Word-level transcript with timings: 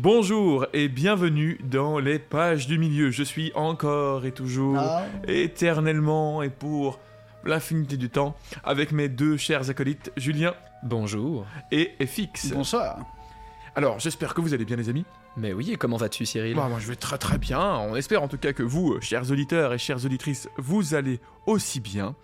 Bonjour 0.00 0.66
et 0.74 0.88
bienvenue 0.88 1.58
dans 1.64 1.98
les 1.98 2.18
pages 2.18 2.66
du 2.66 2.76
milieu. 2.78 3.10
Je 3.10 3.22
suis 3.22 3.50
encore 3.54 4.26
et 4.26 4.30
toujours, 4.32 4.76
Ah. 4.78 5.04
éternellement 5.26 6.42
et 6.42 6.50
pour 6.50 6.98
l'infinité 7.44 7.96
du 7.96 8.10
temps, 8.10 8.36
avec 8.62 8.92
mes 8.92 9.08
deux 9.08 9.38
chers 9.38 9.70
acolytes, 9.70 10.12
Julien 10.18 10.52
Bonjour. 10.82 11.46
et 11.72 11.92
FX. 12.04 12.52
Bonsoir. 12.52 12.98
Alors, 13.74 13.98
j'espère 13.98 14.34
que 14.34 14.42
vous 14.42 14.52
allez 14.52 14.66
bien 14.66 14.76
les 14.76 14.90
amis. 14.90 15.06
Mais 15.38 15.54
oui, 15.54 15.72
et 15.72 15.76
comment 15.76 15.96
vas-tu 15.96 16.26
Cyril? 16.26 16.54
Bah, 16.56 16.66
moi 16.68 16.78
je 16.78 16.88
vais 16.88 16.96
très 16.96 17.16
très 17.16 17.38
bien. 17.38 17.60
On 17.78 17.96
espère 17.96 18.22
en 18.22 18.28
tout 18.28 18.38
cas 18.38 18.52
que 18.52 18.62
vous, 18.62 19.00
chers 19.00 19.30
auditeurs 19.30 19.72
et 19.72 19.78
chères 19.78 20.04
auditrices, 20.04 20.48
vous 20.58 20.94
allez 20.94 21.20
aussi 21.46 21.80
bien. 21.80 22.14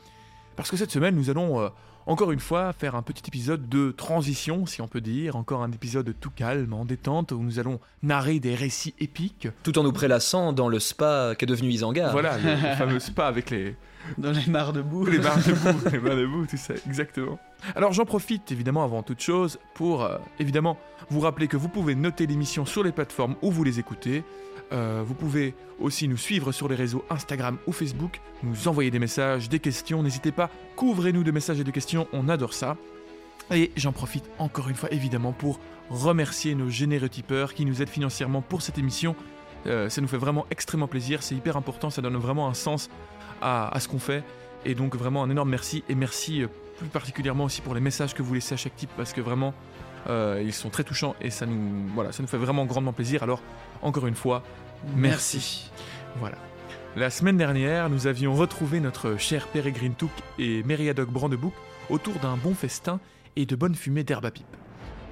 Parce 0.57 0.71
que 0.71 0.77
cette 0.77 0.91
semaine, 0.91 1.15
nous 1.15 1.31
allons 1.31 1.59
euh, 1.63 1.69
encore 2.07 2.33
une 2.33 2.41
fois 2.41 2.73
faire 2.73 2.95
un 2.95 3.03
petit 3.03 3.23
épisode 3.27 3.69
de 3.69 3.91
transition, 3.91 4.67
si 4.67 4.81
on 4.81 4.89
peut 4.89 5.01
dire. 5.01 5.37
Encore 5.37 5.63
un 5.63 5.71
épisode 5.71 6.15
tout 6.21 6.31
calme, 6.31 6.73
en 6.73 6.85
détente, 6.85 7.33
où 7.33 7.43
nous 7.43 7.59
allons 7.59 7.81
narrer 8.03 8.41
des 8.41 8.55
récits 8.55 8.95
épiques. 8.99 9.49
Tout 9.63 9.79
en 9.79 9.83
nous 9.83 9.93
prélassant 9.93 10.53
dans 10.53 10.69
le 10.69 10.79
spa 10.81 11.35
qu'est 11.39 11.47
devenu 11.47 11.71
Isengard. 11.71 12.13
Voilà, 12.13 12.39
le, 12.39 12.51
le 12.51 12.57
fameux 12.77 12.99
spa 12.99 13.27
avec 13.27 13.51
les, 13.51 13.77
Dans 14.19 14.33
les 14.33 14.47
mares 14.47 14.73
debout. 14.73 15.07
les 15.07 15.19
barres 15.19 15.39
debout, 15.39 15.89
les 15.93 15.99
barres 15.99 16.17
debout, 16.17 16.47
tout 16.47 16.57
ça, 16.57 16.75
exactement. 16.87 17.39
Alors 17.77 17.93
j'en 17.93 18.05
profite 18.05 18.51
évidemment 18.51 18.83
avant 18.83 19.03
toute 19.03 19.21
chose 19.21 19.59
pour 19.75 20.03
euh, 20.05 20.19
évidemment 20.41 20.77
vous 21.11 21.21
rappeler 21.21 21.47
que 21.47 21.57
vous 21.57 21.69
pouvez 21.69 21.95
noter 21.95 22.27
l'émission 22.27 22.67
sur 22.67 22.83
les 22.83 22.91
plateformes 22.93 23.37
où 23.43 23.51
vous 23.51 23.63
les 23.65 23.79
écoutez. 23.79 24.25
Euh, 24.73 25.03
vous 25.07 25.15
pouvez 25.15 25.55
aussi 25.81 26.09
nous 26.09 26.17
suivre 26.17 26.53
sur 26.53 26.69
les 26.69 26.77
réseaux 26.77 27.05
Instagram 27.11 27.59
ou 27.67 27.73
Facebook, 27.73 28.21
nous 28.43 28.69
envoyer 28.69 28.91
des 28.91 28.99
messages, 28.99 29.49
des 29.49 29.59
questions. 29.59 30.03
N'hésitez 30.03 30.33
pas, 30.33 30.51
couvrez-nous 30.77 31.25
de 31.25 31.31
messages 31.31 31.61
et 31.61 31.65
de 31.65 31.71
questions, 31.71 32.09
on 32.13 32.29
adore 32.29 32.55
ça. 32.55 32.77
Et 33.51 33.71
j'en 33.77 33.93
profite 33.93 34.25
encore 34.39 34.69
une 34.69 34.77
fois 34.77 34.91
évidemment 34.93 35.33
pour 35.33 35.61
remercier 35.91 36.55
nos 36.55 36.71
généreux 36.71 37.09
tipeurs 37.09 37.55
qui 37.55 37.67
nous 37.67 37.83
aident 37.83 37.89
financièrement 37.89 38.41
pour 38.41 38.63
cette 38.63 38.79
émission. 38.79 39.15
Euh, 39.67 39.89
ça 39.89 40.01
nous 40.01 40.09
fait 40.09 40.17
vraiment 40.17 40.47
extrêmement 40.51 40.89
plaisir, 40.89 41.23
c'est 41.23 41.35
hyper 41.35 41.57
important, 41.57 41.91
ça 41.91 42.01
donne 42.01 42.17
vraiment 42.17 42.49
un 42.49 42.55
sens 42.55 42.89
à, 43.43 43.73
ce 43.79 43.89
qu'on 43.89 43.99
fait. 43.99 44.25
Et 44.65 44.75
donc 44.75 44.95
vraiment 44.97 45.23
un 45.23 45.31
énorme 45.31 45.51
merci 45.51 45.85
et 45.89 45.95
merci 45.95 46.43
euh, 46.43 46.47
plus 46.79 46.89
particulièrement 46.89 47.45
aussi 47.45 47.61
pour 47.61 47.75
les 47.75 47.81
messages 47.81 48.15
que 48.15 48.23
vous 48.23 48.35
laissez 48.35 48.55
à 48.55 48.57
chaque 48.57 48.77
type 48.77 48.91
parce 48.97 49.13
que 49.13 49.21
vraiment 49.21 49.53
ils 50.09 50.53
sont 50.53 50.69
très 50.69 50.83
touchants 50.83 51.15
et 51.21 51.31
ça 51.31 51.47
nous 51.47 51.87
voilà 51.95 52.11
ça 52.11 52.25
nous 52.25 52.29
fait 52.29 52.37
vraiment 52.37 52.65
grandement 52.67 52.93
plaisir. 52.93 53.23
Alors 53.23 53.41
encore 53.83 54.09
une 54.09 54.17
fois 54.17 54.43
merci. 54.97 55.71
Voilà. 56.19 56.37
La 56.97 57.09
semaine 57.11 57.37
dernière, 57.39 57.89
nous 57.89 58.07
avions 58.07 58.35
retrouvé 58.35 58.79
notre 58.81 59.17
cher 59.17 59.47
Pérégrine 59.49 59.95
Touk 59.95 60.11
et 60.39 60.63
Mériadoc 60.65 61.11
Brandebouc 61.11 61.55
autour 61.89 62.15
d'un 62.21 62.37
bon 62.37 62.55
festin 62.55 63.01
et 63.37 63.47
de 63.47 63.57
bonnes 63.57 63.75
fumées 63.75 64.05
d'herbe 64.05 64.27
à 64.27 64.31
pipe. 64.31 64.45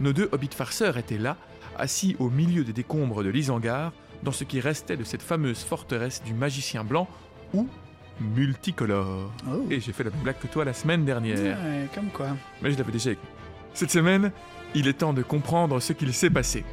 Nos 0.00 0.12
deux 0.12 0.28
hobbits 0.32 0.50
farceurs 0.54 0.98
étaient 0.98 1.18
là, 1.18 1.36
assis 1.78 2.16
au 2.18 2.28
milieu 2.28 2.64
des 2.64 2.72
décombres 2.74 3.22
de 3.24 3.30
l'Isengard, 3.30 3.92
dans 4.22 4.32
ce 4.32 4.44
qui 4.44 4.60
restait 4.60 4.98
de 4.98 5.04
cette 5.04 5.22
fameuse 5.22 5.60
forteresse 5.62 6.22
du 6.22 6.34
magicien 6.34 6.84
blanc, 6.84 7.08
ou 7.55 7.66
multicolore. 8.34 9.32
Oh. 9.48 9.64
Et 9.70 9.80
j'ai 9.80 9.92
fait 9.92 10.05
la 10.05 10.10
même 10.10 10.20
blague 10.20 10.38
que 10.38 10.46
toi 10.46 10.64
la 10.64 10.72
semaine 10.74 11.05
dernière, 11.06 11.38
Ouais, 11.38 11.86
comme 11.94 12.08
quoi. 12.10 12.28
mais 12.62 12.70
je 12.72 12.78
l'avais 12.78 12.92
déjà 12.92 13.12
écrit. 13.12 13.24
Cette 13.72 13.90
semaine, 13.90 14.32
il 14.74 14.86
est 14.88 14.94
temps 14.98 15.12
de 15.14 15.22
comprendre 15.22 15.80
ce 15.80 15.92
qu'il 15.94 16.12
s'est 16.12 16.30
passé. 16.30 16.64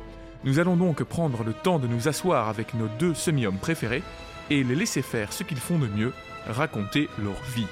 Nous 0.47 0.59
allons 0.59 0.77
donc 0.77 1.03
prendre 1.03 1.43
le 1.43 1.51
temps 1.51 1.77
de 1.77 1.87
nous 1.87 2.07
asseoir 2.07 2.47
avec 2.47 2.73
nos 2.73 2.87
deux 2.99 3.13
semi-hommes 3.13 3.57
préférés 3.57 4.01
et 4.49 4.63
les 4.63 4.75
laisser 4.75 5.01
faire 5.01 5.33
ce 5.33 5.43
qu'ils 5.43 5.57
font 5.57 5.77
de 5.77 5.87
mieux, 5.87 6.13
raconter 6.47 7.09
leur 7.21 7.35
vie. 7.53 7.67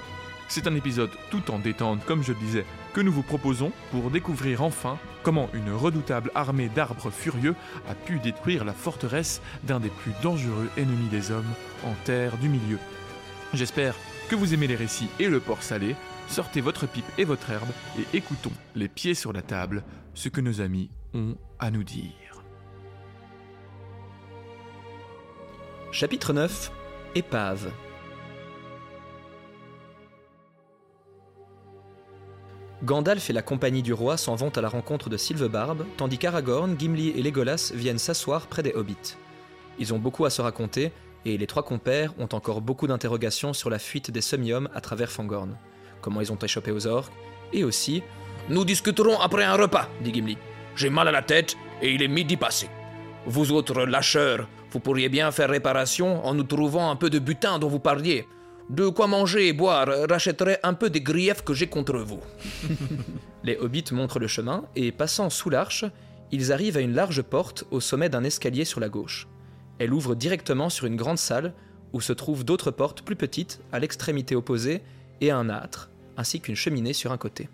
C'est 0.49 0.67
un 0.67 0.75
épisode 0.75 1.09
tout 1.31 1.51
en 1.51 1.59
détente, 1.59 2.03
comme 2.03 2.21
je 2.21 2.33
le 2.33 2.39
disais, 2.39 2.65
que 2.93 2.99
nous 2.99 3.13
vous 3.13 3.23
proposons 3.23 3.71
pour 3.91 4.11
découvrir 4.11 4.61
enfin 4.61 4.97
comment 5.23 5.47
une 5.53 5.71
redoutable 5.71 6.31
armée 6.35 6.67
d'arbres 6.67 7.11
furieux 7.11 7.55
a 7.89 7.95
pu 7.95 8.19
détruire 8.19 8.65
la 8.65 8.73
forteresse 8.73 9.41
d'un 9.63 9.79
des 9.79 9.87
plus 9.87 10.11
dangereux 10.21 10.69
ennemis 10.75 11.07
des 11.07 11.31
hommes 11.31 11.53
en 11.85 11.93
terre 12.03 12.37
du 12.39 12.49
milieu. 12.49 12.79
J'espère 13.53 13.95
que 14.27 14.35
vous 14.35 14.53
aimez 14.53 14.67
les 14.67 14.75
récits 14.75 15.07
et 15.21 15.29
le 15.29 15.39
porc 15.39 15.63
salé. 15.63 15.95
Sortez 16.27 16.59
votre 16.59 16.87
pipe 16.87 17.09
et 17.17 17.23
votre 17.23 17.49
herbe 17.51 17.71
et 17.97 18.17
écoutons, 18.17 18.51
les 18.75 18.89
pieds 18.89 19.13
sur 19.13 19.31
la 19.31 19.41
table, 19.41 19.85
ce 20.13 20.27
que 20.27 20.41
nos 20.41 20.59
amis 20.59 20.89
ont 21.13 21.37
à 21.57 21.71
nous 21.71 21.85
dire. 21.85 22.24
Chapitre 25.97 26.33
9 26.33 26.71
Épave. 27.15 27.71
Gandalf 32.83 33.29
et 33.29 33.33
la 33.33 33.41
compagnie 33.41 33.81
du 33.81 33.93
roi 33.93 34.17
s'en 34.17 34.35
vont 34.35 34.49
à 34.49 34.59
la 34.59 34.67
rencontre 34.67 35.09
de 35.09 35.15
Sylvebarbe, 35.15 35.85
tandis 35.95 36.17
qu'Aragorn, 36.17 36.75
Gimli 36.77 37.11
et 37.11 37.23
Legolas 37.23 37.71
viennent 37.73 37.97
s'asseoir 37.97 38.47
près 38.47 38.61
des 38.61 38.73
hobbits. 38.73 39.15
Ils 39.79 39.93
ont 39.93 39.97
beaucoup 39.97 40.25
à 40.25 40.29
se 40.29 40.41
raconter, 40.41 40.91
et 41.23 41.37
les 41.37 41.47
trois 41.47 41.63
compères 41.63 42.13
ont 42.19 42.27
encore 42.33 42.59
beaucoup 42.59 42.87
d'interrogations 42.87 43.53
sur 43.53 43.69
la 43.69 43.79
fuite 43.79 44.11
des 44.11 44.19
semi-hommes 44.19 44.67
à 44.75 44.81
travers 44.81 45.09
Fangorn. 45.09 45.55
Comment 46.01 46.19
ils 46.19 46.33
ont 46.33 46.39
échappé 46.39 46.71
aux 46.71 46.87
orques, 46.87 47.13
et 47.53 47.63
aussi 47.63 48.03
Nous 48.49 48.65
discuterons 48.65 49.17
après 49.21 49.45
un 49.45 49.55
repas, 49.55 49.87
dit 50.01 50.13
Gimli. 50.13 50.37
J'ai 50.75 50.89
mal 50.89 51.07
à 51.07 51.13
la 51.13 51.21
tête 51.21 51.55
et 51.81 51.93
il 51.93 52.03
est 52.03 52.09
midi 52.09 52.35
passé. 52.35 52.67
Vous 53.25 53.53
autres 53.53 53.85
lâcheurs, 53.85 54.49
vous 54.75 54.81
pourriez 54.81 55.07
bien 55.07 55.31
faire 55.31 55.51
réparation 55.51 56.25
en 56.25 56.33
nous 56.33 56.43
trouvant 56.43 56.91
un 56.91 56.97
peu 56.97 57.09
de 57.09 57.17
butin 57.17 57.59
dont 57.59 57.69
vous 57.69 57.79
parliez. 57.79 58.27
De 58.69 58.89
quoi 58.89 59.07
manger 59.07 59.47
et 59.47 59.53
boire 59.53 59.87
rachèterait 60.09 60.59
un 60.63 60.73
peu 60.73 60.89
des 60.89 60.99
griefs 60.99 61.43
que 61.43 61.53
j'ai 61.53 61.67
contre 61.67 61.97
vous. 61.99 62.19
Les 63.45 63.55
hobbits 63.55 63.93
montrent 63.93 64.19
le 64.19 64.27
chemin 64.27 64.65
et, 64.75 64.91
passant 64.91 65.29
sous 65.29 65.49
l'arche, 65.49 65.85
ils 66.33 66.51
arrivent 66.51 66.75
à 66.75 66.81
une 66.81 66.93
large 66.93 67.21
porte 67.21 67.63
au 67.71 67.79
sommet 67.79 68.09
d'un 68.09 68.25
escalier 68.25 68.65
sur 68.65 68.81
la 68.81 68.89
gauche. 68.89 69.29
Elle 69.79 69.93
ouvre 69.93 70.13
directement 70.13 70.69
sur 70.69 70.87
une 70.87 70.97
grande 70.97 71.19
salle 71.19 71.53
où 71.93 72.01
se 72.01 72.11
trouvent 72.11 72.43
d'autres 72.43 72.71
portes 72.71 73.01
plus 73.01 73.15
petites 73.15 73.61
à 73.71 73.79
l'extrémité 73.79 74.35
opposée 74.35 74.81
et 75.21 75.31
un 75.31 75.49
âtre, 75.49 75.89
ainsi 76.17 76.41
qu'une 76.41 76.57
cheminée 76.57 76.91
sur 76.91 77.13
un 77.13 77.17
côté. 77.17 77.47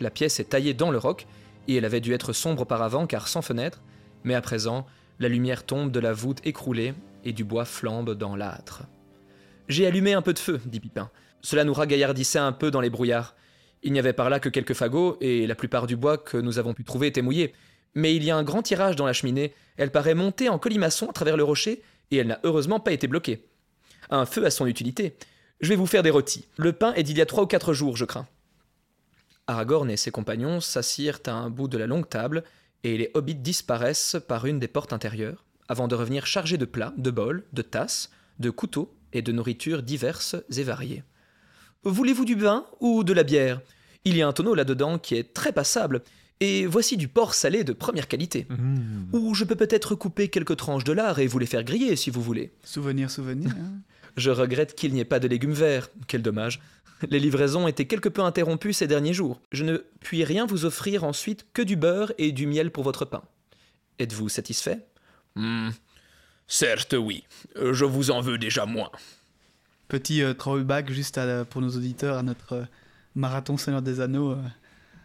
La 0.00 0.10
pièce 0.10 0.40
est 0.40 0.50
taillée 0.50 0.74
dans 0.74 0.90
le 0.90 0.98
roc 0.98 1.28
et 1.68 1.76
elle 1.76 1.84
avait 1.84 2.00
dû 2.00 2.12
être 2.12 2.32
sombre 2.32 2.62
auparavant 2.62 3.06
car 3.06 3.28
sans 3.28 3.40
fenêtre, 3.40 3.82
mais 4.24 4.34
à 4.34 4.40
présent, 4.40 4.84
la 5.18 5.28
lumière 5.28 5.64
tombe 5.64 5.90
de 5.90 6.00
la 6.00 6.12
voûte 6.12 6.40
écroulée 6.44 6.94
et 7.24 7.32
du 7.32 7.44
bois 7.44 7.64
flambe 7.64 8.14
dans 8.14 8.36
l'âtre. 8.36 8.82
J'ai 9.68 9.86
allumé 9.86 10.12
un 10.12 10.22
peu 10.22 10.32
de 10.32 10.38
feu, 10.38 10.60
dit 10.66 10.80
Pipin. 10.80 11.10
Cela 11.40 11.64
nous 11.64 11.74
ragaillardissait 11.74 12.38
un 12.38 12.52
peu 12.52 12.70
dans 12.70 12.80
les 12.80 12.90
brouillards. 12.90 13.34
Il 13.82 13.92
n'y 13.92 13.98
avait 13.98 14.12
par 14.12 14.30
là 14.30 14.40
que 14.40 14.48
quelques 14.48 14.74
fagots, 14.74 15.16
et 15.20 15.46
la 15.46 15.54
plupart 15.54 15.86
du 15.86 15.96
bois 15.96 16.18
que 16.18 16.36
nous 16.36 16.58
avons 16.58 16.74
pu 16.74 16.84
trouver 16.84 17.08
était 17.08 17.22
mouillé. 17.22 17.54
Mais 17.94 18.14
il 18.16 18.24
y 18.24 18.30
a 18.30 18.36
un 18.36 18.42
grand 18.42 18.62
tirage 18.62 18.96
dans 18.96 19.06
la 19.06 19.12
cheminée, 19.12 19.54
elle 19.76 19.90
paraît 19.90 20.14
monter 20.14 20.48
en 20.48 20.58
colimaçon 20.58 21.08
à 21.08 21.12
travers 21.12 21.36
le 21.36 21.44
rocher, 21.44 21.82
et 22.10 22.16
elle 22.16 22.26
n'a 22.26 22.40
heureusement 22.44 22.80
pas 22.80 22.92
été 22.92 23.06
bloquée. 23.06 23.46
Un 24.10 24.26
feu 24.26 24.44
a 24.44 24.50
son 24.50 24.66
utilité. 24.66 25.16
Je 25.60 25.68
vais 25.68 25.76
vous 25.76 25.86
faire 25.86 26.02
des 26.02 26.10
rôtis. 26.10 26.46
Le 26.56 26.72
pain 26.72 26.92
est 26.94 27.02
d'il 27.02 27.16
y 27.16 27.22
a 27.22 27.26
trois 27.26 27.44
ou 27.44 27.46
quatre 27.46 27.72
jours, 27.72 27.96
je 27.96 28.04
crains. 28.04 28.26
Aragorn 29.46 29.90
et 29.90 29.96
ses 29.96 30.10
compagnons 30.10 30.60
s'assirent 30.60 31.20
à 31.26 31.32
un 31.32 31.50
bout 31.50 31.68
de 31.68 31.78
la 31.78 31.86
longue 31.86 32.08
table, 32.08 32.44
et 32.84 32.96
les 32.96 33.10
hobbits 33.14 33.34
disparaissent 33.34 34.16
par 34.28 34.46
une 34.46 34.60
des 34.60 34.68
portes 34.68 34.92
intérieures, 34.92 35.44
avant 35.68 35.88
de 35.88 35.94
revenir 35.94 36.26
chargés 36.26 36.58
de 36.58 36.64
plats, 36.66 36.94
de 36.96 37.10
bols, 37.10 37.44
de 37.52 37.62
tasses, 37.62 38.10
de 38.38 38.50
couteaux 38.50 38.94
et 39.12 39.22
de 39.22 39.32
nourritures 39.32 39.82
diverses 39.82 40.36
et 40.56 40.62
variées. 40.62 41.02
Voulez-vous 41.82 42.24
du 42.24 42.34
vin 42.34 42.66
ou 42.80 43.02
de 43.02 43.12
la 43.12 43.22
bière? 43.24 43.60
Il 44.04 44.16
y 44.16 44.22
a 44.22 44.28
un 44.28 44.32
tonneau 44.32 44.54
là-dedans 44.54 44.98
qui 44.98 45.14
est 45.16 45.34
très 45.34 45.52
passable, 45.52 46.02
et 46.40 46.66
voici 46.66 46.96
du 46.96 47.08
porc 47.08 47.32
salé 47.32 47.64
de 47.64 47.72
première 47.72 48.08
qualité. 48.08 48.46
Ou 49.12 49.34
je 49.34 49.44
peux 49.44 49.54
peut-être 49.56 49.94
couper 49.94 50.28
quelques 50.28 50.56
tranches 50.56 50.84
de 50.84 50.92
lard 50.92 51.18
et 51.20 51.26
vous 51.26 51.38
les 51.38 51.46
faire 51.46 51.64
griller 51.64 51.96
si 51.96 52.10
vous 52.10 52.20
voulez. 52.20 52.52
Souvenir, 52.64 53.10
souvenir. 53.10 53.50
hein. 53.50 53.78
Je 54.16 54.30
regrette 54.30 54.74
qu'il 54.74 54.92
n'y 54.92 55.00
ait 55.00 55.04
pas 55.04 55.18
de 55.20 55.28
légumes 55.28 55.52
verts. 55.52 55.88
Quel 56.06 56.22
dommage. 56.22 56.60
Les 57.10 57.18
livraisons 57.20 57.66
étaient 57.68 57.86
quelque 57.86 58.08
peu 58.08 58.22
interrompues 58.22 58.72
ces 58.72 58.86
derniers 58.86 59.12
jours. 59.12 59.40
Je 59.52 59.64
ne 59.64 59.78
puis 60.00 60.24
rien 60.24 60.46
vous 60.46 60.64
offrir 60.64 61.04
ensuite 61.04 61.46
que 61.52 61.60
du 61.62 61.76
beurre 61.76 62.12
et 62.18 62.32
du 62.32 62.46
miel 62.46 62.70
pour 62.70 62.84
votre 62.84 63.04
pain. 63.04 63.22
Êtes-vous 63.98 64.28
satisfait? 64.28 64.78
Hmm, 65.34 65.70
Certes, 66.46 66.94
oui. 66.98 67.24
Je 67.56 67.84
vous 67.84 68.10
en 68.10 68.20
veux 68.20 68.38
déjà 68.38 68.66
moins. 68.66 68.90
Petit 69.88 70.22
euh, 70.22 70.34
throwback 70.34 70.90
juste 70.92 71.18
à- 71.18 71.44
pour 71.44 71.60
nos 71.60 71.70
auditeurs 71.70 72.16
à 72.18 72.22
notre 72.22 72.52
euh, 72.54 72.64
marathon 73.14 73.56
Seigneur 73.56 73.82
des 73.82 74.00
Anneaux 74.00 74.32
euh, 74.32 74.42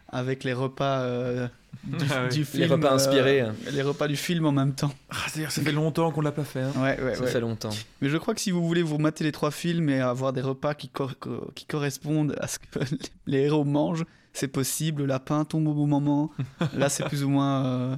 avec 0.08 0.44
les 0.44 0.52
repas 0.52 1.00
euh, 1.02 1.48
du, 1.84 2.04
Ah 2.10 2.22
oui. 2.24 2.28
du 2.30 2.38
Les 2.40 2.44
film. 2.44 2.72
repas 2.72 2.90
euh, 2.90 2.94
inspirés. 2.94 3.44
les 3.72 3.82
repas 3.82 4.06
du 4.08 4.16
film 4.16 4.46
en 4.46 4.52
même 4.52 4.74
temps. 4.74 4.92
Ah, 5.10 5.16
c'est-à-dire, 5.28 5.50
ça 5.50 5.62
fait 5.62 5.72
longtemps 5.72 6.10
qu'on 6.12 6.20
l'a 6.20 6.32
pas 6.32 6.44
fait. 6.44 6.60
hein. 6.62 6.72
Ouais, 6.76 7.00
ouais, 7.02 7.14
Ça 7.14 7.22
ouais. 7.22 7.26
fait 7.30 7.40
longtemps. 7.40 7.70
Mais 8.00 8.08
je 8.08 8.16
crois 8.16 8.34
que 8.34 8.40
si 8.40 8.50
vous 8.50 8.66
voulez 8.66 8.82
vous 8.82 8.98
mater 8.98 9.24
les 9.24 9.32
trois 9.32 9.50
films 9.50 9.88
et 9.88 10.00
avoir 10.00 10.32
des 10.32 10.40
repas 10.42 10.74
qui, 10.74 10.88
cor- 10.88 11.18
co- 11.18 11.50
qui 11.54 11.64
correspondent 11.66 12.36
à 12.40 12.46
ce 12.48 12.58
que 12.58 12.78
les 13.26 13.38
héros 13.40 13.64
mangent, 13.64 14.04
c'est 14.32 14.48
possible. 14.48 15.02
Le 15.02 15.06
lapin 15.06 15.44
tombe 15.44 15.66
au 15.68 15.74
bon 15.74 15.86
moment. 15.86 16.30
Là, 16.76 16.88
c'est 16.88 17.04
plus 17.04 17.24
ou 17.24 17.28
moins 17.30 17.64
euh, 17.66 17.96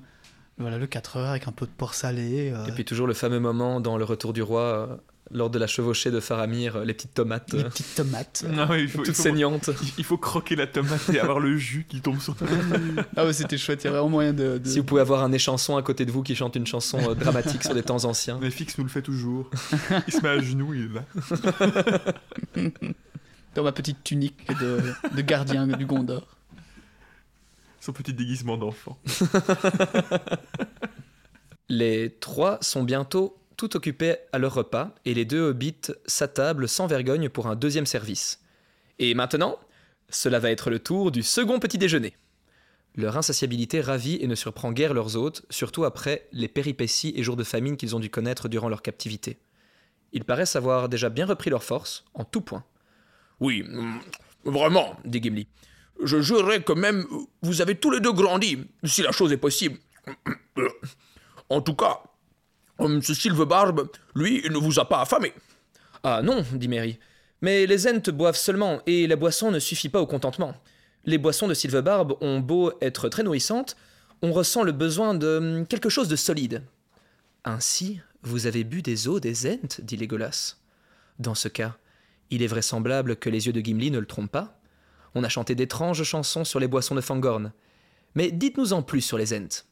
voilà, 0.59 0.79
le 0.79 0.87
4 0.87 1.17
heures 1.17 1.31
avec 1.31 1.49
un 1.49 1.53
peu 1.53 1.67
de 1.67 1.71
porc 1.77 1.95
salé. 1.95 2.51
euh, 2.55 2.67
Et 2.67 2.73
puis 2.73 2.85
toujours 2.85 3.07
le 3.07 3.15
fameux 3.15 3.41
moment 3.41 3.81
dans 3.81 3.97
Le 3.99 4.05
Retour 4.05 4.33
du 4.33 4.43
Roi, 4.43 4.61
euh, 4.63 4.97
lors 5.33 5.51
de 5.51 5.59
la 5.59 5.67
chevauchée 5.67 6.11
de 6.11 6.21
Faramir, 6.21 6.77
euh, 6.77 6.85
les 6.85 6.95
petites 6.95 7.15
tomates 7.15 7.53
Les 7.53 7.61
euh, 7.61 7.69
petites 7.71 7.95
tomates. 7.95 8.45
Non, 8.49 8.73
il 8.75 8.89
faut, 8.89 9.03
il 9.03 9.07
toutes 9.07 9.15
faut- 9.17 9.23
saignantes. 9.23 9.71
il- 9.83 9.93
il 9.99 10.05
faut 10.05 10.19
croquer 10.19 10.57
la 10.57 10.67
tomate 10.67 11.09
et 11.09 11.19
avoir 11.21 11.41
le 11.41 11.57
jus 11.57 11.87
qui 11.89 12.01
tombe 12.01 12.21
sur 12.21 12.35
Ah 13.17 13.25
ouais, 13.25 13.33
c'était 13.33 13.59
chouette. 13.59 13.83
Il 13.85 13.87
y 13.87 13.89
a 13.89 13.93
vraiment 13.93 14.09
moyen 14.11 14.33
de. 14.33 14.59
de- 14.59 14.69
Si 14.69 14.79
vous 14.79 14.85
pouvez 14.85 15.01
avoir 15.01 15.23
un 15.23 15.33
échanson 15.33 15.77
à 15.77 15.83
côté 15.83 16.05
de 16.05 16.11
vous 16.13 16.23
qui 16.23 16.35
chante 16.35 16.57
une 16.57 16.67
chanson 16.67 16.99
euh, 17.11 17.15
dramatique 17.15 17.63
sur 17.63 17.75
des 17.75 17.83
temps 17.83 18.05
anciens. 18.05 18.39
Mais 18.41 18.51
Fix 18.51 18.77
nous 18.79 18.85
le 18.85 18.91
fait 18.91 19.03
toujours. 19.03 19.51
Il 20.07 20.13
se 20.13 20.21
met 20.21 20.29
à 20.29 20.41
genoux, 20.41 20.75
il 20.75 20.85
est 20.85 20.95
là. 20.95 21.05
Dans 23.55 23.63
ma 23.65 23.73
petite 23.73 24.03
tunique 24.05 24.47
de, 24.61 24.81
de 25.15 25.21
gardien 25.23 25.67
du 25.67 25.85
Gondor. 25.87 26.27
Son 27.81 27.93
petit 27.93 28.15
déguisement 28.15 28.57
d'enfant. 28.57 28.97
Les 31.69 32.11
trois 32.21 32.59
sont 32.61 32.83
bientôt 32.83 33.37
tout 33.57 33.77
occupés 33.77 34.17
à 34.33 34.39
leur 34.39 34.55
repas 34.55 34.95
et 35.05 35.15
les 35.15 35.25
deux 35.25 35.41
hobbits 35.41 35.93
s'attablent 36.07 36.69
sans 36.69 36.87
vergogne 36.87 37.29
pour 37.29 37.47
un 37.47 37.57
deuxième 37.57 37.87
service. 37.87 38.41
Et 38.99 39.15
maintenant, 39.15 39.59
cela 40.09 40.39
va 40.39 40.51
être 40.51 40.71
le 40.71 40.79
tour 40.79 41.11
du 41.11 41.23
second 41.23 41.59
petit 41.59 41.79
déjeuner. 41.79 42.15
Leur 42.95 43.17
insatiabilité 43.17 43.81
ravit 43.81 44.19
et 44.21 44.27
ne 44.27 44.35
surprend 44.35 44.73
guère 44.73 44.93
leurs 44.93 45.17
hôtes, 45.17 45.45
surtout 45.49 45.85
après 45.85 46.29
les 46.33 46.49
péripéties 46.49 47.15
et 47.17 47.23
jours 47.23 47.37
de 47.37 47.45
famine 47.45 47.77
qu'ils 47.77 47.97
ont 47.97 48.01
dû 48.01 48.11
connaître 48.11 48.49
durant 48.49 48.69
leur 48.69 48.83
captivité. 48.83 49.39
Ils 50.13 50.25
paraissent 50.25 50.57
avoir 50.57 50.91
déjà 50.91 51.09
bien 51.09 51.25
repris 51.25 51.49
leur 51.49 51.65
force, 51.65 52.05
en 52.13 52.25
tout 52.25 52.43
point. 52.43 52.65
Oui, 53.41 53.63
mm, 53.63 54.01
vraiment, 54.45 54.97
dit 55.07 55.23
Gimli. 55.23 55.47
Je 56.03 56.21
jurerais 56.21 56.63
que 56.63 56.73
même 56.73 57.07
vous 57.41 57.63
avez 57.63 57.77
tous 57.77 57.91
les 57.91 58.01
deux 58.01 58.13
grandi, 58.13 58.59
si 58.85 59.03
la 59.03 59.13
chose 59.13 59.33
est 59.33 59.39
possible. 59.39 59.79
En 61.49 61.61
tout 61.61 61.75
cas, 61.75 62.03
hum, 62.85 63.03
ce 63.03 63.15
Sylvebarbe, 63.15 63.89
lui, 64.15 64.43
il 64.45 64.53
ne 64.53 64.59
vous 64.59 64.79
a 64.79 64.89
pas 64.89 65.01
affamé. 65.01 65.33
Ah 66.03 66.21
non, 66.23 66.45
dit 66.53 66.69
Mary. 66.69 66.99
Mais 67.41 67.67
les 67.67 67.89
Ents 67.89 68.13
boivent 68.13 68.37
seulement, 68.37 68.81
et 68.87 69.07
la 69.07 69.17
boisson 69.17 69.51
ne 69.51 69.59
suffit 69.59 69.89
pas 69.89 70.01
au 70.01 70.07
contentement. 70.07 70.55
Les 71.05 71.19
boissons 71.19 71.49
de 71.49 71.55
Sylvebarbe 71.55 72.17
ont 72.21 72.41
beau 72.41 72.73
être 72.81 73.09
très 73.09 73.23
nourrissantes, 73.23 73.77
on 74.23 74.33
ressent 74.33 74.63
le 74.63 74.73
besoin 74.73 75.15
de 75.15 75.39
hum, 75.39 75.67
quelque 75.67 75.89
chose 75.89 76.09
de 76.09 76.17
solide. 76.17 76.63
Ainsi, 77.45 78.01
vous 78.23 78.47
avez 78.47 78.63
bu 78.63 78.83
des 78.83 79.09
eaux 79.09 79.19
des 79.19 79.47
Ents, 79.47 79.81
dit 79.83 79.97
Légolas. 79.97 80.57
Dans 81.19 81.35
ce 81.35 81.49
cas, 81.49 81.77
il 82.31 82.43
est 82.43 82.47
vraisemblable 82.47 83.17
que 83.17 83.29
les 83.29 83.47
yeux 83.47 83.53
de 83.53 83.61
Gimli 83.61 83.91
ne 83.91 83.99
le 83.99 84.07
trompent 84.07 84.31
pas. 84.31 84.61
On 85.15 85.25
a 85.25 85.29
chanté 85.29 85.55
d'étranges 85.55 86.03
chansons 86.05 86.45
sur 86.45 86.61
les 86.61 86.69
boissons 86.69 86.95
de 86.95 87.01
Fangorn. 87.01 87.53
Mais 88.15 88.31
dites-nous 88.31 88.73
en 88.73 88.83
plus 88.83 89.01
sur 89.01 89.19
les 89.19 89.35
Ents. 89.35 89.65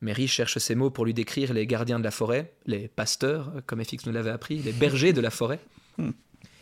Mary 0.00 0.28
cherche 0.28 0.58
ses 0.58 0.74
mots 0.74 0.90
pour 0.90 1.06
lui 1.06 1.14
décrire 1.14 1.52
les 1.52 1.66
gardiens 1.66 1.98
de 1.98 2.04
la 2.04 2.10
forêt, 2.10 2.52
les 2.66 2.88
pasteurs, 2.88 3.52
comme 3.66 3.82
FX 3.82 4.06
nous 4.06 4.12
l'avait 4.12 4.30
appris, 4.30 4.58
les 4.58 4.72
bergers 4.72 5.12
de 5.12 5.20
la 5.20 5.30
forêt. 5.30 5.60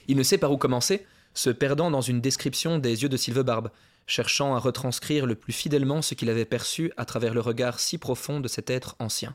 Il 0.08 0.16
ne 0.16 0.22
sait 0.22 0.38
par 0.38 0.52
où 0.52 0.56
commencer, 0.56 1.06
se 1.34 1.50
perdant 1.50 1.90
dans 1.90 2.00
une 2.00 2.20
description 2.20 2.78
des 2.78 3.02
yeux 3.02 3.08
de 3.08 3.16
Sylvebarbe, 3.16 3.70
cherchant 4.06 4.54
à 4.54 4.58
retranscrire 4.58 5.26
le 5.26 5.34
plus 5.34 5.52
fidèlement 5.52 6.02
ce 6.02 6.14
qu'il 6.14 6.30
avait 6.30 6.44
perçu 6.44 6.92
à 6.96 7.04
travers 7.04 7.34
le 7.34 7.40
regard 7.40 7.80
si 7.80 7.98
profond 7.98 8.40
de 8.40 8.48
cet 8.48 8.70
être 8.70 8.96
ancien. 8.98 9.34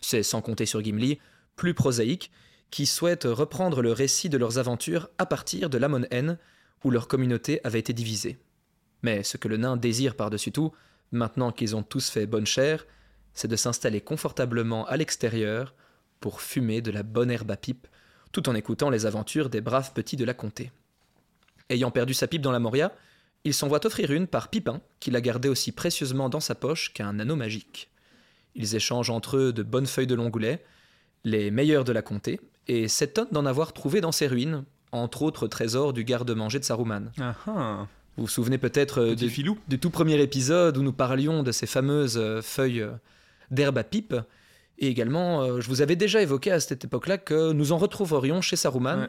C'est 0.00 0.22
sans 0.22 0.40
compter 0.40 0.66
sur 0.66 0.82
Gimli, 0.82 1.18
plus 1.56 1.74
prosaïque, 1.74 2.30
qui 2.70 2.86
souhaite 2.86 3.24
reprendre 3.24 3.82
le 3.82 3.92
récit 3.92 4.28
de 4.28 4.38
leurs 4.38 4.58
aventures 4.58 5.08
à 5.18 5.26
partir 5.26 5.70
de 5.70 5.78
l'Amon 5.78 6.04
N, 6.10 6.38
où 6.84 6.90
leur 6.90 7.08
communauté 7.08 7.60
avait 7.64 7.78
été 7.78 7.92
divisée. 7.92 8.38
Mais 9.02 9.22
ce 9.22 9.36
que 9.36 9.48
le 9.48 9.56
nain 9.56 9.76
désire 9.76 10.14
par-dessus 10.14 10.52
tout, 10.52 10.72
maintenant 11.12 11.52
qu'ils 11.52 11.76
ont 11.76 11.82
tous 11.82 12.10
fait 12.10 12.26
bonne 12.26 12.46
chère, 12.46 12.86
c'est 13.34 13.48
de 13.48 13.56
s'installer 13.56 14.00
confortablement 14.00 14.86
à 14.86 14.96
l'extérieur 14.96 15.74
pour 16.20 16.40
fumer 16.40 16.80
de 16.80 16.90
la 16.90 17.02
bonne 17.02 17.30
herbe 17.30 17.50
à 17.50 17.56
pipe, 17.56 17.86
tout 18.32 18.48
en 18.48 18.54
écoutant 18.54 18.90
les 18.90 19.06
aventures 19.06 19.50
des 19.50 19.60
braves 19.60 19.92
petits 19.92 20.16
de 20.16 20.24
la 20.24 20.34
comté. 20.34 20.70
Ayant 21.68 21.90
perdu 21.90 22.14
sa 22.14 22.26
pipe 22.26 22.42
dans 22.42 22.52
la 22.52 22.58
Moria, 22.58 22.92
il 23.44 23.54
s'en 23.54 23.68
voit 23.68 23.86
offrir 23.86 24.10
une 24.10 24.26
par 24.26 24.48
Pipin, 24.48 24.80
qui 24.98 25.10
l'a 25.10 25.20
gardée 25.20 25.48
aussi 25.48 25.72
précieusement 25.72 26.28
dans 26.28 26.40
sa 26.40 26.54
poche 26.54 26.92
qu'un 26.92 27.18
anneau 27.18 27.36
magique. 27.36 27.88
Ils 28.54 28.74
échangent 28.74 29.10
entre 29.10 29.36
eux 29.36 29.52
de 29.52 29.62
bonnes 29.62 29.86
feuilles 29.86 30.06
de 30.06 30.14
longoulet, 30.14 30.62
les 31.24 31.50
meilleures 31.50 31.84
de 31.84 31.92
la 31.92 32.02
comté, 32.02 32.40
et 32.68 32.88
s'étonnent 32.88 33.28
d'en 33.32 33.46
avoir 33.46 33.72
trouvé 33.72 34.00
dans 34.00 34.12
ses 34.12 34.26
ruines, 34.26 34.64
entre 34.92 35.22
autres 35.22 35.46
trésors 35.46 35.92
du 35.92 36.04
garde-manger 36.04 36.58
de 36.58 36.64
Saruman. 36.64 37.12
Ah 37.18 37.34
ah. 37.46 37.86
Vous 38.16 38.24
vous 38.24 38.28
souvenez 38.28 38.58
peut-être 38.58 39.00
euh, 39.00 39.14
du 39.14 39.78
tout 39.78 39.90
premier 39.90 40.20
épisode 40.20 40.76
où 40.76 40.82
nous 40.82 40.92
parlions 40.92 41.42
de 41.42 41.52
ces 41.52 41.66
fameuses 41.66 42.18
euh, 42.18 42.42
feuilles 42.42 42.82
euh, 42.82 42.92
d'herbe 43.50 43.78
à 43.78 43.84
pipe. 43.84 44.14
Et 44.78 44.88
également, 44.88 45.42
euh, 45.42 45.60
je 45.60 45.68
vous 45.68 45.82
avais 45.82 45.96
déjà 45.96 46.22
évoqué 46.22 46.50
à 46.52 46.60
cette 46.60 46.84
époque-là 46.84 47.18
que 47.18 47.52
nous 47.52 47.72
en 47.72 47.78
retrouverions 47.78 48.40
chez 48.40 48.56
Saruman, 48.56 49.00
Ouais. 49.00 49.08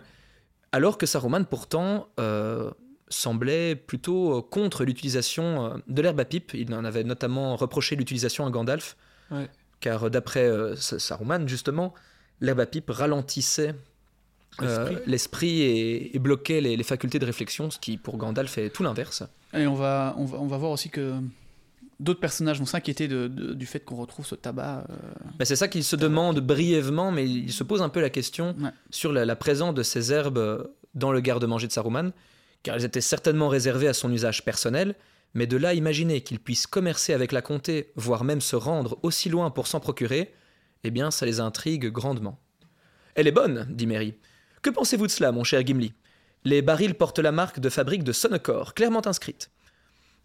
alors 0.72 0.98
que 0.98 1.06
Saruman 1.06 1.46
pourtant 1.46 2.08
euh, 2.20 2.72
semblait 3.10 3.76
plutôt 3.76 4.38
euh, 4.38 4.42
contre 4.42 4.84
l'utilisation 4.84 5.82
de 5.88 6.02
l'herbe 6.02 6.20
à 6.20 6.26
pipe. 6.26 6.54
Il 6.54 6.74
en 6.74 6.84
avait 6.84 7.04
notamment 7.04 7.56
reproché 7.56 7.96
l'utilisation 7.96 8.46
à 8.46 8.50
Gandalf, 8.50 8.98
Ouais. 9.32 9.50
car 9.80 10.10
d'après 10.10 10.44
euh, 10.46 10.76
Sa- 10.76 11.00
Saruman, 11.00 11.48
justement, 11.48 11.94
l'herbe 12.42 12.60
à 12.60 12.66
pipe 12.66 12.90
ralentissait 12.90 13.74
L'esprit. 14.60 14.98
l'esprit 15.08 15.62
et, 15.62 16.16
et 16.16 16.20
bloquait 16.20 16.60
les, 16.60 16.76
les 16.76 16.84
facultés 16.84 17.20
de 17.20 17.26
réflexion, 17.26 17.72
ce 17.72 17.80
qui 17.80 17.96
pour 17.98 18.18
Gandalf 18.18 18.58
est 18.58 18.70
tout 18.70 18.84
l'inverse. 18.84 19.24
Et 19.54 19.66
on 19.66 19.74
va, 19.76 20.14
on 20.18 20.26
va, 20.26 20.38
on 20.40 20.48
va 20.48 20.58
voir 20.58 20.72
aussi 20.72 20.90
que 20.90 21.14
d'autres 22.02 22.20
personnages 22.20 22.60
vont 22.60 22.66
s'inquiéter 22.66 23.08
de, 23.08 23.28
de- 23.28 23.54
du 23.54 23.66
fait 23.66 23.80
qu'on 23.80 23.96
retrouve 23.96 24.26
ce 24.26 24.36
tabac. 24.36 24.86
euh, 24.90 24.96
Ben, 25.40 25.46
c'est 25.46 25.56
ça 25.56 25.68
qu'il 25.68 25.84
se 25.84 25.96
demande 25.96 26.40
brièvement, 26.40 27.12
mais 27.12 27.30
il 27.30 27.52
se 27.54 27.64
pose 27.64 27.82
un 27.82 27.90
peu 27.90 28.02
la 28.02 28.10
question 28.10 28.56
Ouais. 28.60 28.72
sur 28.90 29.12
la, 29.14 29.26
la 29.26 29.36
présence 29.36 29.74
de 29.74 29.84
ces 29.84 30.12
herbes 30.12 30.38
euh, 30.38 30.64
dans 30.96 31.12
le 31.12 31.20
garde-manger 31.22 31.68
de 31.68 31.72
Saruman, 31.72 32.12
car 32.64 32.76
elles 32.76 32.86
étaient 32.86 33.02
certainement 33.02 33.48
réservées 33.48 33.88
à 33.88 33.94
son 33.94 34.12
usage 34.12 34.44
personnel, 34.44 34.96
mais 35.34 35.48
de 35.48 35.56
là 35.58 35.74
imaginer 35.74 36.22
qu'il 36.22 36.40
puisse 36.40 36.68
commercer 36.68 37.14
avec 37.14 37.32
la 37.32 37.42
comté, 37.42 37.92
voire 37.96 38.24
même 38.26 38.42
se 38.42 38.56
rendre 38.58 39.00
aussi 39.04 39.30
loin 39.30 39.50
pour 39.50 39.68
s'en 39.68 39.80
procurer, 39.80 40.34
eh 40.84 40.92
bien 40.92 41.10
ça 41.12 41.26
les 41.26 41.40
intrigue 41.40 41.88
grandement. 41.90 42.38
Elle 43.16 43.28
est 43.28 43.32
bonne, 43.32 43.66
dit 43.70 43.88
Mary. 43.88 44.16
Que 44.62 44.70
pensez-vous 44.70 45.08
de 45.08 45.12
cela, 45.12 45.32
mon 45.32 45.44
cher 45.44 45.66
Gimli? 45.66 45.94
Les 46.44 46.62
barils 46.62 46.96
portent 46.96 47.20
la 47.20 47.32
marque 47.32 47.60
de 47.60 47.70
fabrique 47.70 48.04
de 48.04 48.12
Sonnecor, 48.12 48.74
clairement 48.74 49.06
inscrite. 49.08 49.52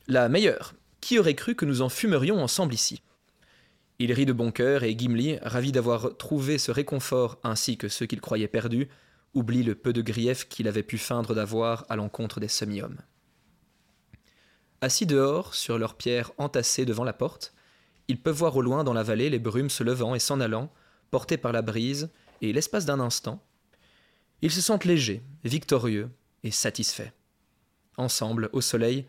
La 0.08 0.28
meilleure. 0.28 0.74
Qui 1.00 1.18
aurait 1.18 1.34
cru 1.34 1.54
que 1.54 1.64
nous 1.64 1.82
en 1.82 1.88
fumerions 1.88 2.42
ensemble 2.42 2.74
ici? 2.74 3.02
Il 3.98 4.12
rit 4.12 4.26
de 4.26 4.32
bon 4.32 4.52
cœur 4.52 4.82
et 4.82 4.96
Gimli, 4.96 5.38
ravi 5.40 5.72
d'avoir 5.72 6.16
trouvé 6.16 6.58
ce 6.58 6.70
réconfort 6.70 7.38
ainsi 7.42 7.78
que 7.78 7.88
ceux 7.88 8.06
qu'il 8.06 8.20
croyait 8.20 8.48
perdus, 8.48 8.88
oublie 9.32 9.62
le 9.62 9.74
peu 9.74 9.92
de 9.92 10.02
grief 10.02 10.48
qu'il 10.48 10.68
avait 10.68 10.82
pu 10.82 10.98
feindre 10.98 11.34
d'avoir 11.34 11.86
à 11.88 11.96
l'encontre 11.96 12.40
des 12.40 12.48
semi-hommes. 12.48 12.98
Assis 14.80 15.06
dehors, 15.06 15.54
sur 15.54 15.78
leurs 15.78 15.94
pierres 15.94 16.32
entassées 16.36 16.84
devant 16.84 17.04
la 17.04 17.14
porte, 17.14 17.54
ils 18.08 18.20
peuvent 18.20 18.36
voir 18.36 18.56
au 18.56 18.62
loin 18.62 18.84
dans 18.84 18.92
la 18.92 19.02
vallée 19.02 19.30
les 19.30 19.38
brumes 19.38 19.70
se 19.70 19.82
levant 19.82 20.14
et 20.14 20.18
s'en 20.18 20.40
allant, 20.40 20.72
portées 21.10 21.38
par 21.38 21.52
la 21.52 21.62
brise, 21.62 22.10
et 22.42 22.52
l'espace 22.52 22.84
d'un 22.84 23.00
instant, 23.00 23.42
ils 24.42 24.50
se 24.50 24.60
sentent 24.60 24.84
légers, 24.84 25.22
victorieux 25.44 26.10
et 26.42 26.50
satisfaits. 26.50 27.12
Ensemble, 27.96 28.50
au 28.52 28.60
soleil, 28.60 29.06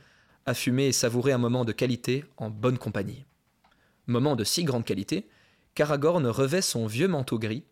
à 0.48 0.56
fumer 0.56 0.88
et 0.88 0.92
savourer 0.92 1.32
un 1.32 1.38
moment 1.38 1.64
de 1.64 1.72
qualité 1.72 2.26
en 2.38 2.50
bonne 2.50 2.80
compagnie 2.80 3.28
moment 4.08 4.36
de 4.36 4.44
si 4.44 4.64
grande 4.64 4.86
qualité, 4.86 5.28
qu'Aragorn 5.76 6.26
revêt 6.28 6.62
son 6.62 6.88
vieux 6.88 7.08
manteau 7.08 7.38
gris, 7.38 7.64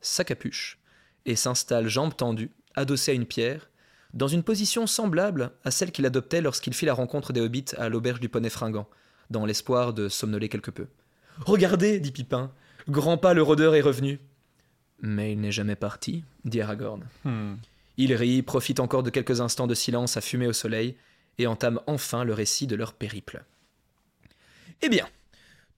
sa 0.00 0.24
capuche, 0.24 0.78
et 1.26 1.36
s'installe 1.36 1.88
jambes 1.88 2.16
tendues, 2.16 2.52
adossé 2.74 3.10
à 3.10 3.14
une 3.14 3.26
pierre, 3.26 3.68
dans 4.14 4.28
une 4.28 4.42
position 4.42 4.86
semblable 4.86 5.52
à 5.64 5.70
celle 5.70 5.92
qu'il 5.92 6.06
adoptait 6.06 6.40
lorsqu'il 6.40 6.74
fit 6.74 6.86
la 6.86 6.94
rencontre 6.94 7.32
des 7.32 7.40
hobbits 7.40 7.66
à 7.76 7.88
l'auberge 7.88 8.20
du 8.20 8.28
Poney 8.28 8.50
Fringant, 8.50 8.88
dans 9.28 9.44
l'espoir 9.44 9.92
de 9.92 10.08
somnoler 10.08 10.48
quelque 10.48 10.70
peu. 10.70 10.86
Regardez, 11.44 12.00
dit 12.00 12.10
Pipin, 12.10 12.50
Grandpa 12.88 13.34
le 13.34 13.42
rôdeur 13.42 13.74
est 13.74 13.80
revenu. 13.80 14.18
Mais 15.00 15.32
il 15.32 15.40
n'est 15.40 15.52
jamais 15.52 15.76
parti, 15.76 16.24
dit 16.44 16.60
Aragorn. 16.60 17.04
Hmm. 17.24 17.54
Il 17.96 18.14
rit, 18.14 18.42
profite 18.42 18.80
encore 18.80 19.02
de 19.02 19.10
quelques 19.10 19.40
instants 19.40 19.66
de 19.66 19.74
silence 19.74 20.16
à 20.16 20.20
fumer 20.20 20.46
au 20.46 20.52
soleil, 20.52 20.96
et 21.40 21.46
entame 21.46 21.80
enfin 21.86 22.24
le 22.24 22.34
récit 22.34 22.66
de 22.66 22.76
leur 22.76 22.92
périple. 22.92 23.44
Eh 24.82 24.88
bien, 24.88 25.08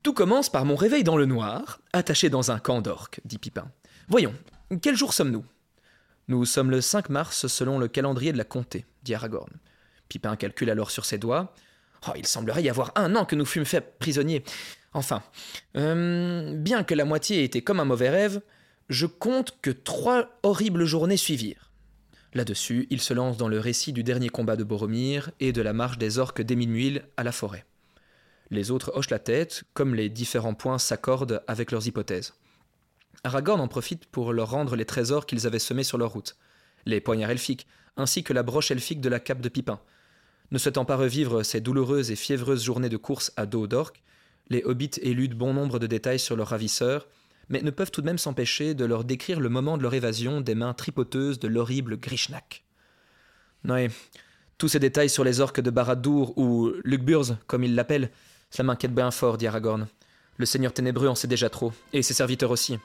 tout 0.02 0.12
commence 0.12 0.50
par 0.50 0.64
mon 0.64 0.74
réveil 0.74 1.04
dans 1.04 1.16
le 1.16 1.26
noir, 1.26 1.80
attaché 1.92 2.28
dans 2.28 2.50
un 2.50 2.58
camp 2.58 2.82
d'orques, 2.82 3.20
dit 3.24 3.38
Pipin. 3.38 3.70
Voyons, 4.08 4.34
quel 4.82 4.96
jour 4.96 5.14
sommes-nous? 5.14 5.44
Nous 6.28 6.44
sommes 6.44 6.70
le 6.70 6.80
5 6.80 7.08
mars 7.08 7.46
selon 7.46 7.78
le 7.78 7.88
calendrier 7.88 8.32
de 8.32 8.38
la 8.38 8.44
comté, 8.44 8.84
dit 9.04 9.14
Aragorn. 9.14 9.50
Pipin 10.08 10.36
calcule 10.36 10.70
alors 10.70 10.90
sur 10.90 11.04
ses 11.04 11.18
doigts. 11.18 11.54
Oh, 12.08 12.12
il 12.16 12.26
semblerait 12.26 12.62
y 12.62 12.68
avoir 12.68 12.92
un 12.96 13.14
an 13.14 13.24
que 13.24 13.36
nous 13.36 13.44
fûmes 13.44 13.64
faits 13.64 13.98
prisonniers. 13.98 14.42
Enfin, 14.92 15.22
euh, 15.76 16.54
bien 16.56 16.82
que 16.82 16.94
la 16.94 17.04
moitié 17.04 17.40
ait 17.40 17.44
été 17.44 17.62
comme 17.62 17.80
un 17.80 17.84
mauvais 17.84 18.10
rêve, 18.10 18.40
je 18.88 19.06
compte 19.06 19.58
que 19.62 19.70
trois 19.70 20.28
horribles 20.42 20.84
journées 20.84 21.16
suivirent. 21.16 21.71
Là-dessus, 22.34 22.86
il 22.90 23.00
se 23.00 23.12
lance 23.12 23.36
dans 23.36 23.48
le 23.48 23.58
récit 23.58 23.92
du 23.92 24.02
dernier 24.02 24.30
combat 24.30 24.56
de 24.56 24.64
Boromir 24.64 25.30
et 25.38 25.52
de 25.52 25.60
la 25.60 25.74
marche 25.74 25.98
des 25.98 26.18
orques 26.18 26.40
d'Émimuil 26.40 27.02
à 27.16 27.24
la 27.24 27.32
forêt. 27.32 27.66
Les 28.50 28.70
autres 28.70 28.92
hochent 28.94 29.10
la 29.10 29.18
tête, 29.18 29.64
comme 29.74 29.94
les 29.94 30.08
différents 30.08 30.54
points 30.54 30.78
s'accordent 30.78 31.42
avec 31.46 31.70
leurs 31.72 31.86
hypothèses. 31.86 32.34
Aragorn 33.24 33.60
en 33.60 33.68
profite 33.68 34.06
pour 34.06 34.32
leur 34.32 34.50
rendre 34.50 34.76
les 34.76 34.86
trésors 34.86 35.26
qu'ils 35.26 35.46
avaient 35.46 35.58
semés 35.58 35.84
sur 35.84 35.98
leur 35.98 36.12
route, 36.12 36.36
les 36.86 37.00
poignards 37.00 37.30
elfiques, 37.30 37.66
ainsi 37.96 38.24
que 38.24 38.32
la 38.32 38.42
broche 38.42 38.70
elfique 38.70 39.00
de 39.00 39.08
la 39.08 39.20
cape 39.20 39.40
de 39.40 39.48
Pipin. 39.48 39.80
Ne 40.50 40.58
souhaitant 40.58 40.84
pas 40.84 40.96
revivre 40.96 41.44
ces 41.44 41.60
douloureuses 41.60 42.10
et 42.10 42.16
fiévreuses 42.16 42.64
journées 42.64 42.88
de 42.88 42.96
course 42.96 43.32
à 43.36 43.46
dos 43.46 43.66
d'orque, 43.66 44.02
les 44.48 44.64
hobbits 44.64 45.00
éludent 45.02 45.36
bon 45.36 45.54
nombre 45.54 45.78
de 45.78 45.86
détails 45.86 46.18
sur 46.18 46.36
leurs 46.36 46.48
ravisseurs, 46.48 47.06
mais 47.48 47.62
ne 47.62 47.70
peuvent 47.70 47.90
tout 47.90 48.00
de 48.00 48.06
même 48.06 48.18
s'empêcher 48.18 48.74
de 48.74 48.84
leur 48.84 49.04
décrire 49.04 49.40
le 49.40 49.48
moment 49.48 49.76
de 49.76 49.82
leur 49.82 49.94
évasion 49.94 50.40
des 50.40 50.54
mains 50.54 50.74
tripoteuses 50.74 51.38
de 51.38 51.48
l'horrible 51.48 51.96
Grishnak. 51.96 52.64
Oui, 53.68 53.88
tous 54.58 54.68
ces 54.68 54.78
détails 54.78 55.10
sur 55.10 55.24
les 55.24 55.40
orques 55.40 55.60
de 55.60 55.70
Barad-dûr 55.70 56.36
ou 56.38 56.72
Lugburs, 56.84 57.36
comme 57.46 57.64
ils 57.64 57.74
l'appellent, 57.74 58.10
cela 58.50 58.66
m'inquiète 58.66 58.94
bien 58.94 59.10
fort, 59.10 59.38
dit 59.38 59.46
Aragorn. 59.46 59.86
Le 60.36 60.46
seigneur 60.46 60.72
ténébreux 60.72 61.08
en 61.08 61.14
sait 61.14 61.26
déjà 61.26 61.48
trop, 61.48 61.72
et 61.92 62.02
ses 62.02 62.14
serviteurs 62.14 62.50
aussi. 62.50 62.78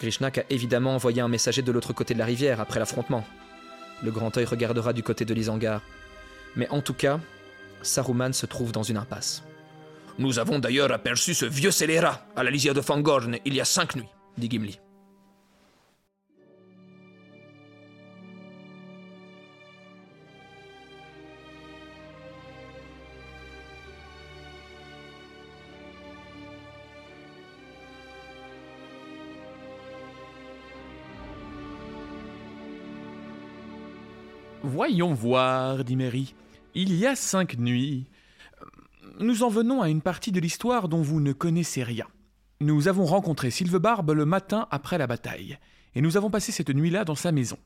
Grishnak 0.00 0.38
a 0.38 0.44
évidemment 0.50 0.94
envoyé 0.94 1.20
un 1.20 1.28
messager 1.28 1.62
de 1.62 1.72
l'autre 1.72 1.92
côté 1.92 2.14
de 2.14 2.18
la 2.18 2.24
rivière 2.24 2.60
après 2.60 2.80
l'affrontement. 2.80 3.24
Le 4.02 4.10
grand 4.10 4.36
œil 4.36 4.44
regardera 4.44 4.92
du 4.92 5.02
côté 5.02 5.24
de 5.24 5.34
l'Isangar. 5.34 5.82
Mais 6.56 6.68
en 6.68 6.80
tout 6.80 6.94
cas, 6.94 7.20
Saruman 7.82 8.32
se 8.32 8.46
trouve 8.46 8.72
dans 8.72 8.82
une 8.82 8.96
impasse. 8.96 9.42
Nous 10.16 10.38
avons 10.38 10.60
d'ailleurs 10.60 10.92
aperçu 10.92 11.34
ce 11.34 11.44
vieux 11.44 11.72
scélérat 11.72 12.24
à 12.36 12.44
la 12.44 12.50
lisière 12.50 12.74
de 12.74 12.80
Fangorn 12.80 13.36
il 13.44 13.54
y 13.54 13.60
a 13.60 13.64
cinq 13.64 13.96
nuits, 13.96 14.08
dit 14.38 14.48
Gimli. 14.48 14.78
Voyons 34.62 35.12
voir, 35.12 35.84
dit 35.84 35.96
Mary. 35.96 36.34
Il 36.74 36.94
y 36.94 37.06
a 37.06 37.14
cinq 37.14 37.58
nuits. 37.58 38.06
Nous 39.20 39.44
en 39.44 39.48
venons 39.48 39.80
à 39.80 39.88
une 39.88 40.02
partie 40.02 40.32
de 40.32 40.40
l'histoire 40.40 40.88
dont 40.88 41.00
vous 41.00 41.20
ne 41.20 41.32
connaissez 41.32 41.84
rien. 41.84 42.06
Nous 42.60 42.88
avons 42.88 43.04
rencontré 43.04 43.50
Sylvebarbe 43.50 44.10
le 44.10 44.24
matin 44.24 44.66
après 44.72 44.98
la 44.98 45.06
bataille, 45.06 45.58
et 45.94 46.00
nous 46.00 46.16
avons 46.16 46.30
passé 46.30 46.50
cette 46.50 46.74
nuit-là 46.74 47.04
dans 47.04 47.14
sa 47.14 47.30
maison. 47.30 47.58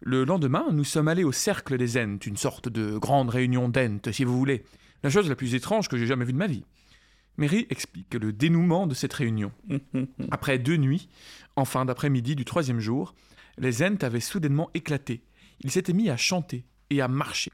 Le 0.00 0.24
lendemain, 0.24 0.66
nous 0.70 0.84
sommes 0.84 1.08
allés 1.08 1.24
au 1.24 1.32
cercle 1.32 1.78
des 1.78 1.96
Ents, 1.98 2.18
une 2.24 2.36
sorte 2.36 2.68
de 2.68 2.96
grande 2.96 3.30
réunion 3.30 3.68
d'Ent, 3.68 3.98
si 4.12 4.22
vous 4.22 4.38
voulez. 4.38 4.64
La 5.02 5.10
chose 5.10 5.28
la 5.28 5.34
plus 5.34 5.54
étrange 5.54 5.88
que 5.88 5.96
j'ai 5.96 6.06
jamais 6.06 6.24
vue 6.24 6.32
de 6.32 6.38
ma 6.38 6.46
vie. 6.46 6.64
Mary 7.38 7.66
explique 7.70 8.14
le 8.14 8.32
dénouement 8.32 8.86
de 8.86 8.94
cette 8.94 9.14
réunion. 9.14 9.50
Après 10.30 10.60
deux 10.60 10.76
nuits, 10.76 11.08
en 11.56 11.64
fin 11.64 11.84
d'après-midi 11.84 12.36
du 12.36 12.44
troisième 12.44 12.80
jour, 12.80 13.14
les 13.58 13.82
Ents 13.82 14.02
avaient 14.02 14.20
soudainement 14.20 14.70
éclaté. 14.74 15.24
Ils 15.60 15.72
s'étaient 15.72 15.92
mis 15.92 16.08
à 16.08 16.16
chanter 16.16 16.64
et 16.90 17.00
à 17.00 17.08
marcher. 17.08 17.50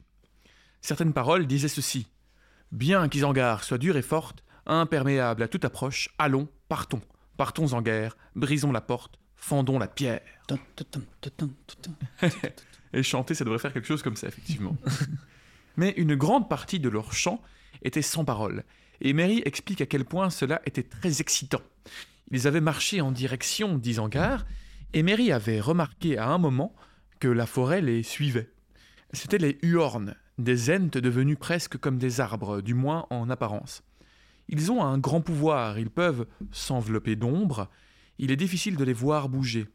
Certaines 0.81 1.13
paroles 1.13 1.47
disaient 1.47 1.67
ceci. 1.67 2.07
Bien 2.71 3.09
qu'Isengard 3.09 3.63
soit 3.63 3.77
dure 3.77 3.97
et 3.97 4.01
forte, 4.01 4.43
imperméable 4.65 5.43
à 5.43 5.47
toute 5.47 5.65
approche, 5.65 6.09
allons, 6.17 6.47
partons, 6.69 7.01
partons 7.35 7.73
en 7.73 7.81
guerre, 7.81 8.15
brisons 8.35 8.71
la 8.71 8.81
porte, 8.81 9.19
fendons 9.35 9.77
la 9.77 9.87
pierre. 9.87 10.21
Et 12.93 13.03
chanter, 13.03 13.33
ça 13.33 13.43
devrait 13.43 13.59
faire 13.59 13.73
quelque 13.73 13.87
chose 13.87 14.03
comme 14.03 14.15
ça, 14.15 14.27
effectivement. 14.27 14.77
Mais 15.77 15.93
une 15.97 16.15
grande 16.15 16.49
partie 16.49 16.79
de 16.79 16.89
leur 16.89 17.13
chant 17.13 17.41
était 17.81 18.01
sans 18.01 18.23
parole, 18.23 18.63
et 19.01 19.13
Mary 19.13 19.41
explique 19.45 19.81
à 19.81 19.85
quel 19.85 20.05
point 20.05 20.29
cela 20.29 20.61
était 20.65 20.83
très 20.83 21.21
excitant. 21.21 21.61
Ils 22.31 22.47
avaient 22.47 22.61
marché 22.61 23.01
en 23.01 23.11
direction 23.11 23.77
d'Isengard, 23.77 24.45
et 24.93 25.03
Mary 25.03 25.31
avait 25.31 25.59
remarqué 25.59 26.17
à 26.17 26.27
un 26.27 26.37
moment 26.37 26.73
que 27.19 27.27
la 27.27 27.45
forêt 27.45 27.81
les 27.81 28.03
suivait. 28.03 28.49
C'étaient 29.13 29.37
les 29.37 29.57
Huorns, 29.61 30.15
des 30.43 30.69
Ents 30.69 30.89
devenus 31.01 31.37
presque 31.39 31.77
comme 31.77 31.97
des 31.97 32.19
arbres, 32.21 32.61
du 32.61 32.73
moins 32.73 33.05
en 33.09 33.29
apparence. 33.29 33.83
Ils 34.49 34.71
ont 34.71 34.83
un 34.83 34.97
grand 34.97 35.21
pouvoir, 35.21 35.79
ils 35.79 35.89
peuvent 35.89 36.25
s'envelopper 36.51 37.15
d'ombre, 37.15 37.69
il 38.19 38.31
est 38.31 38.35
difficile 38.35 38.75
de 38.75 38.83
les 38.83 38.93
voir 38.93 39.29
bouger. 39.29 39.67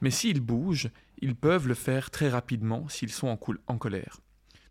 Mais 0.00 0.10
s'ils 0.10 0.40
bougent, 0.40 0.90
ils 1.20 1.34
peuvent 1.36 1.68
le 1.68 1.74
faire 1.74 2.10
très 2.10 2.28
rapidement 2.28 2.88
s'ils 2.88 3.10
sont 3.12 3.28
en, 3.28 3.36
colère. 3.78 4.18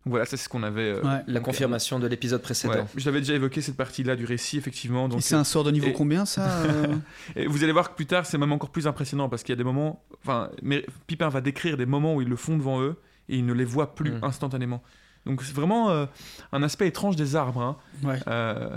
Donc 0.04 0.10
voilà, 0.12 0.26
ça 0.26 0.36
c'est 0.36 0.44
ce 0.44 0.48
qu'on 0.50 0.62
avait... 0.62 0.82
euh, 0.90 1.02
Ouais. 1.02 1.22
La 1.26 1.40
confirmation 1.40 1.98
de 1.98 2.06
l'épisode 2.06 2.42
précédent. 2.42 2.74
ouais. 2.74 2.84
Je 2.94 3.06
l'avais 3.06 3.20
déjà 3.20 3.32
évoqué 3.34 3.62
cette 3.62 3.76
partie-là 3.78 4.16
du 4.16 4.26
récit, 4.26 4.58
effectivement. 4.58 5.08
Donc, 5.08 5.20
Et 5.20 5.22
c'est 5.22 5.34
un 5.34 5.44
sort 5.44 5.64
de 5.64 5.70
niveau 5.70 5.86
et- 5.88 5.92
combien 5.94 6.26
ça 6.26 6.46
euh 6.64 6.94
Et 7.36 7.46
vous 7.46 7.64
allez 7.64 7.72
voir 7.72 7.90
que 7.90 7.96
plus 7.96 8.06
tard, 8.06 8.26
c'est 8.26 8.36
même 8.36 8.52
encore 8.52 8.70
plus 8.70 8.86
impressionnant 8.86 9.30
parce 9.30 9.42
qu'il 9.42 9.52
y 9.54 9.54
a 9.54 9.56
des 9.56 9.64
moments. 9.64 10.04
Enfin, 10.22 10.50
mais 10.62 10.84
Pipin 11.06 11.30
va 11.30 11.40
décrire 11.40 11.78
des 11.78 11.86
moments 11.86 12.14
où 12.14 12.20
ils 12.20 12.28
le 12.28 12.36
font 12.36 12.56
devant 12.58 12.82
eux 12.82 12.96
et 13.30 13.38
ils 13.38 13.46
ne 13.46 13.54
les 13.54 13.64
voient 13.64 13.94
plus 13.94 14.12
Mm. 14.12 14.24
instantanément. 14.24 14.82
Donc 15.26 15.42
c'est 15.42 15.54
vraiment 15.54 15.90
euh, 15.90 16.06
un 16.52 16.62
aspect 16.62 16.86
étrange 16.88 17.16
des 17.16 17.36
arbres. 17.36 17.60
hein. 17.62 17.76
Ouais. 18.02 18.18
Euh, 18.28 18.76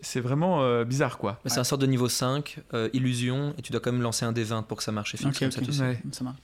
c'est 0.00 0.20
vraiment 0.20 0.62
euh, 0.62 0.84
bizarre, 0.84 1.16
quoi. 1.18 1.40
Mais 1.44 1.50
c'est 1.50 1.58
un 1.58 1.64
sort 1.64 1.78
de 1.78 1.86
niveau 1.86 2.08
5, 2.08 2.58
euh, 2.74 2.88
illusion, 2.92 3.54
et 3.58 3.62
tu 3.62 3.72
dois 3.72 3.80
quand 3.80 3.90
même 3.92 4.02
lancer 4.02 4.24
un 4.26 4.32
D20 4.32 4.64
pour 4.64 4.76
que 4.76 4.82
ça 4.84 4.92
marche 4.92 5.14
et 5.14 5.16
fixe 5.16 5.36
Ok, 5.36 5.40
comme 5.40 5.50
ça, 5.50 5.60
ok. 5.60 5.66
tu 5.66 5.72
sais. 5.72 5.82
Ouais. 5.82 5.98
Ça 6.12 6.24
marche. 6.24 6.36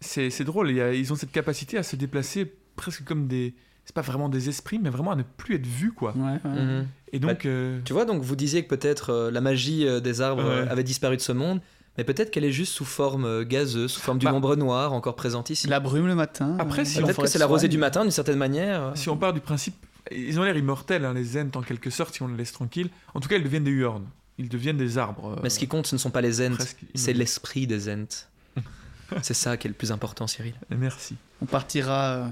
C'est 0.00 0.44
drôle. 0.44 0.70
il 0.70 0.76
y 0.76 0.80
a- 0.80 0.94
ils 0.94 1.12
ont 1.12 1.16
cette 1.16 1.32
capacité 1.32 1.76
à 1.76 1.82
se 1.82 1.96
déplacer 1.96 2.50
presque 2.76 3.04
comme 3.04 3.26
des. 3.26 3.54
C'est 3.84 3.94
pas 3.94 4.00
vraiment 4.02 4.28
des 4.28 4.48
esprits, 4.48 4.78
mais 4.78 4.88
vraiment 4.90 5.10
à 5.10 5.16
ne 5.16 5.22
plus 5.24 5.56
être 5.56 5.66
vus, 5.66 5.92
quoi. 5.92 6.14
Ouais, 6.16 6.38
ouais. 6.44 6.62
Mhm. 6.62 6.86
Et 7.12 7.18
donc. 7.18 7.44
euh, 7.46 7.80
Tu 7.84 7.92
vois, 7.92 8.04
donc 8.04 8.22
vous 8.22 8.36
disiez 8.36 8.62
que 8.62 8.68
peut-être 8.68 9.10
euh, 9.10 9.30
la 9.32 9.40
magie 9.40 9.86
euh, 9.86 9.98
des 10.00 10.20
arbres 10.20 10.44
Ouais. 10.48 10.68
avait 10.68 10.84
disparu 10.84 11.16
de 11.16 11.20
ce 11.22 11.32
monde, 11.32 11.60
mais 11.98 12.04
peut-être 12.04 12.30
qu'elle 12.30 12.44
est 12.44 12.52
juste 12.52 12.72
sous 12.72 12.84
forme 12.84 13.24
euh, 13.24 13.44
gazeuse, 13.44 13.92
sous 13.92 14.00
forme 14.00 14.18
du 14.18 14.24
Bah. 14.26 14.32
nombre 14.32 14.56
noir 14.56 14.92
encore 14.92 15.16
présente 15.16 15.50
ici. 15.50 15.66
La 15.66 15.80
brume 15.80 16.06
le 16.06 16.14
matin. 16.14 16.56
Après, 16.58 16.84
si 16.84 17.00
Peut-être 17.00 17.22
que 17.22 17.28
c'est 17.28 17.38
la 17.38 17.46
rosée 17.46 17.68
du 17.68 17.78
matin 17.78 18.02
d'une 18.02 18.10
certaine 18.10 18.38
manière. 18.38 18.92
Si 18.94 19.08
on 19.08 19.16
part 19.16 19.32
du 19.32 19.40
principe. 19.40 19.74
Ils 20.10 20.40
ont 20.40 20.42
l'air 20.42 20.56
immortels, 20.56 21.04
hein, 21.04 21.12
les 21.12 21.36
Ents, 21.36 21.50
en 21.54 21.62
quelque 21.62 21.90
sorte, 21.90 22.14
si 22.14 22.22
on 22.22 22.28
les 22.28 22.36
laisse 22.36 22.52
tranquilles. 22.52 22.88
En 23.14 23.20
tout 23.20 23.28
cas, 23.28 23.36
ils 23.36 23.42
deviennent 23.44 23.64
des 23.64 23.70
Huorns. 23.70 24.06
Ils 24.38 24.48
deviennent 24.48 24.78
des 24.78 24.96
arbres. 24.96 25.34
euh, 25.36 25.40
Mais 25.42 25.50
ce 25.50 25.58
qui 25.58 25.68
compte, 25.68 25.86
ce 25.86 25.94
ne 25.94 25.98
sont 25.98 26.10
pas 26.10 26.22
les 26.22 26.40
Ents, 26.40 26.54
presque 26.54 26.78
c'est 26.94 27.12
l'esprit 27.12 27.66
des 27.66 27.88
Ents. 27.92 28.26
c'est 29.22 29.34
ça 29.34 29.56
qui 29.58 29.66
est 29.66 29.70
le 29.70 29.74
plus 29.74 29.92
important, 29.92 30.26
Cyril. 30.26 30.54
Merci. 30.70 31.16
On 31.42 31.46
partira 31.46 32.12
euh, 32.12 32.26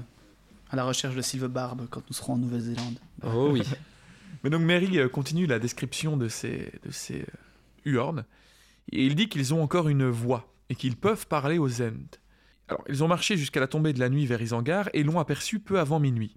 à 0.71 0.75
la 0.75 0.83
recherche 0.83 1.15
de 1.15 1.21
Sylvebarbe 1.21 1.85
quand 1.91 2.01
nous 2.09 2.15
serons 2.15 2.33
en 2.33 2.37
Nouvelle-Zélande. 2.37 2.97
Oh 3.23 3.49
oui. 3.51 3.61
Mais 4.43 4.49
donc 4.49 4.61
Mary 4.61 4.97
continue 5.11 5.45
la 5.45 5.59
description 5.59 6.17
de 6.17 6.27
ces, 6.27 6.71
de 6.85 6.91
ces 6.91 7.21
euh, 7.21 7.25
il 8.91 9.15
dit 9.15 9.29
qu'ils 9.29 9.53
ont 9.53 9.61
encore 9.61 9.89
une 9.89 10.09
voix, 10.09 10.53
et 10.69 10.75
qu'ils 10.75 10.97
peuvent 10.97 11.27
parler 11.27 11.57
aux 11.57 11.81
Ents. 11.81 12.17
Alors, 12.67 12.83
ils 12.87 13.03
ont 13.03 13.07
marché 13.07 13.37
jusqu'à 13.37 13.59
la 13.59 13.67
tombée 13.67 13.93
de 13.93 13.99
la 13.99 14.09
nuit 14.09 14.25
vers 14.25 14.41
Isengard, 14.41 14.89
et 14.93 15.03
l'ont 15.03 15.19
aperçu 15.19 15.59
peu 15.59 15.79
avant 15.79 15.99
minuit. 15.99 16.35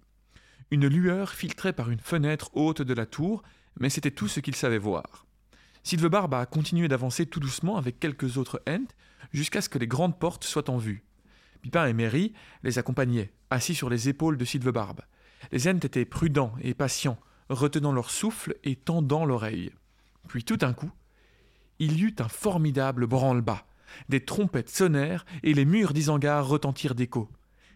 Une 0.70 0.86
lueur 0.86 1.32
filtrait 1.32 1.72
par 1.74 1.90
une 1.90 2.00
fenêtre 2.00 2.50
haute 2.54 2.82
de 2.82 2.94
la 2.94 3.06
tour, 3.06 3.42
mais 3.78 3.90
c'était 3.90 4.10
tout 4.10 4.28
ce 4.28 4.40
qu'ils 4.40 4.56
savaient 4.56 4.78
voir. 4.78 5.26
Sylvebarbe 5.82 6.34
a 6.34 6.46
continué 6.46 6.88
d'avancer 6.88 7.26
tout 7.26 7.40
doucement 7.40 7.76
avec 7.76 7.98
quelques 7.98 8.38
autres 8.38 8.62
Ents, 8.68 8.88
jusqu'à 9.32 9.60
ce 9.60 9.68
que 9.68 9.78
les 9.78 9.86
grandes 9.86 10.18
portes 10.18 10.44
soient 10.44 10.70
en 10.70 10.78
vue. 10.78 11.04
Pipin 11.60 11.86
et 11.86 11.92
Mary 11.92 12.32
les 12.62 12.78
accompagnaient, 12.78 13.32
assis 13.50 13.74
sur 13.74 13.90
les 13.90 14.08
épaules 14.08 14.36
de 14.36 14.44
Sylvebarbe. 14.44 15.02
Les 15.50 15.68
Ents 15.68 15.76
étaient 15.76 16.04
prudents 16.04 16.54
et 16.60 16.74
patients, 16.74 17.18
retenant 17.48 17.92
leur 17.92 18.10
souffle 18.10 18.56
et 18.64 18.76
tendant 18.76 19.24
l'oreille. 19.24 19.72
Puis 20.28 20.44
tout 20.44 20.56
d'un 20.56 20.72
coup, 20.72 20.90
il 21.82 21.98
y 21.98 22.04
eut 22.04 22.14
un 22.20 22.28
formidable 22.28 23.08
branle-bas. 23.08 23.66
Des 24.08 24.24
trompettes 24.24 24.70
sonnèrent 24.70 25.26
et 25.42 25.52
les 25.52 25.64
murs 25.64 25.92
d'Isengard 25.92 26.46
retentirent 26.46 26.94
d'écho. 26.94 27.28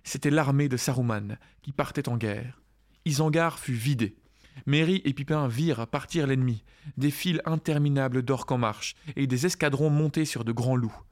C'était 0.05 0.31
l'armée 0.31 0.69
de 0.69 0.77
Saruman 0.77 1.39
qui 1.63 1.73
partait 1.73 2.09
en 2.09 2.17
guerre. 2.17 2.63
Isengard 3.05 3.59
fut 3.59 3.73
vidé. 3.73 4.17
Merry 4.65 5.03
et 5.05 5.13
Pipin 5.13 5.49
virent 5.49 5.89
partir 5.89 6.29
l'ennemi, 6.29 6.63
des 6.97 7.11
files 7.11 7.43
interminables 7.47 8.23
d'orques 8.23 8.53
en 8.53 8.59
marche 8.59 8.95
et 9.17 9.27
des 9.27 9.45
escadrons 9.45 9.91
montés 9.91 10.25
sur 10.25 10.45
de 10.45 10.53
grands 10.53 10.77
loups. 10.77 11.03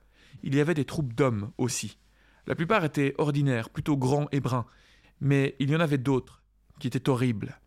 Il 0.45 0.55
y 0.55 0.61
avait 0.61 0.75
des 0.75 0.85
troupes 0.85 1.15
d'hommes 1.15 1.51
aussi. 1.59 1.99
La 2.47 2.55
plupart 2.55 2.85
étaient 2.85 3.17
ordinaires, 3.19 3.71
plutôt 3.71 3.97
grands 3.97 4.29
et 4.31 4.39
bruns, 4.39 4.67
mais 5.21 5.57
il 5.59 5.69
y 5.69 5.75
en 5.75 5.81
avait 5.81 5.99
d'autres 5.99 6.45
qui 6.79 6.87
étaient 6.87 7.09
horribles. 7.09 7.61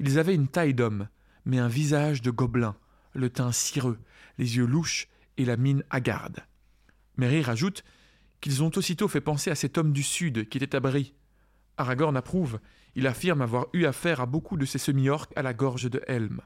Ils 0.00 0.18
avaient 0.18 0.34
une 0.34 0.48
taille 0.48 0.74
d'homme, 0.74 1.08
mais 1.44 1.60
un 1.60 1.68
visage 1.68 2.20
de 2.20 2.32
gobelin, 2.32 2.74
le 3.16 3.30
teint 3.30 3.52
cireux, 3.52 3.98
les 4.38 4.56
yeux 4.56 4.66
louches 4.66 5.08
et 5.36 5.44
la 5.44 5.56
mine 5.56 5.82
hagarde. 5.90 6.40
Merry 7.16 7.42
rajoute 7.42 7.82
qu'ils 8.40 8.62
ont 8.62 8.70
aussitôt 8.76 9.08
fait 9.08 9.20
penser 9.20 9.50
à 9.50 9.54
cet 9.54 9.78
homme 9.78 9.92
du 9.92 10.02
Sud 10.02 10.48
qui 10.48 10.58
était 10.58 10.76
à 10.76 10.80
Brie. 10.80 11.14
Aragorn 11.78 12.16
approuve, 12.16 12.58
il 12.94 13.06
affirme 13.06 13.42
avoir 13.42 13.66
eu 13.72 13.84
affaire 13.84 14.20
à 14.20 14.26
beaucoup 14.26 14.56
de 14.56 14.64
ces 14.64 14.78
semi-orques 14.78 15.32
à 15.36 15.42
la 15.42 15.52
gorge 15.54 15.90
de 15.90 16.02
Helm. 16.06 16.40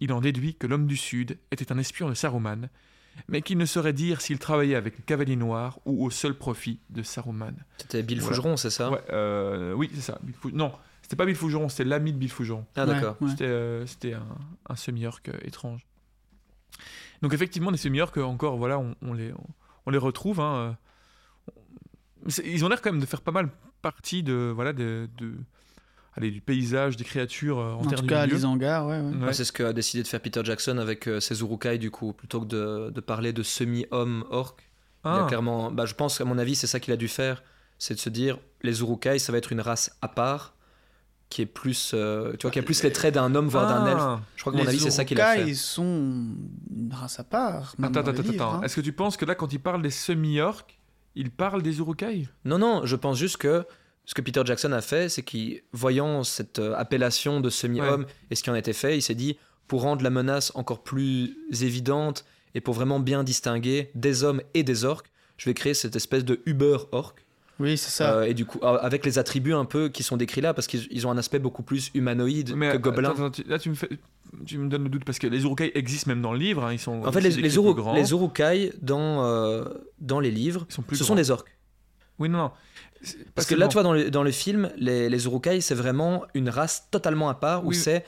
Il 0.00 0.12
en 0.12 0.20
déduit 0.20 0.54
que 0.54 0.66
l'homme 0.66 0.86
du 0.86 0.96
Sud 0.96 1.38
était 1.50 1.72
un 1.72 1.78
espion 1.78 2.08
de 2.08 2.14
Saruman, 2.14 2.68
mais 3.28 3.42
qu'il 3.42 3.58
ne 3.58 3.66
saurait 3.66 3.92
dire 3.92 4.20
s'il 4.20 4.38
travaillait 4.38 4.76
avec 4.76 4.96
le 4.96 5.02
cavalier 5.04 5.36
noir 5.36 5.78
ou 5.84 6.04
au 6.04 6.10
seul 6.10 6.34
profit 6.34 6.78
de 6.90 7.02
Saruman. 7.02 7.54
C'était 7.78 8.02
Bill 8.02 8.20
Voilà. 8.20 8.36
Fougeron, 8.36 8.56
c'est 8.56 8.70
ça? 8.70 8.90
Ouais, 8.90 9.00
euh, 9.10 9.72
oui, 9.74 9.90
c'est 9.94 10.00
ça. 10.00 10.18
Bill 10.22 10.34
Fou- 10.34 10.50
Non, 10.52 10.72
c'était 11.02 11.16
pas 11.16 11.26
Bill 11.26 11.34
Fougeron, 11.34 11.68
c'était 11.68 11.84
l'ami 11.84 12.12
de 12.12 12.18
Bill 12.18 12.30
Fougeron. 12.30 12.64
Ah 12.76 12.86
d'accord. 12.86 13.16
Ouais. 13.20 13.30
C'était 13.30 13.44
euh, 13.46 13.84
c'était 13.86 14.14
un, 14.14 14.26
un 14.68 14.76
semi-orc 14.76 15.20
euh, 15.28 15.32
étrange. 15.42 15.86
Donc 17.22 17.34
effectivement, 17.34 17.70
des 17.72 17.78
semi-orcs, 17.78 18.16
encore, 18.18 18.56
voilà, 18.56 18.78
on, 18.78 18.94
on 19.02 19.12
les, 19.12 19.32
on, 19.32 19.46
on 19.86 19.90
les 19.90 19.98
retrouve. 19.98 20.40
hein, 20.40 20.76
euh, 22.28 22.42
Ils 22.44 22.64
ont 22.64 22.68
l'air 22.68 22.80
quand 22.82 22.92
même 22.92 23.00
de 23.00 23.06
faire 23.06 23.20
pas 23.22 23.32
mal 23.32 23.48
partie 23.82 24.22
de, 24.22 24.52
voilà, 24.54 24.72
de, 24.72 25.08
de- 25.18 25.34
allez, 26.14 26.30
du 26.30 26.40
paysage, 26.40 26.96
des 26.96 27.04
créatures 27.04 27.58
euh, 27.58 27.72
en, 27.72 27.80
En 27.80 27.84
terre 27.86 27.98
tout 28.00 28.04
du 28.04 28.08
cas, 28.10 28.26
milieu. 28.26 28.36
les 28.38 28.44
hangars, 28.44 28.86
ouais. 28.86 29.00
ouais. 29.00 29.16
Ouais. 29.26 29.32
C'est 29.32 29.44
ce 29.44 29.52
qu'a 29.52 29.72
décidé 29.72 30.02
de 30.02 30.08
faire 30.08 30.20
Peter 30.20 30.40
Jackson 30.44 30.78
avec 30.78 31.06
euh, 31.08 31.20
ses 31.20 31.40
Urukai, 31.40 31.78
du 31.78 31.90
coup, 31.90 32.12
plutôt 32.12 32.40
que 32.40 32.46
de, 32.46 32.90
de 32.90 33.00
parler 33.00 33.32
de 33.32 33.42
semi-homme 33.42 34.24
orc. 34.30 34.56
Il 35.04 35.08
a 35.08 35.24
Ah. 35.24 35.26
clairement, 35.28 35.70
bah, 35.70 35.86
je 35.86 35.94
pense 35.94 36.18
qu'à 36.18 36.24
mon 36.26 36.36
avis, 36.36 36.54
c'est 36.56 36.66
ça 36.66 36.78
qu'il 36.78 36.92
a 36.92 36.96
dû 36.98 37.08
faire, 37.08 37.42
c'est 37.78 37.94
de 37.94 37.98
se 38.00 38.10
dire, 38.10 38.38
les 38.62 38.80
Urukai, 38.80 39.18
ça 39.18 39.32
va 39.32 39.38
être 39.38 39.50
une 39.52 39.62
race 39.62 39.96
à 40.02 40.08
part, 40.08 40.54
qui 41.30 41.42
est 41.42 41.46
plus, 41.46 41.92
euh, 41.94 42.32
tu 42.32 42.42
vois, 42.42 42.50
qui 42.50 42.58
a 42.58 42.62
plus 42.62 42.82
les 42.82 42.92
traits 42.92 43.14
d'un 43.14 43.34
homme, 43.34 43.48
voire 43.48 43.66
d'un 43.68 43.86
elfe. 43.86 43.98
Ah. 44.00 44.20
Je 44.36 44.42
crois 44.42 44.52
que 44.52 44.58
mon 44.58 44.66
avis, 44.66 44.80
c'est 44.80 44.90
ça 44.90 45.04
qu'il 45.04 45.20
a 45.20 45.34
fait. 45.36 45.48
ils 45.48 45.56
sont 45.56 46.26
une 46.76 46.92
race 46.92 47.18
à 47.20 47.24
part. 47.24 47.74
Attends, 47.82 48.00
attends, 48.00 48.12
les 48.12 48.22
livres, 48.22 48.34
attends. 48.44 48.54
hein. 48.56 48.62
Est-ce 48.62 48.76
que 48.76 48.80
tu 48.80 48.92
penses 48.92 49.16
que 49.16 49.24
là, 49.24 49.34
quand 49.36 49.52
il 49.52 49.60
parle 49.60 49.80
des 49.80 49.90
semi-orcs, 49.90 50.76
il 51.14 51.30
parle 51.30 51.62
des 51.62 51.78
Urukai? 51.78 52.28
Non, 52.44 52.58
non, 52.58 52.84
je 52.84 52.96
pense 52.96 53.16
juste 53.16 53.36
que 53.36 53.64
ce 54.04 54.14
que 54.14 54.22
Peter 54.22 54.42
Jackson 54.44 54.72
a 54.72 54.80
fait, 54.80 55.08
c'est 55.08 55.22
qu'il, 55.22 55.60
voyant 55.72 56.24
cette 56.24 56.58
euh, 56.58 56.74
appellation 56.74 57.40
de 57.40 57.48
semi-homme 57.48 58.06
et 58.30 58.34
ce 58.34 58.42
qui 58.42 58.50
en 58.50 58.56
était 58.56 58.72
fait, 58.72 58.98
il 58.98 59.02
s'est 59.02 59.14
dit, 59.14 59.38
pour 59.68 59.82
rendre 59.82 60.02
la 60.02 60.10
menace 60.10 60.50
encore 60.56 60.82
plus 60.82 61.36
évidente 61.62 62.24
et 62.56 62.60
pour 62.60 62.74
vraiment 62.74 62.98
bien 62.98 63.22
distinguer 63.22 63.92
des 63.94 64.24
hommes 64.24 64.42
et 64.54 64.64
des 64.64 64.84
orques, 64.84 65.10
je 65.36 65.48
vais 65.48 65.54
créer 65.54 65.74
cette 65.74 65.94
espèce 65.94 66.24
de 66.24 66.40
Uber-orc. 66.44 67.14
Oui, 67.60 67.76
c'est 67.76 67.90
ça. 67.90 68.14
Euh, 68.14 68.22
et 68.24 68.34
du 68.34 68.46
coup, 68.46 68.58
avec 68.64 69.04
les 69.06 69.18
attributs 69.18 69.52
un 69.52 69.64
peu 69.66 69.88
qui 69.90 70.02
sont 70.02 70.16
décrits 70.16 70.40
là, 70.40 70.54
parce 70.54 70.66
qu'ils 70.66 70.88
ils 70.90 71.06
ont 71.06 71.10
un 71.12 71.18
aspect 71.18 71.38
beaucoup 71.38 71.62
plus 71.62 71.90
humanoïde 71.94 72.54
Mais 72.56 72.72
que 72.72 72.78
gobelin. 72.78 73.10
attends, 73.10 73.26
attends, 73.26 73.30
tu- 73.30 73.44
là, 73.48 73.58
tu 73.58 73.68
me, 73.68 73.74
fais, 73.74 73.88
tu 74.46 74.58
me 74.58 74.68
donnes 74.68 74.84
le 74.84 74.88
doute 74.88 75.04
parce 75.04 75.18
que 75.18 75.26
les 75.26 75.42
Urukai 75.44 75.70
existent 75.78 76.08
même 76.10 76.22
dans 76.22 76.32
le 76.32 76.38
livre. 76.38 76.64
hein, 76.64 76.72
ils 76.72 76.78
sont 76.78 77.04
En 77.04 77.12
fait, 77.12 77.20
les, 77.20 77.30
les, 77.30 77.42
plus 77.42 77.56
Uru- 77.56 77.74
grands. 77.74 77.94
les 77.94 78.10
Urukai, 78.10 78.72
dans, 78.82 79.24
euh, 79.26 79.64
dans 80.00 80.18
les 80.20 80.30
livres, 80.30 80.66
Ils 80.70 80.74
sont 80.74 80.82
plus 80.82 80.96
ce 80.96 81.02
grands. 81.02 81.08
sont 81.08 81.14
des 81.16 81.30
orques. 81.30 81.54
Oui, 82.18 82.28
non, 82.28 82.38
non. 82.38 82.50
Parce 83.34 83.46
que 83.46 83.54
là, 83.54 83.68
tu 83.68 83.74
vois, 83.74 83.82
dans 83.82 83.92
le, 83.94 84.10
dans 84.10 84.22
le 84.22 84.30
film, 84.30 84.70
les, 84.76 85.08
les 85.08 85.24
Urukai, 85.26 85.60
c'est 85.60 85.74
vraiment 85.74 86.24
une 86.34 86.48
race 86.48 86.88
totalement 86.90 87.28
à 87.28 87.34
part, 87.34 87.64
où 87.64 87.68
Oui. 87.68 87.74
c'est 87.76 88.04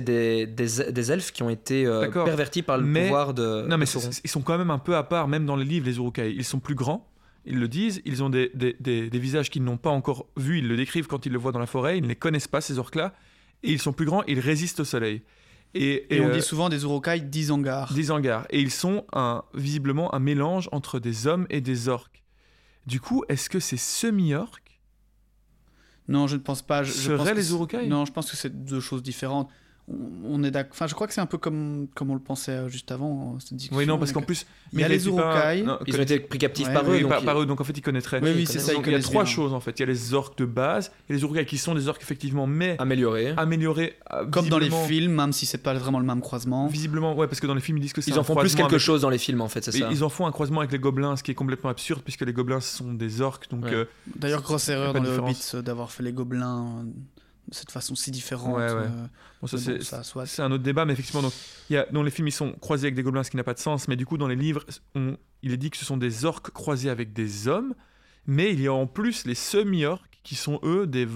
des, 0.00 0.46
des, 0.46 0.66
des 0.92 1.12
elfes 1.12 1.32
qui 1.32 1.42
ont 1.42 1.50
été 1.50 1.86
euh, 1.86 2.08
pervertis 2.10 2.62
par 2.62 2.78
le 2.78 2.84
Mais- 2.84 3.04
pouvoir 3.04 3.34
de, 3.34 3.66
Non, 3.68 3.76
mais 3.76 3.84
de 3.84 3.90
Sauron. 3.90 4.08
c'est- 4.10 4.20
ils 4.24 4.30
sont 4.30 4.40
quand 4.40 4.56
même 4.56 4.70
un 4.70 4.78
peu 4.78 4.96
à 4.96 5.02
part, 5.02 5.28
même 5.28 5.44
dans 5.46 5.56
les 5.56 5.64
livres, 5.66 5.86
les 5.86 5.96
Urukai. 5.96 6.32
Ils 6.34 6.44
sont 6.44 6.60
plus 6.60 6.74
grands, 6.74 7.06
ils 7.46 7.58
le 7.58 7.68
disent, 7.68 8.00
ils 8.04 8.22
ont 8.22 8.30
des, 8.30 8.50
des, 8.54 8.76
des- 8.80 9.10
des 9.10 9.18
visages 9.18 9.50
qu'ils 9.50 9.64
n'ont 9.64 9.76
pas 9.76 9.90
encore 9.90 10.26
vus, 10.36 10.58
ils 10.58 10.68
le 10.68 10.76
décrivent 10.76 11.06
quand 11.06 11.26
ils 11.26 11.32
le 11.32 11.38
voient 11.38 11.52
dans 11.52 11.58
la 11.58 11.66
forêt, 11.66 11.98
ils 11.98 12.02
ne 12.02 12.08
les 12.08 12.16
connaissent 12.16 12.48
pas, 12.48 12.60
ces 12.60 12.78
orques-là, 12.78 13.14
et 13.62 13.72
ils 13.72 13.78
sont 13.80 13.92
plus 13.92 14.06
grands, 14.06 14.22
ils 14.24 14.40
résistent 14.40 14.80
au 14.80 14.84
soleil. 14.84 15.22
Et, 15.74 16.06
Et, 16.14 16.20
on 16.20 16.28
euh, 16.28 16.32
dit 16.32 16.40
souvent 16.42 16.68
des 16.68 16.84
Urukai 16.84 17.20
d'Isengard. 17.20 17.92
des 17.94 18.10
hangars. 18.12 18.46
Et 18.50 18.60
ils 18.60 18.70
sont 18.70 19.04
un, 19.12 19.42
visiblement 19.54 20.14
un 20.14 20.20
mélange 20.20 20.68
entre 20.70 21.00
des 21.00 21.26
hommes 21.26 21.46
et 21.50 21.60
des 21.60 21.88
orques. 21.88 22.22
Du 22.86 23.00
coup, 23.00 23.24
est-ce 23.28 23.50
que 23.50 23.58
ces 23.58 23.76
semi-orques 23.76 24.78
Non, 26.06 26.26
je 26.28 26.36
ne 26.36 26.40
pense 26.42 26.62
pas. 26.62 26.82
Je, 26.84 26.92
je 26.92 27.12
pense 27.14 27.28
les 27.32 27.42
c'est- 27.42 27.52
Urukai? 27.54 27.86
Non, 27.88 28.04
je 28.04 28.12
pense 28.12 28.30
que 28.30 28.36
c'est 28.36 28.64
deux 28.64 28.80
choses 28.80 29.02
différentes. 29.02 29.50
On, 29.86 30.42
est 30.42 30.50
d'accord. 30.50 30.72
Enfin, 30.72 30.86
je 30.86 30.94
crois 30.94 31.06
que 31.06 31.12
c'est 31.12 31.20
un 31.20 31.26
peu 31.26 31.36
comme, 31.36 31.88
comme 31.94 32.10
on 32.10 32.14
le 32.14 32.20
pensait 32.20 32.52
euh, 32.52 32.68
juste 32.70 32.90
avant. 32.90 33.36
euh. 33.36 33.56
Oui, 33.72 33.84
non, 33.84 33.98
parce 33.98 34.10
Mais 34.10 34.14
qu'en 34.14 34.20
que- 34.22 34.26
plus... 34.26 34.46
il 34.72 34.80
y 34.80 34.82
a 34.82 34.88
les 34.88 34.98
c'est 34.98 35.10
pas- 35.10 35.52
Urukai. 35.56 35.62
non, 35.62 35.78
Ils 35.86 35.96
ont 35.98 36.00
été 36.02 36.20
pris 36.20 36.38
captifs 36.38 36.68
Ouais, 36.68 36.72
par 36.72 36.84
eux. 36.88 36.92
Oui, 36.92 37.00
donc 37.02 37.10
par, 37.10 37.20
ils- 37.20 37.24
par 37.26 37.38
eux, 37.42 37.44
donc 37.44 37.60
en 37.60 37.64
fait, 37.64 37.76
ils 37.76 37.82
connaîtraient. 37.82 38.20
Oui, 38.22 38.32
oui, 38.34 38.46
c'est 38.46 38.60
ça. 38.60 38.72
Donc, 38.72 38.84
il 38.86 38.92
y 38.92 38.96
a 38.96 39.00
trois 39.00 39.24
bien. 39.24 39.30
choses 39.32 39.52
en 39.52 39.60
fait. 39.60 39.78
Il 39.78 39.80
y 39.80 39.82
a 39.82 39.86
les 39.86 40.14
orques 40.14 40.38
de 40.38 40.46
base, 40.46 40.90
et 41.10 41.12
les 41.12 41.20
Urukai 41.22 41.44
qui 41.44 41.58
sont 41.58 41.74
des 41.74 41.86
orques 41.88 42.00
effectivement, 42.00 42.46
mais 42.46 42.76
améliorés. 42.78 43.34
améliorés. 43.36 43.98
euh, 44.14 44.24
Comme 44.26 44.48
dans 44.48 44.58
les 44.58 44.70
films, 44.70 45.12
même 45.16 45.34
si 45.34 45.44
c'est 45.44 45.58
pas 45.58 45.74
vraiment 45.74 45.98
le 46.00 46.06
même 46.06 46.22
croisement. 46.22 46.66
Visiblement, 46.66 47.14
ouais, 47.14 47.26
parce 47.26 47.40
que 47.40 47.46
dans 47.46 47.54
les 47.54 47.60
films, 47.60 47.76
ils 47.76 47.82
disent 47.82 47.92
que 47.92 48.00
c'est 48.00 48.10
Ils 48.10 48.18
en 48.18 48.24
font 48.24 48.36
plus 48.36 48.54
quelque 48.54 48.68
avec- 48.68 48.78
chose 48.78 49.02
dans 49.02 49.10
les 49.10 49.18
films, 49.18 49.42
en 49.42 49.48
fait, 49.48 49.62
c'est 49.64 49.72
ça. 49.72 49.88
Ils 49.90 50.02
en 50.02 50.08
font 50.08 50.26
un 50.26 50.32
croisement 50.32 50.60
avec 50.60 50.72
les 50.72 50.78
gobelins, 50.78 51.14
ce 51.16 51.22
qui 51.22 51.30
est 51.30 51.34
complètement 51.34 51.68
absurde, 51.68 52.00
puisque 52.02 52.22
les 52.22 52.32
gobelins 52.32 52.60
sont 52.60 52.94
des 52.94 53.20
orques, 53.20 53.50
donc... 53.50 53.66
D'ailleurs, 54.16 54.40
grosse 54.40 54.70
erreur 54.70 54.94
dans 54.94 55.00
de 55.00 55.08
le 55.10 55.18
Hobbit 55.18 55.62
d'avoir 55.62 55.90
fait 55.92 56.02
les 56.02 56.12
gobelins 56.14 56.86
cette 57.50 57.70
façon 57.70 57.94
si 57.94 58.10
différente. 58.10 58.56
Ouais, 58.56 58.66
ouais. 58.72 58.86
euh, 58.86 59.06
bon, 59.40 59.46
ça, 59.46 59.56
mais 59.56 59.80
c'est 59.82 59.96
bon, 59.96 60.02
soit. 60.02 60.40
un 60.40 60.52
autre 60.52 60.62
débat, 60.62 60.84
mais 60.84 60.92
effectivement, 60.92 61.22
donc, 61.22 61.32
il 61.70 61.74
y 61.74 61.76
a, 61.76 61.86
dans 61.92 62.02
les 62.02 62.10
films, 62.10 62.28
ils 62.28 62.32
sont 62.32 62.52
croisés 62.52 62.86
avec 62.86 62.94
des 62.94 63.02
gobelins, 63.02 63.22
ce 63.22 63.30
qui 63.30 63.36
n'a 63.36 63.44
pas 63.44 63.54
de 63.54 63.58
sens, 63.58 63.88
mais 63.88 63.96
du 63.96 64.06
coup, 64.06 64.16
dans 64.18 64.28
les 64.28 64.36
livres, 64.36 64.64
on- 64.94 65.16
il 65.42 65.52
est 65.52 65.56
dit 65.56 65.70
que 65.70 65.76
ce 65.76 65.84
sont 65.84 65.96
des 65.96 66.24
orques 66.24 66.50
croisés 66.50 66.90
avec 66.90 67.12
des 67.12 67.48
hommes, 67.48 67.74
mais 68.26 68.52
il 68.52 68.60
y 68.60 68.66
a 68.66 68.72
en 68.72 68.86
plus 68.86 69.26
les 69.26 69.34
semi-orques, 69.34 70.20
qui 70.22 70.34
sont, 70.36 70.58
eux, 70.62 70.86
des, 70.86 71.06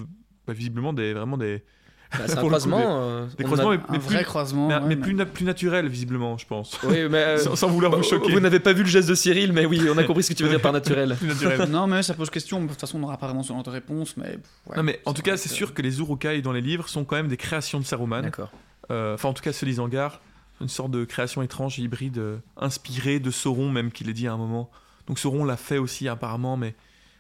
bah, 0.47 0.53
visiblement, 0.53 0.93
des, 0.93 1.15
vraiment 1.15 1.39
des... 1.39 1.65
Bah, 2.11 2.21
c'est 2.27 2.39
un 2.39 2.43
croisement. 2.47 2.81
euh, 3.03 3.27
des 3.37 3.45
croisements, 3.45 3.71
mais- 3.71 3.81
Un 3.89 3.99
vrai 3.99 4.25
croisement. 4.25 4.69
mais, 4.69 4.75
ouais, 4.75 4.81
mais 4.81 4.97
mais- 4.97 5.03
plus, 5.03 5.15
na- 5.15 5.27
plus 5.27 5.45
naturels, 5.45 5.89
visiblement, 5.89 6.39
je 6.39 6.47
pense. 6.47 6.79
Oui, 6.85 7.07
mais. 7.11 7.19
euh, 7.19 7.39
sans, 7.39 7.55
sans 7.55 7.69
vouloir 7.69 7.95
vous 7.95 8.03
choquer. 8.03 8.33
Vous 8.33 8.41
n'avez 8.41 8.61
pas 8.61 8.73
vu 8.73 8.83
le 8.83 8.89
geste 8.89 9.09
de 9.11 9.15
Cyril, 9.15 9.53
mais 9.53 9.67
oui, 9.67 9.83
on 9.95 9.99
a 9.99 10.05
compris 10.05 10.23
ce 10.23 10.31
que 10.31 10.35
tu 10.35 10.43
veux 10.45 10.49
dire 10.49 10.61
par 10.63 10.73
naturel. 10.73 11.15
Plus 11.19 11.29
naturels. 11.29 11.69
non, 11.69 11.87
mais 11.87 12.03
ça 12.03 12.15
pose 12.15 12.31
question. 12.31 12.63
De 12.63 12.69
toute 12.69 12.81
façon, 12.81 12.97
on 12.97 13.01
n'aura 13.01 13.19
pas 13.19 13.27
vraiment 13.27 13.43
ce 13.43 13.49
genre 13.53 13.63
de 13.63 13.69
réponse. 13.71 14.17
Mais, 14.17 14.39
ouais, 14.69 14.77
non, 14.77 14.83
mais 14.83 15.01
en 15.05 15.13
tout 15.13 15.21
cas, 15.23 15.37
c'est 15.37 15.51
sûr 15.51 15.75
que 15.75 15.83
les 15.83 15.99
Urukai 15.99 16.41
dans 16.41 16.53
les 16.53 16.63
livres 16.63 16.89
sont 16.89 17.05
quand 17.05 17.17
même 17.17 17.29
des 17.29 17.37
créations 17.37 17.79
de 17.79 17.85
Saruman. 17.85 18.23
D'accord. 18.23 18.51
Euh, 18.91 19.13
Enfin, 19.15 19.29
en 19.29 19.35
tout 19.35 19.43
cas, 19.43 19.53
ce 19.53 19.67
Lisangar, 19.67 20.23
une 20.63 20.69
sorte 20.69 20.91
de 20.91 21.05
création 21.05 21.43
étrange 21.43 21.79
hybride, 21.79 22.17
euh, 22.19 22.39
inspirée 22.57 23.21
de 23.21 23.31
Sauron, 23.31 23.69
même 23.71 23.93
qu'il 23.93 24.09
est 24.09 24.15
dit 24.15 24.27
à 24.27 24.33
un 24.33 24.39
moment. 24.39 24.71
Donc 25.09 25.19
Sauron 25.19 25.45
l'a 25.45 25.57
fait 25.59 25.77
aussi 25.79 26.09
apparemment, 26.09 26.57
mais 26.57 26.75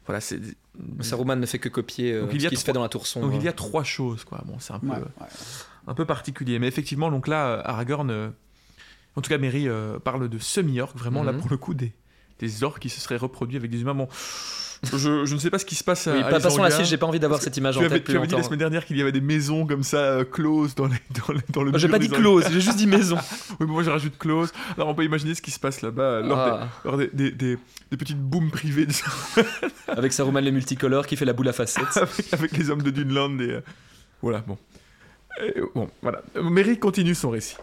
voilà, 0.07 0.20
c'est. 0.22 0.40
Saruman 1.01 1.37
ne 1.37 1.47
fait 1.47 1.59
que 1.59 1.69
copier 1.69 2.12
euh, 2.12 2.21
Donc, 2.23 2.31
il 2.35 2.38
y 2.38 2.41
ce 2.43 2.47
a 2.47 2.51
qui 2.51 2.57
se 2.57 2.64
fait 2.64 2.73
dans 2.73 2.83
la 2.83 2.88
tour 2.88 3.07
sombre. 3.07 3.27
Donc 3.27 3.37
il 3.41 3.45
y 3.45 3.49
a 3.49 3.53
trois 3.53 3.85
choses, 3.85 4.25
quoi. 4.25 4.43
Bon, 4.47 4.57
c'est 4.59 4.73
un 4.73 4.79
peu, 4.79 4.88
Ouais, 4.88 4.95
ouais. 4.97 5.27
un 5.87 5.95
peu 5.95 6.05
particulier, 6.05 6.59
mais 6.59 6.69
effectivement, 6.69 7.11
donc 7.11 7.27
là, 7.29 7.47
euh, 7.49 7.62
Aragorn, 7.64 8.11
euh, 8.11 8.29
en 9.17 9.21
tout 9.21 9.29
cas, 9.29 9.38
euh, 9.69 9.99
parle 9.99 10.29
de 10.29 10.38
semi-orques, 10.38 10.97
vraiment 10.97 11.23
là 11.25 11.33
Mhm. 11.33 11.41
pour 11.41 11.51
le 11.51 11.57
coup 11.57 11.75
des 11.75 11.93
des 12.38 12.62
orques 12.62 12.79
qui 12.81 12.88
se 12.88 13.01
seraient 13.01 13.17
reproduits 13.17 13.57
avec 13.57 13.69
des 13.71 13.81
humains. 13.81 13.95
Bon, 13.97 14.07
je, 14.93 15.25
je 15.25 15.35
ne 15.35 15.38
sais 15.41 15.51
pas 15.51 15.59
ce 15.59 15.64
qui 15.64 15.75
se 15.75 15.83
passe. 15.85 16.07
à- 16.07 16.12
Oui, 16.14 16.21
à 16.21 16.25
pas- 16.31 16.41
passons 16.41 16.62
la 16.62 16.71
suite, 16.71 16.87
j'ai 16.87 16.97
pas 16.97 17.07
envie 17.07 17.19
d'avoir 17.19 17.41
cette 17.43 17.57
image 17.57 17.77
en 17.77 17.81
avais, 17.81 17.97
tête 17.97 18.05
tu 18.05 18.17
avais 18.17 18.27
dit 18.27 18.35
la 18.35 18.43
semaine 18.43 18.59
dernière 18.61 18.85
qu'il 18.87 18.97
y 18.97 19.03
avait 19.03 19.12
des 19.12 19.21
maisons 19.21 19.67
comme 19.67 19.83
ça 19.83 19.99
euh, 19.99 20.25
closes 20.25 20.75
dans, 20.75 20.87
les, 20.87 20.97
dans, 21.27 21.33
les- 21.35 21.41
dans 21.53 21.62
le. 21.64 21.77
J'ai 21.79 21.88
pas 21.88 21.99
dit 21.99 22.09
d'Isengard. 22.09 22.21
close, 22.23 22.45
j'ai 22.53 22.61
juste 22.61 22.77
dit 22.77 22.87
maison. 22.87 23.17
Oui, 23.61 23.67
mais 23.67 23.73
moi 23.73 23.83
j'ai 23.83 23.91
rajouté 23.91 24.17
close. 24.19 24.53
Alors 24.77 24.88
on 24.88 24.95
peut 24.95 25.05
imaginer 25.05 25.35
ce 25.35 25.43
qui 25.43 25.51
se 25.51 25.59
passe 25.59 25.83
là-bas 25.83 26.03
euh, 26.03 26.23
lors, 26.23 26.38
Ah, 26.38 26.69
des, 26.85 26.88
lors 26.88 26.97
des, 26.99 27.11
des- 27.12 27.31
des- 27.33 27.59
des 27.91 27.97
petites 27.97 28.21
booms 28.21 28.51
privées 28.51 28.87
de- 28.87 28.93
avec 29.88 30.12
Saruman 30.12 30.41
le 30.45 30.51
multicolore 30.51 31.07
qui 31.07 31.17
fait 31.17 31.25
la 31.25 31.33
boule 31.33 31.49
à 31.49 31.53
facettes. 31.55 31.97
avec, 31.97 32.33
avec 32.33 32.57
les 32.57 32.71
hommes 32.71 32.83
de 32.83 32.91
Duneland. 32.91 33.38
Et, 33.41 33.51
euh, 33.51 33.61
voilà, 34.23 34.41
bon. 34.47 34.59
Et, 35.45 35.55
bon, 35.75 35.88
voilà. 36.03 36.23
Merry 36.41 36.79
continue 36.79 37.14
son 37.14 37.31
récit. 37.31 37.57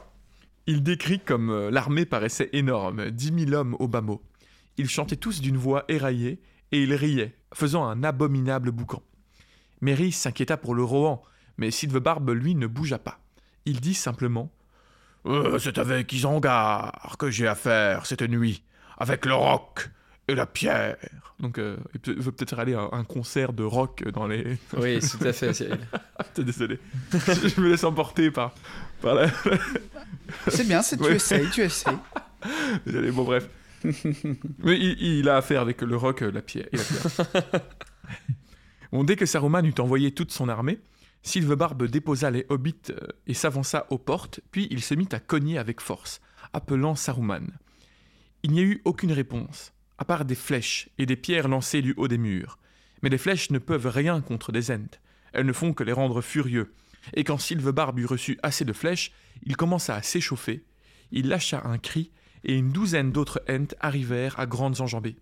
Il 0.67 0.82
décrit 0.84 1.19
comme 1.19 1.49
euh, 1.51 1.69
l'armée 1.71 2.06
paraissait 2.06 2.49
énorme, 2.54 3.12
dix 3.12 3.32
mille 3.32 3.54
hommes 3.54 3.75
au 3.80 3.88
bas 3.88 4.01
mot. 4.01 4.21
Ils 4.78 4.89
chantaient 4.89 5.15
tous 5.15 5.39
d'une 5.41 5.58
voix 5.58 5.86
éraillée 5.88 6.39
et 6.71 6.84
ils 6.84 6.93
riaient, 6.93 7.36
faisant 7.54 7.86
un 7.86 8.04
abominable 8.04 8.71
boucan. 8.71 9.01
Merry 9.82 10.12
s'inquiéta 10.12 10.58
pour 10.58 10.75
le 10.75 10.84
Rohan, 10.84 11.21
mais 11.58 11.71
Sylvebarbe, 11.71 12.30
lui, 12.32 12.56
ne 12.56 12.67
bougea 12.67 12.97
pas. 12.99 13.19
Il 13.65 13.80
dit 13.82 13.93
simplement 13.93 14.51
Euh, 15.25 15.58
C'est 15.60 15.78
avec 15.78 16.12
Isengard 16.13 17.15
que 17.17 17.30
j'ai 17.32 17.47
affaire 17.47 18.06
cette 18.06 18.21
nuit, 18.21 18.63
avec 18.97 19.25
le 19.25 19.34
roc 19.34 19.89
et 20.28 20.36
la 20.36 20.45
pierre. 20.45 20.97
Donc, 21.39 21.58
euh, 21.58 21.78
il 22.08 22.13
veut 22.21 22.32
peut-être 22.32 22.58
aller 22.60 22.73
à 22.75 22.88
un 22.93 23.04
concert 23.04 23.51
de 23.54 23.63
rock 23.63 24.08
dans 24.13 24.28
les. 24.28 24.58
Oui, 24.78 24.99
tout 24.99 25.23
à 25.28 25.34
fait, 25.34 25.54
Cyril. 25.54 25.80
Désolé. 26.38 26.80
je 27.12 27.60
me 27.62 27.69
laisse 27.69 27.84
emporter 27.84 28.32
par, 28.32 28.54
par 29.01 29.15
la. 29.15 29.28
C'est 30.47 30.65
bien, 30.67 30.82
c'est 30.82 30.97
tu 30.97 31.04
Ouais. 31.04 31.15
essayes, 31.15 31.49
tu 31.51 31.62
essayes. 31.62 31.97
Désolé, 32.86 33.12
bon, 33.12 33.23
bref. 33.23 33.47
Mais 34.60 34.80
il, 34.80 35.19
il 35.19 35.30
a 35.30 35.38
affaire 35.38 35.62
avec 35.62 35.82
le 35.82 35.95
roc, 35.95 36.21
euh, 36.21 36.32
la 36.32 36.41
pierre 36.41 36.67
et 36.71 36.78
la 36.78 36.84
pierre. 36.84 37.62
bon, 38.91 39.04
dès 39.04 39.15
que 39.15 39.26
Saruman 39.26 39.65
eut 39.65 39.80
envoyé 39.80 40.12
toute 40.12 40.32
son 40.32 40.50
armée, 40.50 40.80
Sylvebarbe 41.24 41.88
déposa 41.88 42.30
les 42.30 42.45
hobbits 42.50 42.76
euh, 42.91 43.08
et 43.26 43.34
s'avança 43.34 43.88
aux 43.89 43.98
portes, 43.98 44.41
puis 44.52 44.67
il 44.69 44.82
se 44.82 44.93
mit 44.93 45.10
à 45.12 45.19
cogner 45.19 45.58
avec 45.58 45.82
force, 45.82 46.21
appelant 46.54 46.95
Saruman. 46.95 47.48
Il 48.43 48.52
n'y 48.52 48.60
a 48.60 48.63
eu 48.63 48.82
aucune 48.86 49.12
réponse, 49.12 49.74
à 49.98 50.06
part 50.06 50.26
des 50.26 50.36
flèches 50.36 50.89
et 50.98 51.08
des 51.08 51.15
pierres 51.15 51.48
lancées 51.48 51.82
du 51.82 51.93
haut 51.98 52.08
des 52.08 52.19
murs. 52.19 52.60
Mais 53.02 53.10
les 53.10 53.17
flèches 53.17 53.50
ne 53.50 53.58
peuvent 53.58 53.88
rien 53.88 54.21
contre 54.21 54.52
des 54.52 54.71
Ents. 54.71 55.00
Elles 55.34 55.45
ne 55.45 55.54
font 55.54 55.74
que 55.74 55.84
les 55.84 55.91
rendre 55.91 56.21
furieux. 56.21 56.74
Et 57.13 57.24
quand 57.24 57.39
Sylvebarbe 57.39 58.00
eut 58.00 58.06
reçu 58.06 58.38
assez 58.43 58.65
de 58.65 58.74
flèches, 58.74 59.12
il 59.43 59.58
commença 59.58 59.95
à 59.95 60.02
s'échauffer. 60.02 60.63
Il 61.12 61.28
lâcha 61.28 61.62
un 61.65 61.78
cri, 61.78 62.12
et 62.45 62.55
une 62.55 62.71
douzaine 62.71 63.12
d'autres 63.12 63.41
Ents 63.49 63.75
arrivèrent 63.79 64.39
à 64.39 64.45
grandes 64.45 64.81
enjambées. 64.81 65.17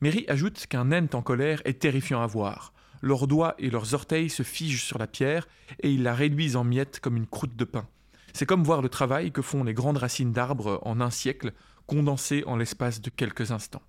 Merry 0.00 0.24
ajoute 0.28 0.66
qu'un 0.66 0.92
Ent 0.92 1.14
en 1.14 1.22
colère 1.22 1.62
est 1.64 1.80
terrifiant 1.80 2.22
à 2.22 2.26
voir. 2.26 2.72
Leurs 3.02 3.26
doigts 3.26 3.54
et 3.58 3.70
leurs 3.70 3.94
orteils 3.94 4.30
se 4.30 4.42
figent 4.42 4.82
sur 4.82 4.98
la 4.98 5.06
pierre, 5.06 5.48
et 5.82 5.90
ils 5.90 6.02
la 6.02 6.14
réduisent 6.14 6.56
en 6.56 6.64
miettes 6.64 7.00
comme 7.00 7.16
une 7.16 7.26
croûte 7.26 7.56
de 7.56 7.64
pain. 7.64 7.86
C'est 8.32 8.46
comme 8.46 8.64
voir 8.64 8.82
le 8.82 8.88
travail 8.88 9.32
que 9.32 9.42
font 9.42 9.64
les 9.64 9.74
grandes 9.74 9.98
racines 9.98 10.32
d'arbres 10.32 10.80
en 10.82 11.00
un 11.00 11.10
siècle, 11.10 11.52
condensées 11.86 12.42
en 12.46 12.56
l'espace 12.56 13.00
de 13.00 13.10
quelques 13.10 13.50
instants. 13.50 13.82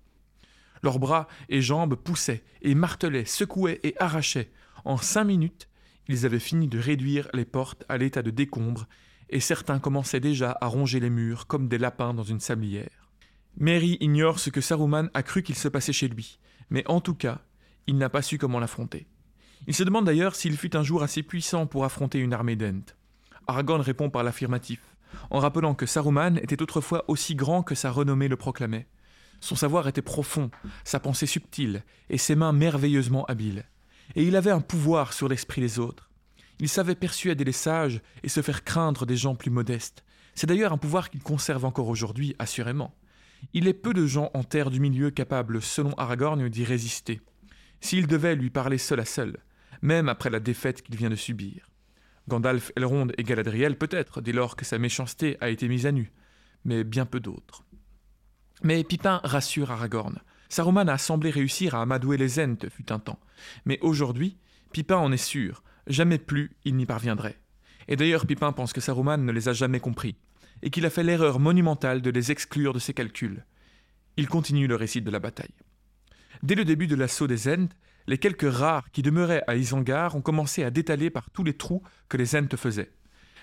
Leurs 0.82 0.98
bras 0.98 1.26
et 1.48 1.60
jambes 1.60 1.96
poussaient 1.96 2.44
et 2.62 2.74
martelaient, 2.74 3.24
secouaient 3.24 3.80
et 3.82 3.94
arrachaient. 3.98 4.50
En 4.84 4.96
cinq 4.96 5.24
minutes, 5.24 5.68
ils 6.06 6.24
avaient 6.24 6.38
fini 6.38 6.68
de 6.68 6.78
réduire 6.78 7.28
les 7.34 7.44
portes 7.44 7.84
à 7.88 7.98
l'état 7.98 8.22
de 8.22 8.30
décombres, 8.30 8.86
et 9.30 9.40
certains 9.40 9.78
commençaient 9.78 10.20
déjà 10.20 10.56
à 10.60 10.66
ronger 10.66 11.00
les 11.00 11.10
murs 11.10 11.46
comme 11.46 11.68
des 11.68 11.78
lapins 11.78 12.14
dans 12.14 12.22
une 12.22 12.40
sablière. 12.40 13.10
Merry 13.56 13.96
ignore 14.00 14.38
ce 14.38 14.50
que 14.50 14.60
Saruman 14.60 15.10
a 15.14 15.22
cru 15.22 15.42
qu'il 15.42 15.56
se 15.56 15.68
passait 15.68 15.92
chez 15.92 16.08
lui, 16.08 16.38
mais 16.70 16.84
en 16.86 17.00
tout 17.00 17.14
cas, 17.14 17.40
il 17.86 17.98
n'a 17.98 18.08
pas 18.08 18.22
su 18.22 18.38
comment 18.38 18.60
l'affronter. 18.60 19.06
Il 19.66 19.74
se 19.74 19.82
demande 19.82 20.06
d'ailleurs 20.06 20.36
s'il 20.36 20.56
fut 20.56 20.76
un 20.76 20.82
jour 20.82 21.02
assez 21.02 21.22
puissant 21.22 21.66
pour 21.66 21.84
affronter 21.84 22.18
une 22.18 22.32
armée 22.32 22.56
d'Ent. 22.56 22.94
Aragorn 23.46 23.80
répond 23.80 24.10
par 24.10 24.22
l'affirmatif, 24.22 24.80
en 25.30 25.40
rappelant 25.40 25.74
que 25.74 25.86
Saruman 25.86 26.36
était 26.38 26.62
autrefois 26.62 27.04
aussi 27.08 27.34
grand 27.34 27.62
que 27.62 27.74
sa 27.74 27.90
renommée 27.90 28.28
le 28.28 28.36
proclamait. 28.36 28.86
Son 29.40 29.56
savoir 29.56 29.88
était 29.88 30.02
profond, 30.02 30.50
sa 30.84 31.00
pensée 31.00 31.26
subtile, 31.26 31.82
et 32.10 32.18
ses 32.18 32.34
mains 32.34 32.52
merveilleusement 32.52 33.24
habiles. 33.26 33.64
Et 34.14 34.24
il 34.24 34.36
avait 34.36 34.50
un 34.50 34.60
pouvoir 34.60 35.12
sur 35.12 35.28
l'esprit 35.28 35.60
des 35.60 35.78
autres. 35.78 36.07
Il 36.60 36.68
savait 36.68 36.94
persuader 36.94 37.44
les 37.44 37.52
sages 37.52 38.00
et 38.22 38.28
se 38.28 38.42
faire 38.42 38.64
craindre 38.64 39.06
des 39.06 39.16
gens 39.16 39.34
plus 39.36 39.50
modestes. 39.50 40.04
C'est 40.34 40.46
d'ailleurs 40.46 40.72
un 40.72 40.78
pouvoir 40.78 41.10
qu'il 41.10 41.22
conserve 41.22 41.64
encore 41.64 41.88
aujourd'hui, 41.88 42.34
assurément. 42.38 42.94
Il 43.52 43.68
est 43.68 43.74
peu 43.74 43.94
de 43.94 44.06
gens 44.06 44.30
en 44.34 44.44
terre 44.44 44.70
du 44.70 44.80
milieu 44.80 45.10
capables, 45.10 45.62
selon 45.62 45.92
Aragorn, 45.94 46.48
d'y 46.48 46.64
résister. 46.64 47.20
S'il 47.80 48.06
devait 48.06 48.34
lui 48.34 48.50
parler 48.50 48.78
seul 48.78 49.00
à 49.00 49.04
seul, 49.04 49.36
même 49.82 50.08
après 50.08 50.30
la 50.30 50.40
défaite 50.40 50.82
qu'il 50.82 50.96
vient 50.96 51.10
de 51.10 51.16
subir. 51.16 51.70
Gandalf, 52.26 52.72
Elrond 52.76 53.08
et 53.16 53.22
Galadriel 53.22 53.78
peut-être, 53.78 54.20
dès 54.20 54.32
lors 54.32 54.56
que 54.56 54.64
sa 54.64 54.78
méchanceté 54.78 55.36
a 55.40 55.48
été 55.48 55.68
mise 55.68 55.86
à 55.86 55.92
nu, 55.92 56.12
mais 56.64 56.84
bien 56.84 57.06
peu 57.06 57.20
d'autres. 57.20 57.64
Mais 58.62 58.82
Pipin 58.84 59.20
rassure 59.22 59.70
Aragorn. 59.70 60.18
Saruman 60.48 60.88
a 60.88 60.98
semblé 60.98 61.30
réussir 61.30 61.74
à 61.74 61.82
amadouer 61.82 62.16
les 62.16 62.40
Ents 62.40 62.68
fut 62.70 62.90
un 62.92 62.98
temps. 62.98 63.20
Mais 63.64 63.78
aujourd'hui, 63.82 64.38
Pipin 64.72 64.96
en 64.96 65.12
est 65.12 65.16
sûr, 65.16 65.62
jamais 65.88 66.18
plus 66.18 66.50
il 66.64 66.76
n'y 66.76 66.86
parviendrait. 66.86 67.38
Et 67.88 67.96
d'ailleurs, 67.96 68.26
Pipin 68.26 68.52
pense 68.52 68.72
que 68.72 68.80
Saruman 68.80 69.18
ne 69.18 69.32
les 69.32 69.48
a 69.48 69.52
jamais 69.52 69.80
compris, 69.80 70.16
et 70.62 70.70
qu'il 70.70 70.86
a 70.86 70.90
fait 70.90 71.02
l'erreur 71.02 71.40
monumentale 71.40 72.02
de 72.02 72.10
les 72.10 72.30
exclure 72.30 72.72
de 72.72 72.78
ses 72.78 72.94
calculs. 72.94 73.44
Il 74.16 74.28
continue 74.28 74.66
le 74.66 74.76
récit 74.76 75.02
de 75.02 75.10
la 75.10 75.20
bataille. 75.20 75.54
Dès 76.42 76.54
le 76.54 76.64
début 76.64 76.86
de 76.86 76.96
l'assaut 76.96 77.26
des 77.26 77.48
Ents, 77.48 77.68
les 78.06 78.18
quelques 78.18 78.50
rares 78.50 78.90
qui 78.90 79.02
demeuraient 79.02 79.44
à 79.46 79.56
Isengard 79.56 80.16
ont 80.16 80.22
commencé 80.22 80.64
à 80.64 80.70
détaler 80.70 81.10
par 81.10 81.30
tous 81.30 81.44
les 81.44 81.54
trous 81.54 81.82
que 82.08 82.16
les 82.16 82.36
Ents 82.36 82.56
faisaient. 82.56 82.92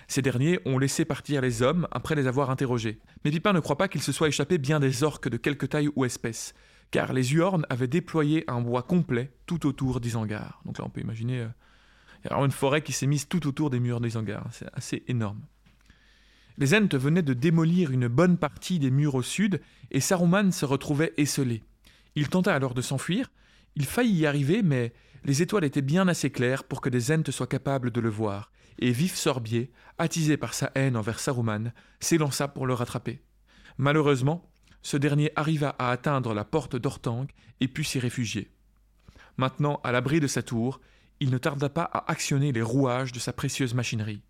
Ces 0.08 0.22
derniers 0.22 0.60
ont 0.64 0.78
laissé 0.78 1.04
partir 1.04 1.40
les 1.40 1.62
hommes 1.62 1.88
après 1.90 2.14
les 2.14 2.26
avoir 2.26 2.50
interrogés. 2.50 3.00
Mais 3.24 3.30
Pipin 3.30 3.52
ne 3.52 3.60
croit 3.60 3.76
pas 3.76 3.88
qu'il 3.88 4.02
se 4.02 4.12
soit 4.12 4.28
échappé 4.28 4.58
bien 4.58 4.78
des 4.78 5.02
orques 5.02 5.28
de 5.28 5.36
quelque 5.36 5.66
taille 5.66 5.90
ou 5.96 6.04
espèce, 6.04 6.54
car 6.90 7.12
les 7.12 7.24
Huorn 7.24 7.66
avaient 7.70 7.88
déployé 7.88 8.44
un 8.46 8.60
bois 8.60 8.82
complet 8.82 9.32
tout 9.46 9.66
autour 9.66 10.00
d'Isengard. 10.00 10.60
Donc 10.64 10.78
là, 10.78 10.84
on 10.86 10.90
peut 10.90 11.00
imaginer 11.00 11.40
euh, 11.40 11.48
il 12.30 12.44
une 12.44 12.50
forêt 12.50 12.82
qui 12.82 12.92
s'est 12.92 13.06
mise 13.06 13.28
tout 13.28 13.46
autour 13.46 13.70
des 13.70 13.80
murs 13.80 14.00
d'Isengard. 14.00 14.48
C'est 14.52 14.68
assez 14.72 15.04
énorme. 15.08 15.40
Les 16.58 16.74
Ents 16.74 16.88
venaient 16.92 17.22
de 17.22 17.34
démolir 17.34 17.90
une 17.90 18.08
bonne 18.08 18.38
partie 18.38 18.78
des 18.78 18.90
murs 18.90 19.14
au 19.14 19.22
sud, 19.22 19.60
et 19.90 20.00
Saruman 20.00 20.50
se 20.52 20.64
retrouvait 20.64 21.12
esselé. 21.16 21.62
Il 22.14 22.28
tenta 22.28 22.54
alors 22.54 22.72
de 22.72 22.80
s'enfuir. 22.80 23.30
Il 23.74 23.84
faillit 23.84 24.20
y 24.20 24.26
arriver, 24.26 24.62
mais 24.62 24.92
les 25.24 25.42
étoiles 25.42 25.64
étaient 25.64 25.82
bien 25.82 26.08
assez 26.08 26.30
claires 26.30 26.64
pour 26.64 26.80
que 26.80 26.88
des 26.88 27.12
Ents 27.12 27.30
soient 27.30 27.46
capables 27.46 27.90
de 27.90 28.00
le 28.00 28.08
voir, 28.08 28.50
et 28.78 28.90
Vif 28.90 29.14
Sorbier, 29.16 29.70
attisé 29.98 30.36
par 30.36 30.54
sa 30.54 30.70
haine 30.74 30.96
envers 30.96 31.20
Saruman, 31.20 31.72
s'élança 32.00 32.48
pour 32.48 32.66
le 32.66 32.74
rattraper. 32.74 33.20
Malheureusement, 33.76 34.50
ce 34.82 34.96
dernier 34.96 35.32
arriva 35.36 35.74
à 35.78 35.90
atteindre 35.90 36.32
la 36.32 36.44
porte 36.44 36.76
d'Ortang 36.76 37.26
et 37.60 37.68
put 37.68 37.84
s'y 37.84 37.98
réfugier. 37.98 38.50
Maintenant, 39.36 39.80
à 39.84 39.92
l'abri 39.92 40.20
de 40.20 40.26
sa 40.26 40.42
tour, 40.42 40.80
il 41.20 41.30
ne 41.30 41.38
tarda 41.38 41.68
pas 41.68 41.88
à 41.92 42.10
actionner 42.10 42.52
les 42.52 42.62
rouages 42.62 43.12
de 43.12 43.18
sa 43.18 43.32
précieuse 43.32 43.74
machinerie. 43.74 44.22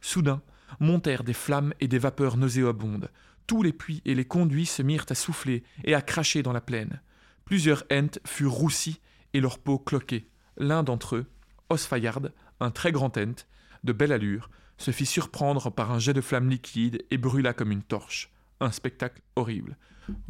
Soudain, 0.00 0.42
montèrent 0.80 1.24
des 1.24 1.32
flammes 1.32 1.72
et 1.80 1.88
des 1.88 1.98
vapeurs 1.98 2.36
nauséabondes. 2.36 3.10
Tous 3.46 3.62
les 3.62 3.72
puits 3.72 4.02
et 4.04 4.14
les 4.14 4.24
conduits 4.24 4.66
se 4.66 4.82
mirent 4.82 5.06
à 5.10 5.14
souffler 5.14 5.62
et 5.84 5.94
à 5.94 6.02
cracher 6.02 6.42
dans 6.42 6.52
la 6.52 6.60
plaine. 6.60 7.00
Plusieurs 7.44 7.84
Ents 7.92 8.18
furent 8.26 8.52
roussis 8.52 9.00
et 9.34 9.40
leur 9.40 9.58
peau 9.58 9.78
cloquée. 9.78 10.28
L'un 10.56 10.82
d'entre 10.82 11.16
eux, 11.16 11.26
Osfayard, 11.68 12.30
un 12.60 12.70
très 12.70 12.92
grand 12.92 13.16
Ent, 13.18 13.46
de 13.82 13.92
belle 13.92 14.12
allure, 14.12 14.50
se 14.78 14.90
fit 14.90 15.06
surprendre 15.06 15.70
par 15.70 15.92
un 15.92 15.98
jet 15.98 16.14
de 16.14 16.20
flamme 16.20 16.48
liquide 16.48 17.04
et 17.10 17.18
brûla 17.18 17.52
comme 17.52 17.70
une 17.70 17.82
torche. 17.82 18.30
Un 18.60 18.70
spectacle 18.70 19.20
horrible. 19.36 19.76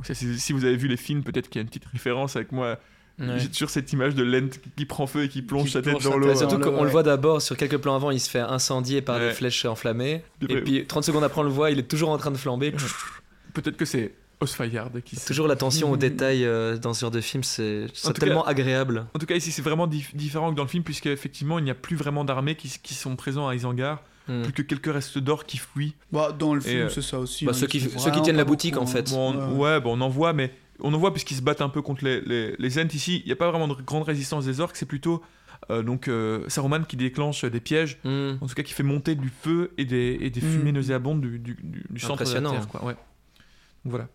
si 0.02 0.52
vous 0.52 0.64
avez 0.64 0.76
vu 0.76 0.88
les 0.88 0.96
films, 0.96 1.22
peut-être 1.22 1.48
qu'il 1.48 1.58
y 1.58 1.60
a 1.60 1.62
une 1.62 1.68
petite 1.68 1.86
référence 1.86 2.36
avec 2.36 2.52
moi. 2.52 2.78
J'ai 3.18 3.48
toujours 3.48 3.70
cette 3.70 3.92
image 3.92 4.14
de 4.14 4.22
Lent 4.22 4.50
qui 4.76 4.86
prend 4.86 5.06
feu 5.06 5.24
et 5.24 5.28
qui 5.28 5.42
plonge 5.42 5.70
sa 5.70 5.82
tête 5.82 6.02
dans 6.02 6.16
l'eau. 6.16 6.34
Surtout 6.34 6.58
qu'on 6.58 6.84
le 6.84 6.90
voit 6.90 7.02
d'abord 7.02 7.40
sur 7.42 7.56
quelques 7.56 7.78
plans 7.78 7.94
avant, 7.94 8.10
il 8.10 8.20
se 8.20 8.30
fait 8.30 8.40
incendier 8.40 9.02
par 9.02 9.18
des 9.18 9.30
flèches 9.30 9.64
enflammées. 9.64 10.22
Et 10.48 10.60
puis 10.60 10.86
30 10.86 11.04
secondes 11.04 11.24
après, 11.24 11.40
on 11.40 11.44
le 11.44 11.50
voit, 11.50 11.70
il 11.70 11.78
est 11.78 11.88
toujours 11.88 12.10
en 12.10 12.18
train 12.18 12.30
de 12.30 12.36
flamber. 12.36 12.72
Peut-être 13.52 13.76
que 13.76 13.84
c'est 13.84 14.12
Osfayard 14.40 14.90
qui 15.04 15.16
Toujours 15.16 15.48
l'attention 15.48 15.90
aux 15.90 15.96
détails 15.98 16.44
euh, 16.44 16.76
dans 16.76 16.94
ce 16.94 17.02
genre 17.02 17.10
de 17.10 17.20
film, 17.20 17.42
c'est 17.42 17.86
tellement 18.18 18.44
agréable. 18.44 19.06
En 19.14 19.18
tout 19.18 19.26
cas, 19.26 19.34
ici, 19.34 19.50
c'est 19.52 19.62
vraiment 19.62 19.86
différent 19.86 20.50
que 20.50 20.56
dans 20.56 20.62
le 20.62 20.68
film, 20.68 20.84
puisqu'effectivement, 20.84 21.58
il 21.58 21.64
n'y 21.64 21.70
a 21.70 21.74
plus 21.74 21.96
vraiment 21.96 22.24
d'armées 22.24 22.54
qui, 22.54 22.72
qui, 22.82 22.94
sont 22.94 23.16
présents 23.16 23.48
à 23.48 23.54
Isengard. 23.54 24.02
Hmm. 24.26 24.40
Plus 24.42 24.52
que 24.54 24.62
quelques 24.62 24.92
restes 24.92 25.18
d'or 25.18 25.44
qui 25.44 25.58
fuient. 25.58 25.94
Bah, 26.10 26.32
dans 26.32 26.54
le 26.54 26.60
film, 26.62 26.82
euh, 26.82 26.88
c'est 26.88 27.02
ça 27.02 27.18
aussi. 27.18 27.44
Bah, 27.44 27.52
hein, 27.54 27.58
ceux, 27.58 27.66
qui, 27.66 27.80
ceux 27.80 28.10
qui 28.10 28.22
tiennent 28.22 28.38
la 28.38 28.44
boutique, 28.44 28.78
en 28.78 28.86
fait. 28.86 29.10
ouais, 29.10 29.80
bon, 29.80 29.98
on 29.98 30.00
en 30.00 30.08
voit, 30.08 30.32
mais 30.32 30.50
on 30.80 30.92
en 30.92 30.98
voit 30.98 31.12
puisqu'ils 31.12 31.36
se 31.36 31.42
battent 31.42 31.60
un 31.60 31.68
peu 31.68 31.82
contre 31.82 32.04
les, 32.04 32.20
les, 32.20 32.56
les 32.58 32.78
Ents. 32.78 32.88
Ici, 32.92 33.20
il 33.24 33.26
n'y 33.26 33.32
a 33.32 33.36
pas 33.36 33.50
vraiment 33.50 33.68
de 33.68 33.74
grande 33.74 34.04
résistance 34.04 34.44
des 34.44 34.60
orques, 34.60 34.76
c'est 34.76 34.86
plutôt 34.86 35.22
euh, 35.70 35.82
donc 35.82 36.10
Saruman 36.48 36.84
qui 36.84 36.96
déclenche 36.96 37.44
des 37.44 37.60
pièges, 37.60 37.98
hmm. 38.04 38.34
en 38.40 38.46
tout 38.46 38.54
cas 38.54 38.62
qui 38.62 38.72
fait 38.72 38.82
monter 38.82 39.14
du 39.14 39.28
feu 39.28 39.72
et 39.78 39.84
des, 39.84 40.18
et 40.20 40.30
des 40.30 40.40
hmm. 40.40 40.52
fumées 40.52 40.72
nauséabondes 40.72 41.20
du, 41.20 41.38
du, 41.38 41.56
du, 41.62 42.00
centre 42.00 42.24
de 42.24 42.34
la 42.34 42.50
Terre. 42.50 42.68
Quoi. 42.68 42.84
Ouais. 42.84 42.96
voilà. 43.84 44.08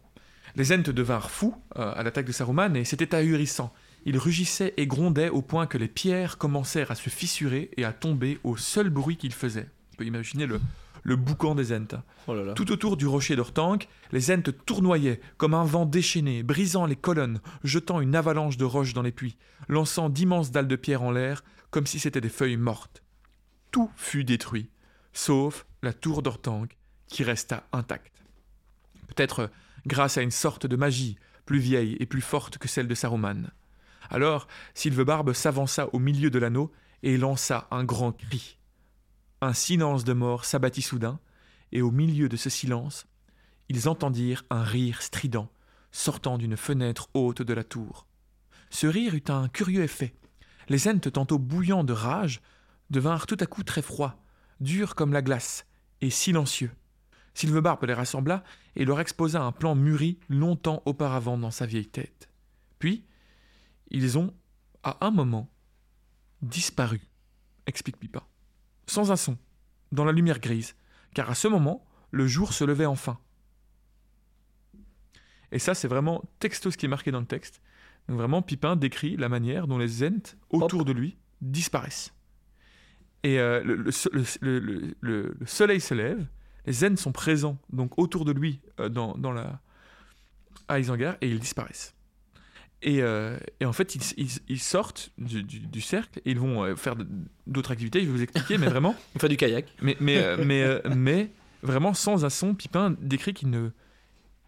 Les 0.56 0.72
Ents 0.72 0.92
devinrent 0.94 1.30
fous 1.30 1.56
euh, 1.78 1.94
à 1.96 2.04
l'attaque 2.04 2.26
de 2.26 2.32
Saruman 2.32 2.76
et 2.76 2.86
c'était 2.86 3.16
ahurissant. 3.16 3.74
Ils 4.06 4.18
rugissaient 4.18 4.74
et 4.78 4.88
grondaient 4.88 5.30
au 5.30 5.42
point 5.42 5.68
que 5.68 5.78
les 5.78 5.88
pierres 5.88 6.38
commencèrent 6.38 6.92
à 6.92 6.96
se 6.96 7.10
fissurer 7.10 7.70
et 7.78 7.84
à 7.84 7.92
tomber 7.92 8.40
au 8.44 8.58
seul 8.58 8.90
bruit 8.90 9.18
qu'ils 9.18 9.34
faisaient. 9.34 9.68
On 9.94 9.98
peut 9.98 10.06
imaginer 10.06 10.46
le, 10.46 10.60
le 11.04 11.16
boucan 11.16 11.56
des 11.56 11.74
Ents. 11.74 12.04
Oh 12.28 12.36
Tout 12.56 12.72
autour 12.72 12.98
du 12.98 13.08
rocher 13.08 13.36
d'Ortank, 13.36 13.88
les 14.12 14.32
Ents 14.32 14.52
tournoyaient 14.66 15.22
comme 15.38 15.54
un 15.54 15.64
vent 15.64 15.86
déchaîné, 15.86 16.44
brisant 16.44 16.86
les 16.86 16.96
colonnes, 16.96 17.42
jetant 17.64 18.02
une 18.02 18.16
avalanche 18.16 18.58
de 18.58 18.66
roches 18.66 18.94
dans 18.94 19.02
les 19.02 19.12
puits, 19.12 19.38
lançant 19.68 20.10
d'immenses 20.10 20.52
dalles 20.52 20.68
de 20.68 20.76
pierre 20.76 21.04
en 21.04 21.12
l'air, 21.12 21.44
comme 21.72 21.88
si 21.88 22.00
c'étaient 22.00 22.22
des 22.22 22.30
feuilles 22.30 22.58
mortes. 22.58 23.04
Tout 23.72 23.92
fut 23.96 24.24
détruit, 24.24 24.70
sauf 25.14 25.66
la 25.82 25.94
tour 25.94 26.22
d'Ortank, 26.22 26.76
qui 27.08 27.24
resta 27.24 27.68
intacte. 27.72 28.24
Peut-être 29.08 29.50
grâce 29.86 30.18
à 30.18 30.22
une 30.22 30.32
sorte 30.32 30.68
de 30.68 30.76
magie, 30.76 31.18
plus 31.46 31.60
vieille 31.60 31.98
et 32.00 32.06
plus 32.06 32.22
forte 32.22 32.58
que 32.58 32.68
celle 32.68 32.88
de 32.88 32.96
Saruman. 32.96 33.50
Alors, 34.10 34.48
Sylvebarbe 34.76 35.34
s'avança 35.34 35.88
au 35.94 36.00
milieu 36.00 36.30
de 36.30 36.40
l'anneau 36.40 36.72
et 37.04 37.18
lança 37.18 37.68
un 37.72 37.84
grand 37.84 38.12
cri. 38.12 38.59
Un 39.42 39.54
silence 39.54 40.04
de 40.04 40.14
mort 40.14 40.46
s'abattit 40.46 40.82
soudain, 40.82 41.20
et 41.72 41.82
au 41.82 41.92
milieu 41.92 42.28
de 42.28 42.38
ce 42.38 42.50
silence, 42.50 43.08
ils 43.70 43.88
entendirent 43.88 44.44
un 44.50 44.64
rire 44.64 45.02
strident 45.02 45.50
sortant 45.92 46.38
d'une 46.38 46.58
fenêtre 46.58 47.10
haute 47.14 47.42
de 47.42 47.54
la 47.54 47.64
tour. 47.64 48.06
Ce 48.70 48.88
rire 48.88 49.16
eut 49.16 49.24
un 49.30 49.48
curieux 49.48 49.84
effet. 49.84 50.14
Les 50.68 50.88
Ents, 50.88 51.00
tantôt 51.00 51.40
bouillants 51.40 51.84
de 51.84 51.94
rage, 51.94 52.42
devinrent 52.90 53.28
tout 53.28 53.38
à 53.40 53.46
coup 53.46 53.64
très 53.64 53.82
froids, 53.82 54.22
durs 54.60 54.96
comme 54.96 55.14
la 55.14 55.22
glace, 55.22 55.66
et 56.02 56.10
silencieux. 56.10 56.72
Sylvebarbe 57.34 57.86
les 57.86 57.94
rassembla 57.94 58.44
et 58.76 58.86
leur 58.86 59.00
exposa 59.00 59.42
un 59.42 59.52
plan 59.52 59.76
mûri 59.76 60.20
longtemps 60.30 60.84
auparavant 60.86 61.38
dans 61.38 61.52
sa 61.52 61.66
vieille 61.66 61.88
tête. 61.88 62.30
Puis, 62.78 63.06
ils 63.90 64.18
ont, 64.18 64.34
à 64.84 65.06
un 65.06 65.12
moment, 65.12 65.50
disparu, 66.42 67.02
explique 67.66 67.98
Pipa, 67.98 68.28
sans 68.90 69.12
un 69.12 69.16
son, 69.16 69.38
dans 69.92 70.06
la 70.06 70.12
lumière 70.12 70.40
grise, 70.40 70.76
car 71.14 71.30
à 71.30 71.36
ce 71.36 71.48
moment, 71.48 71.86
le 72.12 72.28
jour 72.28 72.54
se 72.54 72.64
levait 72.64 72.86
enfin. 72.86 73.20
Et 75.52 75.60
ça, 75.60 75.74
c'est 75.74 75.88
vraiment 75.88 76.24
texto 76.40 76.72
ce 76.72 76.78
qui 76.78 76.86
est 76.86 76.90
marqué 76.90 77.12
dans 77.12 77.20
le 77.20 77.26
texte. 77.26 77.62
Donc 78.08 78.18
vraiment, 78.18 78.42
Pipin 78.42 78.76
décrit 78.76 79.18
la 79.18 79.30
manière 79.30 79.68
dont 79.68 79.78
les 79.78 80.04
Ents 80.04 80.36
autour 80.50 80.86
de 80.86 80.92
lui 80.92 81.18
disparaissent. 81.42 82.14
Et 83.24 83.40
euh, 83.40 83.64
le, 83.64 85.38
soleil 85.46 85.82
se 85.82 85.94
lève, 85.94 86.26
les 86.66 86.74
zen 86.74 86.98
sont 86.98 87.12
présents 87.12 87.58
donc 87.72 87.98
autour 87.98 88.26
de 88.26 88.32
lui 88.32 88.62
euh, 88.80 88.90
dans, 88.90 89.18
dans, 89.18 89.32
la 89.32 89.62
à 90.68 90.80
Isengard 90.80 91.18
et 91.22 91.28
ils 91.28 91.40
disparaissent. 91.40 91.96
Et, 92.82 93.02
euh, 93.02 93.38
et 93.60 93.66
en 93.66 93.74
fait, 93.74 93.96
ils, 93.96 94.28
ils, 94.48 94.60
sortent 94.60 95.12
du, 95.18 95.44
du, 95.44 95.82
cercle 95.82 96.20
et 96.20 96.32
ils 96.32 96.40
vont 96.40 96.64
euh, 96.64 96.76
faire 96.76 96.96
d'autres 97.46 97.72
activités. 97.72 98.00
Je 98.00 98.06
vais 98.06 98.12
vous 98.12 98.22
expliquer, 98.22 98.58
mais 98.58 98.68
vraiment. 98.68 98.96
On 99.16 99.20
fait 99.20 99.28
du 99.28 99.36
kayak. 99.36 99.66
Mais, 99.82 99.98
mais, 100.00 100.38
mais, 100.38 100.82
mais 100.96 101.32
vraiment, 101.62 101.94
sans 101.94 102.24
un 102.24 102.30
son, 102.30 102.56
Pipin 102.56 102.96
décrit 103.02 103.34
qu'il 103.34 103.50
ne, 103.50 103.70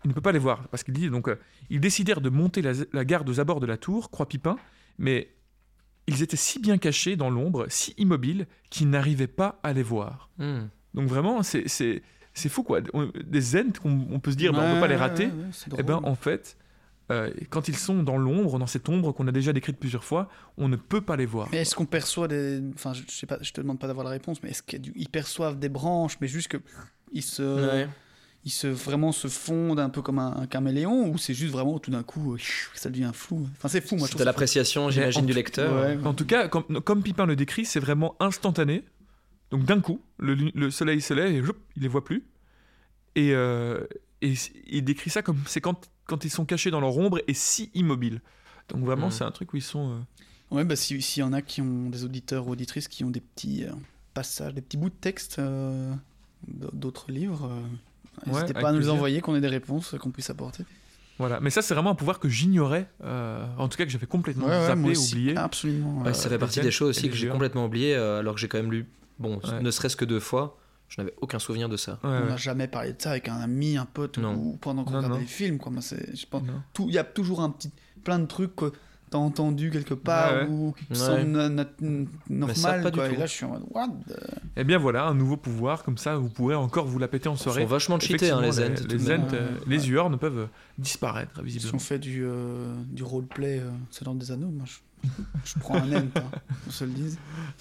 il 0.06 0.10
ne 0.10 0.14
peut 0.14 0.22
pas 0.22 0.32
les 0.32 0.40
voir. 0.40 0.68
Parce 0.70 0.84
qu'il 0.84 0.94
dit 0.94 1.10
donc, 1.10 1.30
ils 1.70 1.82
décidèrent 1.82 2.22
de 2.22 2.30
monter 2.30 2.62
la, 2.62 3.06
garde 3.06 3.28
aux 3.30 3.40
abords 3.40 3.60
de 3.60 3.66
la 3.66 3.78
tour, 3.78 4.12
croit 4.12 4.28
Pipin, 4.28 4.56
mais 4.98 5.30
ils 6.08 6.24
étaient 6.24 6.38
si 6.38 6.60
bien 6.60 6.78
cachés 6.78 7.18
dans 7.18 7.30
l'ombre, 7.30 7.66
si 7.70 7.94
immobiles, 7.98 8.48
qu'ils 8.70 8.90
n'arrivaient 8.90 9.28
pas 9.28 9.60
à 9.64 9.74
les 9.74 9.84
voir. 9.84 10.30
Hmm. 10.38 10.68
Donc 10.94 11.08
vraiment, 11.08 11.44
c'est 11.44 11.68
c'est 11.68 12.50
fou 12.50 12.64
quoi. 12.64 12.80
Des 12.82 13.42
Zent 13.42 13.80
qu'on 13.82 14.08
on 14.10 14.20
peut 14.20 14.32
se 14.32 14.38
dire, 14.38 14.54
bah, 14.54 14.64
on 14.64 14.76
peut 14.76 14.82
pas 14.82 14.88
les 14.88 14.96
rater. 14.96 15.30
Eh 15.78 15.84
ben, 15.84 16.00
en 16.04 16.16
fait, 16.16 16.58
euh, 17.12 17.30
quand 17.50 17.68
ils 17.68 17.76
sont 17.78 18.04
dans 18.04 18.18
l'ombre, 18.18 18.58
dans 18.60 18.68
cette 18.68 18.88
ombre 18.90 19.12
qu'on 19.12 19.28
a 19.28 19.32
déjà 19.32 19.54
décrite 19.54 19.78
plusieurs 19.78 20.04
fois, 20.04 20.30
on 20.58 20.68
ne 20.68 20.76
peut 20.78 21.02
pas 21.02 21.16
les 21.18 21.26
voir. 21.26 21.48
Mais 21.52 21.58
est-ce 21.60 21.76
qu'on 21.76 21.86
perçoit 21.86 22.28
des. 22.28 22.62
Enfin, 22.74 22.94
je, 22.94 23.04
je 23.08 23.12
sais 23.16 23.28
pas, 23.28 23.38
je 23.42 23.52
te 23.52 23.62
demande 23.62 23.80
pas 23.80 23.88
d'avoir 23.88 24.04
la 24.06 24.12
réponse, 24.12 24.42
mais 24.44 24.50
est-ce 24.52 24.64
qu'ils 24.64 25.10
perçoivent 25.10 25.60
des 25.60 25.70
branches, 25.70 26.18
mais 26.22 26.28
juste 26.28 26.48
que 26.48 26.58
ils 27.12 27.22
se, 27.24 27.42
Ouais. 27.44 27.88
ils 28.46 28.52
se 28.52 28.68
vraiment 28.68 29.12
se 29.12 29.28
fondent 29.28 29.80
un 29.80 29.90
peu 29.90 30.02
comme 30.02 30.20
un, 30.20 30.36
un 30.38 30.48
caméléon, 30.48 31.10
ou 31.10 31.18
c'est 31.18 31.34
juste 31.34 31.52
vraiment 31.52 31.78
tout 31.80 31.92
d'un 31.92 32.04
coup, 32.04 32.34
euh, 32.34 32.38
ça 32.74 32.90
devient 32.90 33.12
flou? 33.14 33.48
Enfin, 33.58 33.68
c'est 33.68 33.82
fou, 33.82 33.96
moi. 33.96 34.02
je 34.02 34.04
C'est 34.06 34.10
trouve 34.12 34.22
de 34.22 34.26
l'appréciation, 34.26 34.90
j'imagine, 34.90 35.26
du 35.26 35.34
lecteur. 35.34 35.74
Ouais. 35.84 35.98
En 36.06 36.14
tout 36.14 36.26
cas, 36.26 36.48
comme, 36.48 36.82
comme 36.82 37.04
Pipin 37.04 37.26
le 37.26 37.36
décrit, 37.36 37.66
c'est 37.66 37.80
vraiment 37.82 38.16
instantané. 38.20 38.84
Donc 39.52 39.66
d'un 39.66 39.82
coup, 39.82 40.00
le, 40.18 40.36
le 40.36 40.72
soleil 40.72 41.02
se 41.02 41.14
lève 41.14 41.32
et 41.32 41.44
joup, 41.44 41.58
il 41.76 41.82
les 41.82 41.90
voit 41.90 42.06
plus. 42.06 42.24
Et, 43.16 43.34
euh, 43.34 43.86
et 44.22 44.34
il 44.68 44.84
décrit 44.86 45.10
ça 45.10 45.22
comme 45.22 45.40
c'est 45.46 45.60
quand, 45.60 45.91
quand 46.06 46.26
ils 46.26 46.30
sont 46.30 46.46
cachés 46.46 46.72
dans 46.72 46.82
leur 46.82 46.98
ombre 46.98 47.22
et 47.28 47.34
si 47.34 47.70
immobiles. 47.74 48.22
Donc 48.70 48.84
vraiment, 48.86 49.08
Mm. 49.08 49.12
c'est 49.12 49.24
un 49.24 49.32
truc 49.32 49.54
où 49.54 49.58
ils 49.58 49.62
sont. 49.62 49.90
euh. 49.92 50.56
Ouais, 50.56 50.64
bah, 50.66 50.76
si- 50.76 51.02
s'il 51.02 51.22
y 51.22 51.24
en 51.24 51.34
a 51.34 51.42
qui 51.42 51.62
ont 51.62 51.90
des 51.90 52.04
auditeurs 52.04 52.48
ou 52.48 52.52
auditrices 52.52 52.88
qui 52.88 53.04
ont 53.04 53.10
des 53.10 53.22
petits 53.22 53.64
euh, 53.66 53.72
passages, 54.14 54.54
des 54.54 54.62
petits 54.62 54.78
bouts 54.78 54.90
de 54.90 54.96
texte 55.00 55.40
euh, 55.40 55.94
d'autres 56.48 57.12
livres, 57.12 57.46
euh, 57.50 57.62
Ouais, 58.28 58.34
n'hésitez 58.34 58.54
pas 58.54 58.60
à 58.60 58.72
nous 58.72 58.80
les 58.80 58.80
plaisir. 58.80 58.94
envoyer, 58.94 59.22
qu'on 59.22 59.36
ait 59.36 59.42
des 59.42 59.48
réponses, 59.48 59.96
qu'on 60.00 60.12
puisse 60.12 60.30
apporter. 60.30 60.66
Voilà. 61.18 61.40
Mais 61.40 61.50
ça, 61.50 61.62
c'est 61.62 61.74
vraiment 61.74 61.92
un 61.92 61.96
pouvoir 61.96 62.20
que 62.20 62.28
j'ignorais. 62.28 62.90
euh, 63.04 63.46
en 63.58 63.70
tout 63.70 63.78
cas, 63.78 63.86
que 63.86 63.92
j'avais 63.92 64.08
complètement 64.08 64.48
zappé, 64.48 64.98
oublié. 64.98 65.38
Absolument. 65.38 66.02
Ouais, 66.02 66.10
euh, 66.10 66.14
ça 66.14 66.30
fait 66.30 66.38
partie 66.38 66.60
des 66.62 66.72
choses 66.72 66.90
aussi 66.90 67.10
que 67.10 67.16
j'ai 67.16 67.30
complètement 67.30 67.66
oublié, 67.66 67.96
euh, 67.96 68.20
alors 68.20 68.36
que 68.36 68.42
j'ai 68.42 68.48
quand 68.48 68.58
même 68.58 68.72
lu, 68.72 68.88
bon, 69.20 69.40
Ouais. 69.44 69.62
ne 69.62 69.72
serait-ce 69.72 69.96
que 69.96 70.06
deux 70.06 70.20
fois. 70.20 70.58
Je 70.92 71.00
n'avais 71.00 71.14
aucun 71.22 71.40
souvenir 71.40 71.70
de 71.70 71.78
ça. 71.78 71.94
Ouais, 71.94 72.00
On 72.04 72.10
ouais. 72.24 72.30
n'a 72.30 72.36
jamais 72.38 72.68
parlé 72.68 72.92
de 72.92 73.02
ça 73.02 73.12
avec 73.12 73.30
un 73.30 73.38
ami, 73.40 73.78
un 73.78 73.86
pote, 73.86 74.18
Non. 74.18 74.36
ou 74.36 74.58
pendant 74.60 74.84
qu'on 74.84 74.98
regardait 74.98 75.20
les 75.22 75.26
films. 75.26 75.58
Quoi. 75.58 75.72
Moi, 75.72 75.82
c'est- 75.82 76.16
je 76.16 76.26
pense- 76.26 76.44
Non. 76.44 76.62
tout- 76.74 76.86
Il 76.90 76.94
y 76.94 76.98
a 76.98 77.06
toujours 77.06 77.40
un 77.42 77.50
petit, 77.50 77.72
plein 78.04 78.20
de 78.20 78.26
trucs 78.26 78.54
que 78.58 78.74
t'as 79.10 79.18
entendu 79.18 79.72
quelque 79.72 79.94
part 79.94 80.34
Ouais, 80.34 80.42
ouais. 80.44 80.48
ou 80.50 80.74
qui 80.74 80.86
na- 81.26 81.50
normal. 82.30 82.56
ça, 82.58 82.74
pas 82.80 82.92
du 82.92 83.00
tout. 83.00 83.06
Et 83.06 83.16
là, 83.16 83.26
je 83.26 83.32
suis 83.32 83.46
en 83.46 83.52
mode, 83.52 83.64
what 83.72 83.88
the- 84.08 84.18
Eh 84.58 84.64
bien 84.66 84.78
voilà, 84.78 85.06
un 85.08 85.14
nouveau 85.14 85.38
pouvoir, 85.38 85.84
comme 85.84 85.98
ça, 85.98 86.18
vous 86.18 86.30
pourrez 86.30 86.56
encore 86.56 86.86
vous 86.88 87.00
la 87.00 87.08
péter 87.08 87.30
en 87.30 87.36
Ils 87.36 87.40
soirée. 87.40 87.62
sont 87.64 87.68
vachement 87.70 88.00
cheatés, 88.00 88.30
hein, 88.32 88.42
les 88.42 88.50
tout 88.50 88.88
Les, 88.90 89.10
euh, 89.12 89.18
Ouais. 89.18 89.50
les 89.68 89.90
Uorn 89.90 90.18
peuvent 90.18 90.38
euh, 90.40 90.46
disparaître, 90.78 91.38
Si 91.40 91.44
visiblement. 91.44 91.76
on 91.76 91.80
fait 91.80 92.00
du, 92.00 92.24
euh, 92.26 92.74
du 92.90 93.04
roleplay, 93.04 93.60
euh, 93.60 93.70
c'est 93.92 94.04
dans 94.06 94.16
des 94.16 94.32
anneaux, 94.32 94.50
moi, 94.50 94.66
je, 94.66 95.08
je 95.46 95.60
prends 95.60 95.76
un 95.76 95.92
Ent, 95.94 96.04
hein, 96.16 96.22
qu'on 96.66 96.72
se 96.72 96.84
le 96.84 96.92
dise. 96.92 97.18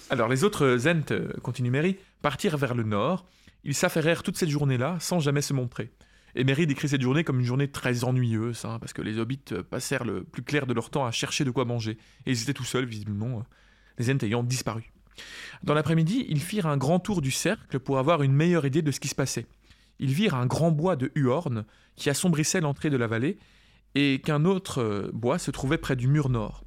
Alors 0.09 0.27
les 0.29 0.43
autres 0.43 0.77
Zent, 0.77 1.11
euh, 1.11 1.31
continue 1.41 1.69
Mary, 1.71 1.97
partirent 2.21 2.57
vers 2.57 2.75
le 2.75 2.83
nord. 2.83 3.25
Ils 3.63 3.75
s'affairèrent 3.75 4.23
toute 4.23 4.37
cette 4.37 4.49
journée-là 4.49 4.97
sans 4.99 5.19
jamais 5.19 5.41
se 5.41 5.53
montrer. 5.53 5.91
Et 6.35 6.43
Mary 6.43 6.65
décrit 6.65 6.87
cette 6.87 7.01
journée 7.01 7.23
comme 7.23 7.39
une 7.39 7.45
journée 7.45 7.67
très 7.67 8.03
ennuyeuse, 8.03 8.63
hein, 8.65 8.79
parce 8.79 8.93
que 8.93 9.01
les 9.01 9.19
hobbits 9.19 9.41
euh, 9.51 9.63
passèrent 9.63 10.05
le 10.05 10.23
plus 10.23 10.43
clair 10.43 10.65
de 10.65 10.73
leur 10.73 10.89
temps 10.89 11.05
à 11.05 11.11
chercher 11.11 11.43
de 11.43 11.51
quoi 11.51 11.65
manger. 11.65 11.97
Et 12.25 12.31
ils 12.31 12.41
étaient 12.41 12.53
tout 12.53 12.63
seuls, 12.63 12.85
visiblement, 12.85 13.39
euh, 13.39 13.43
les 13.97 14.05
Zent 14.05 14.23
ayant 14.23 14.43
disparu. 14.43 14.91
Dans 15.63 15.73
l'après-midi, 15.73 16.25
ils 16.29 16.39
firent 16.39 16.67
un 16.67 16.77
grand 16.77 16.99
tour 16.99 17.21
du 17.21 17.31
cercle 17.31 17.79
pour 17.79 17.99
avoir 17.99 18.23
une 18.23 18.33
meilleure 18.33 18.65
idée 18.65 18.81
de 18.81 18.91
ce 18.91 18.99
qui 18.99 19.09
se 19.09 19.15
passait. 19.15 19.45
Ils 19.99 20.13
virent 20.13 20.35
un 20.35 20.45
grand 20.45 20.71
bois 20.71 20.95
de 20.95 21.11
Huorn 21.15 21.65
qui 21.95 22.09
assombrissait 22.09 22.61
l'entrée 22.61 22.89
de 22.89 22.97
la 22.97 23.07
vallée, 23.07 23.37
et 23.93 24.21
qu'un 24.21 24.45
autre 24.45 24.81
euh, 24.81 25.11
bois 25.13 25.37
se 25.37 25.51
trouvait 25.51 25.77
près 25.77 25.97
du 25.97 26.07
mur 26.07 26.29
nord. 26.29 26.63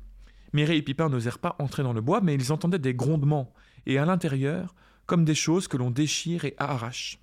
Mireille 0.53 0.79
et 0.79 0.83
Pipin 0.83 1.09
n'osèrent 1.09 1.39
pas 1.39 1.57
entrer 1.59 1.83
dans 1.83 1.95
le 1.95 2.03
bois, 2.03 2.21
mais 2.21 2.35
ils 2.35 2.53
entendaient 2.53 2.79
des 2.79 2.95
grondements, 2.95 3.53
et 3.87 3.99
à 3.99 4.05
l'intérieur, 4.05 4.75
comme 5.07 5.25
des 5.25 5.35
choses 5.35 5.69
que 5.69 5.77
l'on 5.77 5.91
déchire 5.91 6.45
et 6.45 6.55
arrache. 6.59 7.19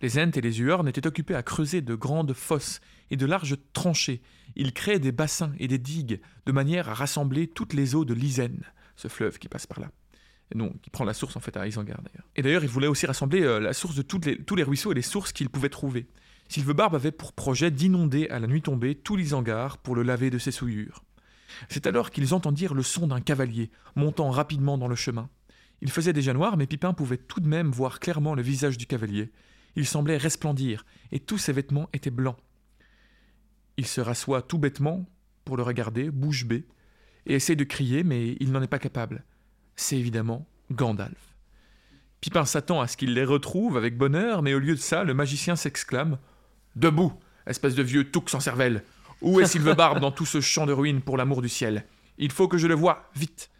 Les 0.00 0.18
Ents 0.18 0.32
et 0.34 0.40
les 0.40 0.54
Huorn 0.54 0.88
étaient 0.88 1.06
occupés 1.06 1.34
à 1.34 1.42
creuser 1.42 1.80
de 1.80 1.94
grandes 1.94 2.32
fosses 2.32 2.80
et 3.10 3.16
de 3.16 3.26
larges 3.26 3.56
tranchées. 3.72 4.20
Ils 4.56 4.72
créaient 4.72 4.98
des 4.98 5.12
bassins 5.12 5.52
et 5.58 5.68
des 5.68 5.78
digues 5.78 6.20
de 6.46 6.52
manière 6.52 6.88
à 6.88 6.94
rassembler 6.94 7.46
toutes 7.46 7.72
les 7.72 7.94
eaux 7.94 8.04
de 8.04 8.14
l'Isen, 8.14 8.62
ce 8.96 9.08
fleuve 9.08 9.38
qui 9.38 9.48
passe 9.48 9.66
par 9.66 9.80
là. 9.80 9.90
Non, 10.54 10.74
qui 10.82 10.90
prend 10.90 11.04
la 11.04 11.14
source 11.14 11.36
en 11.36 11.40
fait 11.40 11.56
à 11.56 11.66
Isengard 11.66 12.02
d'ailleurs. 12.02 12.28
Et 12.36 12.42
d'ailleurs, 12.42 12.64
ils 12.64 12.68
voulaient 12.68 12.88
aussi 12.88 13.06
rassembler 13.06 13.42
euh, 13.42 13.60
la 13.60 13.72
source 13.72 13.94
de 13.94 14.02
tous 14.02 14.56
les 14.56 14.62
ruisseaux 14.62 14.92
et 14.92 14.94
les 14.94 15.02
sources 15.02 15.32
qu'ils 15.32 15.48
pouvaient 15.48 15.70
trouver. 15.70 16.06
Sylvebarbe 16.48 16.94
avait 16.94 17.12
pour 17.12 17.32
projet 17.32 17.70
d'inonder 17.70 18.28
à 18.28 18.38
la 18.38 18.46
nuit 18.46 18.60
tombée 18.60 18.94
tout 18.94 19.16
l'Isengard 19.16 19.78
pour 19.78 19.94
le 19.94 20.02
laver 20.02 20.28
de 20.28 20.38
ses 20.38 20.50
souillures. 20.50 21.02
C'est 21.68 21.86
alors 21.86 22.10
qu'ils 22.10 22.34
entendirent 22.34 22.74
le 22.74 22.82
son 22.82 23.06
d'un 23.06 23.20
cavalier 23.20 23.70
montant 23.96 24.30
rapidement 24.30 24.76
dans 24.76 24.88
le 24.88 24.96
chemin. 24.96 25.30
Il 25.82 25.90
faisait 25.90 26.12
déjà 26.12 26.32
noir, 26.32 26.56
mais 26.56 26.68
Pipin 26.68 26.92
pouvait 26.92 27.18
tout 27.18 27.40
de 27.40 27.48
même 27.48 27.72
voir 27.72 27.98
clairement 27.98 28.36
le 28.36 28.42
visage 28.42 28.78
du 28.78 28.86
cavalier. 28.86 29.32
Il 29.74 29.84
semblait 29.84 30.16
resplendir, 30.16 30.86
et 31.10 31.18
tous 31.18 31.38
ses 31.38 31.52
vêtements 31.52 31.88
étaient 31.92 32.12
blancs. 32.12 32.36
Il 33.76 33.86
se 33.86 34.00
rassoit 34.00 34.42
tout 34.42 34.58
bêtement 34.58 35.04
pour 35.44 35.56
le 35.56 35.64
regarder, 35.64 36.10
bouche 36.10 36.44
bée, 36.44 36.68
et 37.26 37.34
essaie 37.34 37.56
de 37.56 37.64
crier, 37.64 38.04
mais 38.04 38.36
il 38.38 38.52
n'en 38.52 38.62
est 38.62 38.68
pas 38.68 38.78
capable. 38.78 39.24
C'est 39.74 39.98
évidemment 39.98 40.46
Gandalf. 40.70 41.34
Pipin 42.20 42.44
s'attend 42.44 42.80
à 42.80 42.86
ce 42.86 42.96
qu'il 42.96 43.14
les 43.14 43.24
retrouve 43.24 43.76
avec 43.76 43.98
bonheur, 43.98 44.42
mais 44.42 44.54
au 44.54 44.60
lieu 44.60 44.76
de 44.76 44.80
ça, 44.80 45.02
le 45.02 45.14
magicien 45.14 45.56
s'exclame 45.56 46.18
Debout, 46.76 47.12
espèce 47.44 47.74
de 47.74 47.82
vieux 47.82 48.08
touc 48.08 48.30
sans 48.30 48.38
cervelle 48.38 48.84
Où 49.20 49.40
est 49.40 49.46
Sylvebarbe 49.46 49.98
dans 49.98 50.12
tout 50.12 50.26
ce 50.26 50.40
champ 50.40 50.64
de 50.64 50.72
ruines 50.72 51.02
pour 51.02 51.16
l'amour 51.16 51.42
du 51.42 51.48
ciel? 51.48 51.86
Il 52.18 52.30
faut 52.30 52.46
que 52.46 52.58
je 52.58 52.68
le 52.68 52.74
voie, 52.74 53.10
vite 53.16 53.50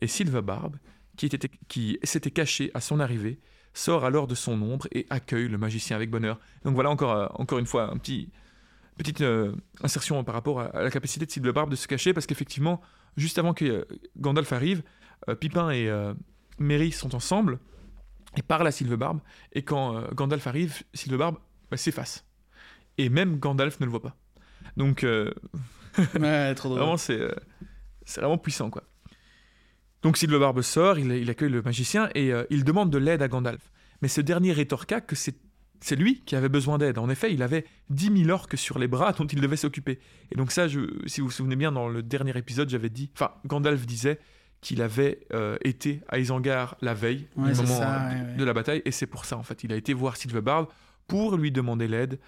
Et 0.00 0.08
Sylvebarbe, 0.08 0.78
qui, 1.16 1.26
était, 1.26 1.50
qui 1.68 1.98
s'était 2.02 2.30
caché 2.30 2.70
à 2.74 2.80
son 2.80 3.00
arrivée, 3.00 3.40
sort 3.72 4.04
alors 4.04 4.26
de 4.26 4.34
son 4.34 4.60
ombre 4.62 4.86
et 4.92 5.06
accueille 5.10 5.48
le 5.48 5.58
magicien 5.58 5.96
avec 5.96 6.10
bonheur. 6.10 6.38
Donc 6.64 6.74
voilà 6.74 6.90
encore, 6.90 7.12
euh, 7.12 7.26
encore 7.34 7.58
une 7.58 7.66
fois 7.66 7.90
un 7.90 7.96
petit, 7.96 8.30
petite 8.96 9.20
euh, 9.20 9.54
insertion 9.82 10.22
par 10.24 10.34
rapport 10.34 10.60
à, 10.60 10.66
à 10.66 10.82
la 10.82 10.90
capacité 10.90 11.26
de 11.26 11.30
Sylvebarbe 11.30 11.70
de 11.70 11.76
se 11.76 11.88
cacher, 11.88 12.12
parce 12.12 12.26
qu'effectivement, 12.26 12.80
juste 13.16 13.38
avant 13.38 13.54
que 13.54 13.64
euh, 13.64 13.84
Gandalf 14.18 14.52
arrive, 14.52 14.82
Pipin 15.40 15.70
et 15.70 15.90
Merry 16.58 16.92
sont 16.92 17.14
ensemble 17.14 17.58
et 18.36 18.42
parlent 18.42 18.66
à 18.66 18.70
Sylvebarbe, 18.72 19.20
et 19.54 19.62
quand 19.62 20.12
Gandalf 20.12 20.46
arrive, 20.46 20.82
Sylvebarbe 20.92 21.38
bah, 21.70 21.78
s'efface. 21.78 22.26
Et 22.98 23.08
même 23.08 23.38
Gandalf 23.38 23.80
ne 23.80 23.86
le 23.86 23.90
voit 23.90 24.02
pas. 24.02 24.16
Donc 24.76 25.02
Ouais, 26.20 26.54
trop 26.54 26.68
drôle. 26.68 26.80
Vraiment, 26.80 26.98
c'est 26.98 27.26
c'est 28.04 28.20
vraiment 28.20 28.38
puissant, 28.38 28.70
quoi. 28.70 28.84
Donc 30.04 30.18
Sylvebarbe 30.18 30.60
sort, 30.60 30.98
il, 30.98 31.10
il 31.10 31.30
accueille 31.30 31.50
le 31.50 31.62
magicien 31.62 32.10
et 32.14 32.32
euh, 32.32 32.44
il 32.50 32.62
demande 32.62 32.90
de 32.90 32.98
l'aide 32.98 33.22
à 33.22 33.28
Gandalf. 33.28 33.72
Mais 34.02 34.08
ce 34.08 34.20
dernier 34.20 34.52
rétorqua 34.52 35.00
que 35.00 35.16
c'est 35.16 35.36
c'est 35.80 35.96
lui 35.96 36.22
qui 36.24 36.34
avait 36.34 36.48
besoin 36.48 36.78
d'aide. 36.78 36.96
En 36.96 37.10
effet, 37.10 37.34
il 37.34 37.42
avait 37.42 37.66
10 37.90 38.24
000 38.24 38.30
orques 38.30 38.56
sur 38.56 38.78
les 38.78 38.88
bras 38.88 39.12
dont 39.12 39.26
il 39.26 39.38
devait 39.38 39.56
s'occuper. 39.56 39.98
Et 40.32 40.34
donc 40.34 40.50
ça, 40.50 40.66
je, 40.66 40.80
si 41.04 41.20
vous 41.20 41.26
vous 41.26 41.32
souvenez 41.32 41.56
bien, 41.56 41.72
dans 41.72 41.88
le 41.88 42.02
dernier 42.02 42.34
épisode, 42.38 42.70
j'avais 42.70 42.88
dit... 42.88 43.10
Enfin, 43.14 43.32
Gandalf 43.44 43.84
disait 43.84 44.18
qu'il 44.62 44.80
avait 44.80 45.26
euh, 45.34 45.58
été 45.62 46.00
à 46.08 46.18
Isengard 46.18 46.78
la 46.80 46.94
veille, 46.94 47.26
au 47.36 47.40
moment 47.40 47.54
ça, 47.66 48.08
de, 48.08 48.14
ouais, 48.14 48.30
ouais. 48.30 48.36
de 48.36 48.44
la 48.44 48.54
bataille, 48.54 48.80
et 48.86 48.92
c'est 48.92 49.06
pour 49.06 49.26
ça, 49.26 49.36
en 49.36 49.42
fait. 49.42 49.62
Il 49.62 49.74
a 49.74 49.76
été 49.76 49.92
voir 49.92 50.16
Sylvebarbe 50.16 50.68
pour 51.06 51.36
lui 51.36 51.52
demander 51.52 51.86
l'aide 51.86 52.18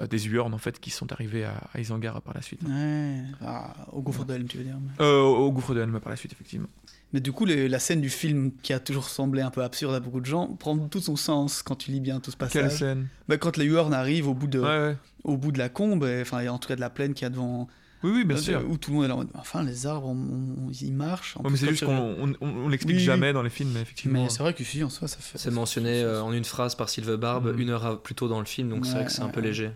euh, 0.00 0.06
des 0.06 0.18
Huorn, 0.24 0.52
en 0.54 0.58
fait, 0.58 0.80
qui 0.80 0.90
sont 0.90 1.12
arrivés 1.12 1.44
à, 1.44 1.54
à 1.72 1.80
Isengard 1.80 2.20
par 2.22 2.34
la 2.34 2.42
suite. 2.42 2.60
Ouais, 2.68 3.22
ah, 3.44 3.72
au 3.92 4.02
gouffre 4.02 4.24
d'Helm, 4.24 4.46
tu 4.46 4.58
veux 4.58 4.64
dire. 4.64 4.76
mais- 4.80 5.04
Euh, 5.04 5.20
au 5.20 5.50
gouffre 5.52 5.74
de 5.74 5.80
Helm 5.80 5.98
par 6.00 6.10
la 6.10 6.16
suite, 6.16 6.32
effectivement. 6.32 6.68
Mais 7.12 7.20
du 7.20 7.30
coup, 7.30 7.44
les- 7.44 7.68
la 7.68 7.78
scène 7.78 8.00
du 8.00 8.10
film 8.10 8.50
qui 8.62 8.72
a 8.72 8.80
toujours 8.80 9.08
semblé 9.08 9.40
un 9.40 9.50
peu 9.50 9.62
absurde 9.62 9.94
à 9.94 10.00
beaucoup 10.00 10.20
de 10.20 10.26
gens 10.26 10.48
prend 10.48 10.76
tout 10.88 11.00
son 11.00 11.14
sens 11.14 11.62
quand 11.62 11.76
tu 11.76 11.92
lis 11.92 12.00
bien 12.00 12.18
tout 12.18 12.32
ce 12.32 12.36
Quelle 12.36 12.48
passage. 12.64 12.78
scène 12.80 13.06
Bah, 13.28 13.36
quand 13.36 13.56
les 13.56 13.66
Huorn 13.66 13.94
arrivent 13.94 14.26
au 14.28 14.34
bout 14.34 14.48
de, 14.48 14.58
Ouais, 14.58 14.66
ouais. 14.66 14.96
au 15.22 15.36
bout 15.36 15.52
de 15.52 15.58
la 15.58 15.68
combe, 15.68 16.04
et- 16.04 16.22
enfin, 16.22 16.44
en 16.48 16.58
tout 16.58 16.66
cas 16.68 16.74
de 16.76 16.80
la 16.80 16.90
plaine 16.90 17.14
qu'il 17.14 17.22
y 17.22 17.26
a 17.26 17.30
devant, 17.30 17.68
Oui, 18.02 18.10
oui, 18.16 18.24
bien 18.24 18.36
euh, 18.36 18.40
sûr. 18.40 18.64
où 18.68 18.76
tout 18.78 18.90
le 18.90 18.96
monde 18.96 19.04
est 19.04 19.08
là 19.08 19.14
en 19.14 19.18
mode, 19.18 19.28
enfin, 19.34 19.62
les 19.62 19.86
arbres, 19.86 20.08
on- 20.08 20.66
on- 20.66 20.70
ils 20.72 20.92
marchent. 20.92 21.36
En 21.36 21.44
Ouais, 21.44 21.50
mais 21.52 21.56
c'est 21.56 21.68
juste 21.68 21.84
qu'on 21.84 22.34
on, 22.42 22.68
l'explique 22.68 22.96
Oui, 22.96 23.00
oui. 23.00 23.04
jamais 23.06 23.32
dans 23.32 23.42
les 23.44 23.48
films, 23.50 23.70
mais 23.72 23.82
effectivement. 23.82 24.24
Mais 24.24 24.28
c'est 24.28 24.40
vrai 24.42 24.52
que 24.52 24.64
si, 24.64 24.82
en 24.82 24.90
soi, 24.90 25.06
ça 25.06 25.18
fait. 25.18 25.38
C'est 25.38 25.52
mentionné 25.52 26.02
euh, 26.02 26.20
en 26.20 26.32
une 26.32 26.44
phrase 26.44 26.74
par 26.74 26.88
Sylvebarbe 26.88 27.52
Mhm. 27.54 27.60
une 27.60 27.70
heure 27.70 28.02
plus 28.02 28.16
tôt 28.16 28.26
dans 28.28 28.40
le 28.40 28.44
film, 28.46 28.70
donc 28.70 28.84
c'est 28.86 28.90
Ouais, 28.92 28.98
vrai 28.98 29.06
que 29.06 29.12
c'est 29.12 29.22
un 29.22 29.26
ouais, 29.26 29.32
peu 29.32 29.40
ouais. 29.40 29.46
léger. 29.46 29.70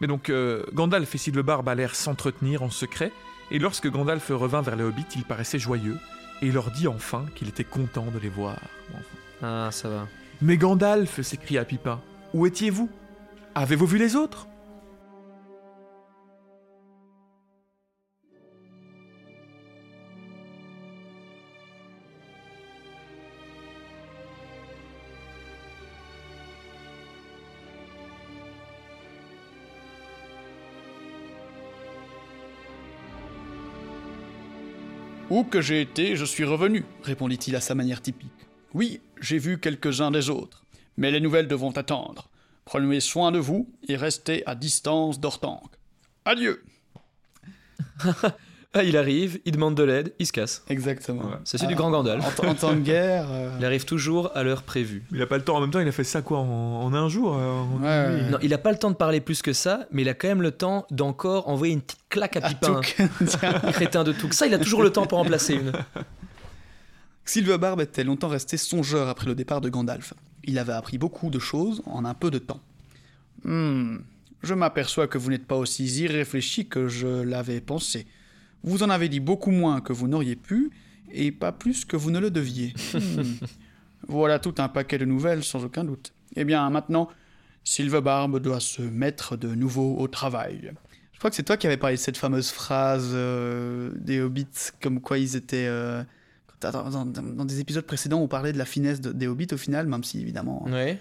Mais 0.00 0.06
donc, 0.06 0.30
euh, 0.30 0.64
Gandalf 0.72 1.14
et 1.14 1.18
Sylvebarbe 1.18 1.68
allèrent 1.68 1.94
s'entretenir 1.94 2.62
en 2.62 2.70
secret, 2.70 3.12
et 3.50 3.58
lorsque 3.58 3.88
Gandalf 3.88 4.28
revint 4.28 4.62
vers 4.62 4.76
les 4.76 4.84
hobbits, 4.84 5.06
il 5.16 5.24
paraissait 5.24 5.58
joyeux, 5.58 5.96
et 6.42 6.46
il 6.46 6.52
leur 6.52 6.70
dit 6.70 6.86
enfin 6.86 7.26
qu'il 7.34 7.48
était 7.48 7.64
content 7.64 8.06
de 8.12 8.18
les 8.18 8.28
voir. 8.28 8.58
Enfin. 8.90 9.02
Ah, 9.42 9.68
ça 9.72 9.88
va. 9.88 10.08
Mais 10.40 10.56
Gandalf 10.56 11.20
s'écria 11.22 11.64
Pipin, 11.64 12.00
où 12.32 12.46
étiez-vous? 12.46 12.88
Avez-vous 13.54 13.86
vu 13.86 13.98
les 13.98 14.14
autres? 14.14 14.46
Où 35.30 35.44
que 35.44 35.60
j'ai 35.60 35.82
été, 35.82 36.16
je 36.16 36.24
suis 36.24 36.44
revenu, 36.44 36.84
répondit-il 37.02 37.54
à 37.54 37.60
sa 37.60 37.74
manière 37.74 38.00
typique. 38.00 38.30
Oui, 38.72 39.00
j'ai 39.20 39.36
vu 39.36 39.58
quelques-uns 39.58 40.10
des 40.10 40.30
autres, 40.30 40.64
Mais 40.96 41.10
les 41.10 41.20
nouvelles 41.20 41.48
devront 41.48 41.70
attendre. 41.72 42.30
Prenez 42.64 43.00
soin 43.00 43.30
de 43.30 43.38
vous 43.38 43.68
et 43.88 43.96
restez 43.96 44.42
à 44.46 44.54
distance 44.54 45.20
d'Ortanque. 45.20 45.74
Adieu 46.24 46.64
Ah, 48.78 48.84
il 48.84 48.96
arrive, 48.96 49.40
il 49.44 49.52
demande 49.52 49.74
de 49.74 49.82
l'aide, 49.82 50.12
il 50.20 50.26
se 50.26 50.32
casse. 50.32 50.62
Exactement. 50.68 51.22
Ouais. 51.22 51.36
C'est 51.44 51.58
celui 51.58 51.68
du 51.68 51.74
grand 51.74 51.90
Gandalf. 51.90 52.24
En, 52.46 52.54
temps 52.54 52.72
de 52.74 52.80
guerre. 52.80 53.26
euh, 53.30 53.50
Il 53.58 53.64
arrive 53.64 53.84
toujours 53.84 54.30
à 54.36 54.42
l'heure 54.44 54.62
prévue. 54.62 55.02
Il 55.12 55.20
a 55.20 55.26
pas 55.26 55.36
le 55.36 55.42
temps. 55.44 55.56
En 55.56 55.60
même 55.60 55.70
temps, 55.70 55.80
il 55.80 55.88
a 55.88 55.92
fait 55.92 56.04
ça 56.04 56.22
quoi 56.22 56.38
en, 56.38 56.82
en 56.84 56.94
un 56.94 57.08
jour 57.08 57.36
euh, 57.36 57.40
en- 57.50 57.80
Ouais, 57.80 57.86
ouais. 58.22 58.30
Non, 58.30 58.38
il 58.42 58.54
a 58.54 58.58
pas 58.58 58.70
le 58.70 58.78
temps 58.78 58.90
de 58.90 58.96
parler 58.96 59.20
plus 59.20 59.42
que 59.42 59.52
ça, 59.52 59.86
mais 59.90 60.02
il 60.02 60.08
a 60.08 60.14
quand 60.14 60.28
même 60.28 60.42
le 60.42 60.52
temps 60.52 60.86
d'encore 60.92 61.48
envoyer 61.48 61.72
une 61.74 61.80
petite 61.80 62.04
claque 62.08 62.36
à 62.36 62.46
à 62.46 62.48
Pipin, 62.50 62.80
crétin 63.72 64.04
de 64.04 64.12
tout. 64.12 64.30
Ça, 64.32 64.46
il 64.46 64.54
a 64.54 64.58
toujours 64.58 64.82
le 64.82 64.90
temps 64.90 65.06
pour 65.06 65.18
en 65.18 65.24
placer 65.24 65.54
une. 65.54 65.72
Silverbarb 67.24 67.80
était 67.80 68.04
longtemps 68.04 68.28
resté 68.28 68.56
songeur 68.56 69.08
après 69.08 69.26
le 69.26 69.34
départ 69.34 69.60
de 69.60 69.68
Gandalf. 69.68 70.14
Il 70.44 70.58
avait 70.58 70.72
appris 70.72 70.98
beaucoup 70.98 71.30
de 71.30 71.38
choses 71.38 71.82
en 71.86 72.04
un 72.04 72.14
peu 72.14 72.30
de 72.30 72.38
temps. 72.38 72.60
Hmm, 73.44 73.98
je 74.42 74.54
m'aperçois 74.54 75.06
que 75.08 75.18
vous 75.18 75.30
n'êtes 75.30 75.46
pas 75.46 75.56
aussi 75.56 75.84
irréfléchi 75.84 76.66
que 76.68 76.88
je 76.88 77.06
l'avais 77.22 77.60
pensé. 77.60 78.06
Vous 78.64 78.82
en 78.82 78.90
avez 78.90 79.08
dit 79.08 79.20
beaucoup 79.20 79.50
moins 79.50 79.80
que 79.80 79.92
vous 79.92 80.08
n'auriez 80.08 80.36
pu, 80.36 80.70
et 81.12 81.32
pas 81.32 81.52
plus 81.52 81.84
que 81.84 81.96
vous 81.96 82.10
ne 82.10 82.18
le 82.18 82.30
deviez. 82.30 82.74
Hmm. 82.94 82.98
Voilà 84.08 84.38
tout 84.38 84.54
un 84.58 84.68
paquet 84.68 84.96
de 84.96 85.04
nouvelles, 85.04 85.42
sans 85.44 85.64
aucun 85.64 85.84
doute. 85.84 86.12
Eh 86.36 86.44
bien, 86.44 86.68
maintenant, 86.70 87.08
Silverbarb 87.64 88.38
doit 88.38 88.60
se 88.60 88.80
mettre 88.80 89.36
de 89.36 89.54
nouveau 89.54 89.96
au 89.98 90.08
travail. 90.08 90.72
Je 91.12 91.18
crois 91.18 91.30
que 91.30 91.36
c'est 91.36 91.42
toi 91.42 91.56
qui 91.56 91.66
avais 91.66 91.76
parlé 91.76 91.96
de 91.96 92.00
cette 92.00 92.16
fameuse 92.16 92.50
phrase 92.50 93.10
euh, 93.12 93.90
des 93.96 94.20
hobbits, 94.20 94.46
comme 94.80 95.00
quoi 95.00 95.18
ils 95.18 95.36
étaient... 95.36 95.66
euh, 95.66 96.02
dans, 96.60 96.90
dans- 96.90 97.04
dans 97.04 97.44
des 97.44 97.60
épisodes 97.60 97.84
précédents, 97.84 98.20
on 98.20 98.28
parlait 98.28 98.52
de 98.52 98.58
la 98.58 98.64
finesse 98.64 99.00
de- 99.00 99.12
des 99.12 99.26
hobbits 99.26 99.48
au 99.52 99.56
final, 99.56 99.86
même 99.86 100.04
si 100.04 100.20
évidemment 100.20 100.64
Ouais. 100.68 101.00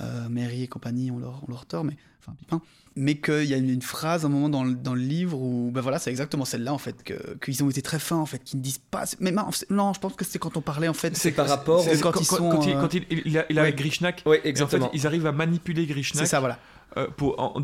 euh, 0.00 0.28
Merry 0.28 0.62
et 0.62 0.68
compagnie 0.68 1.10
ont 1.10 1.18
leur, 1.18 1.42
ont 1.44 1.50
leur 1.50 1.66
tort, 1.66 1.84
mais 1.84 1.96
enfin 2.26 2.36
Pipin. 2.38 2.62
Mais 2.98 3.16
qu'il 3.16 3.44
y 3.44 3.52
a 3.52 3.58
une, 3.58 3.68
une 3.68 3.82
phrase 3.82 4.24
à 4.24 4.26
un 4.26 4.30
moment 4.30 4.48
dans 4.48 4.64
le, 4.64 4.72
dans 4.74 4.94
le 4.94 5.02
livre 5.02 5.38
où, 5.38 5.70
ben 5.70 5.82
voilà, 5.82 5.98
c'est 5.98 6.08
exactement 6.10 6.46
celle-là 6.46 6.72
en 6.72 6.78
fait, 6.78 7.02
que- 7.04 7.36
qu'ils 7.44 7.62
ont 7.62 7.68
été 7.68 7.82
très 7.82 7.98
fins 7.98 8.16
en 8.16 8.24
fait, 8.24 8.42
qu'ils 8.42 8.58
ne 8.58 8.64
disent 8.64 8.78
pas. 8.90 9.04
Mais 9.20 9.32
non, 9.32 9.92
je 9.92 10.00
pense 10.00 10.14
que 10.14 10.24
c'est 10.24 10.38
quand 10.38 10.56
on 10.56 10.62
parlait 10.62 10.88
en 10.88 10.94
fait. 10.94 11.14
C'est 11.14 11.32
par 11.32 11.46
rapport 11.46 11.82
c'est 11.82 11.98
au- 11.98 12.00
quand 12.00 12.18
ils 12.18 12.24
sont, 12.24 12.48
quand 12.48 12.66
il, 12.66 12.74
euh, 12.74 12.80
quand 12.80 12.94
il, 12.94 13.04
il 13.26 13.36
a, 13.38 13.44
il 13.50 13.58
a 13.58 13.62
ouais. 13.64 13.72
Grishnak. 13.74 14.22
Ouais, 14.24 14.36
et 14.36 14.38
en 14.38 14.42
fait, 14.44 14.48
exactement. 14.48 14.90
ils 14.94 15.06
arrivent 15.06 15.26
à 15.26 15.32
manipuler 15.32 15.84
Grishnak 15.84 16.24
C'est 16.24 16.30
ça, 16.30 16.40
voilà. 16.40 16.58
euh, 16.96 17.06
pour, 17.14 17.38
en, 17.38 17.60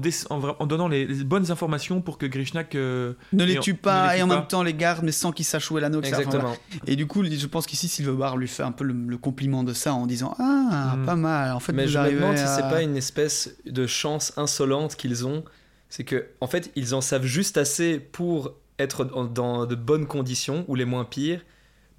donnant 0.67 0.89
les, 0.89 1.07
les 1.07 1.25
bonnes 1.25 1.51
informations 1.51 2.03
pour 2.03 2.19
que 2.19 2.27
Grishnak. 2.27 2.75
euh, 2.75 3.15
Ne 3.33 3.45
les 3.45 3.59
tue 3.59 3.73
pas 3.73 4.13
les 4.13 4.21
et 4.21 4.23
en 4.23 4.29
pas. 4.29 4.37
même 4.37 4.47
temps 4.47 4.63
les 4.63 4.75
garde, 4.75 5.03
mais 5.03 5.13
sans 5.13 5.33
qu'ils 5.33 5.47
sachent 5.47 5.71
où 5.71 5.79
est 5.79 5.81
l'anneau. 5.81 6.01
etc. 6.01 6.17
Enfin, 6.19 6.25
voilà. 6.29 6.39
Exactement. 6.51 6.83
Et 6.87 6.95
du 6.97 7.07
coup, 7.07 7.25
je 7.25 7.47
pense 7.47 7.67
qu'ici, 7.67 7.89
Silverbar 7.89 8.37
lui 8.37 8.49
fait 8.49 8.65
un 8.65 8.73
peu 8.73 8.85
le, 8.85 8.93
le 8.93 9.17
compliment 9.17 9.65
de 9.65 9.73
ça 9.73 9.95
en 9.95 10.07
disant 10.07 10.35
Ah, 10.39 10.95
Mm. 10.99 11.07
pas 11.07 11.17
mal. 11.17 11.53
En 11.53 11.61
fait, 11.61 11.73
Mais 11.73 11.89
je 11.89 11.99
me 11.99 12.11
demande 12.13 12.37
si 12.37 12.43
à- 12.43 12.47
c'est 12.57 12.63
pas 12.63 12.83
une 12.83 12.97
espèce 12.97 13.55
de 13.65 13.87
chance 13.87 14.33
insolente 14.57 14.97
qu'ils 14.97 15.27
ont. 15.27 15.45
C'est 15.89 16.05
que, 16.05 16.27
en 16.41 16.47
fait, 16.47 16.71
ils 16.77 16.95
en 16.95 17.01
savent 17.01 17.25
juste 17.27 17.57
assez 17.57 17.99
pour 17.99 18.53
être 18.79 19.05
dans- 19.05 19.67
de 19.67 19.75
bonnes 19.75 20.07
conditions 20.07 20.65
ou 20.69 20.75
les 20.75 20.85
moins 20.85 21.05
pires, 21.05 21.43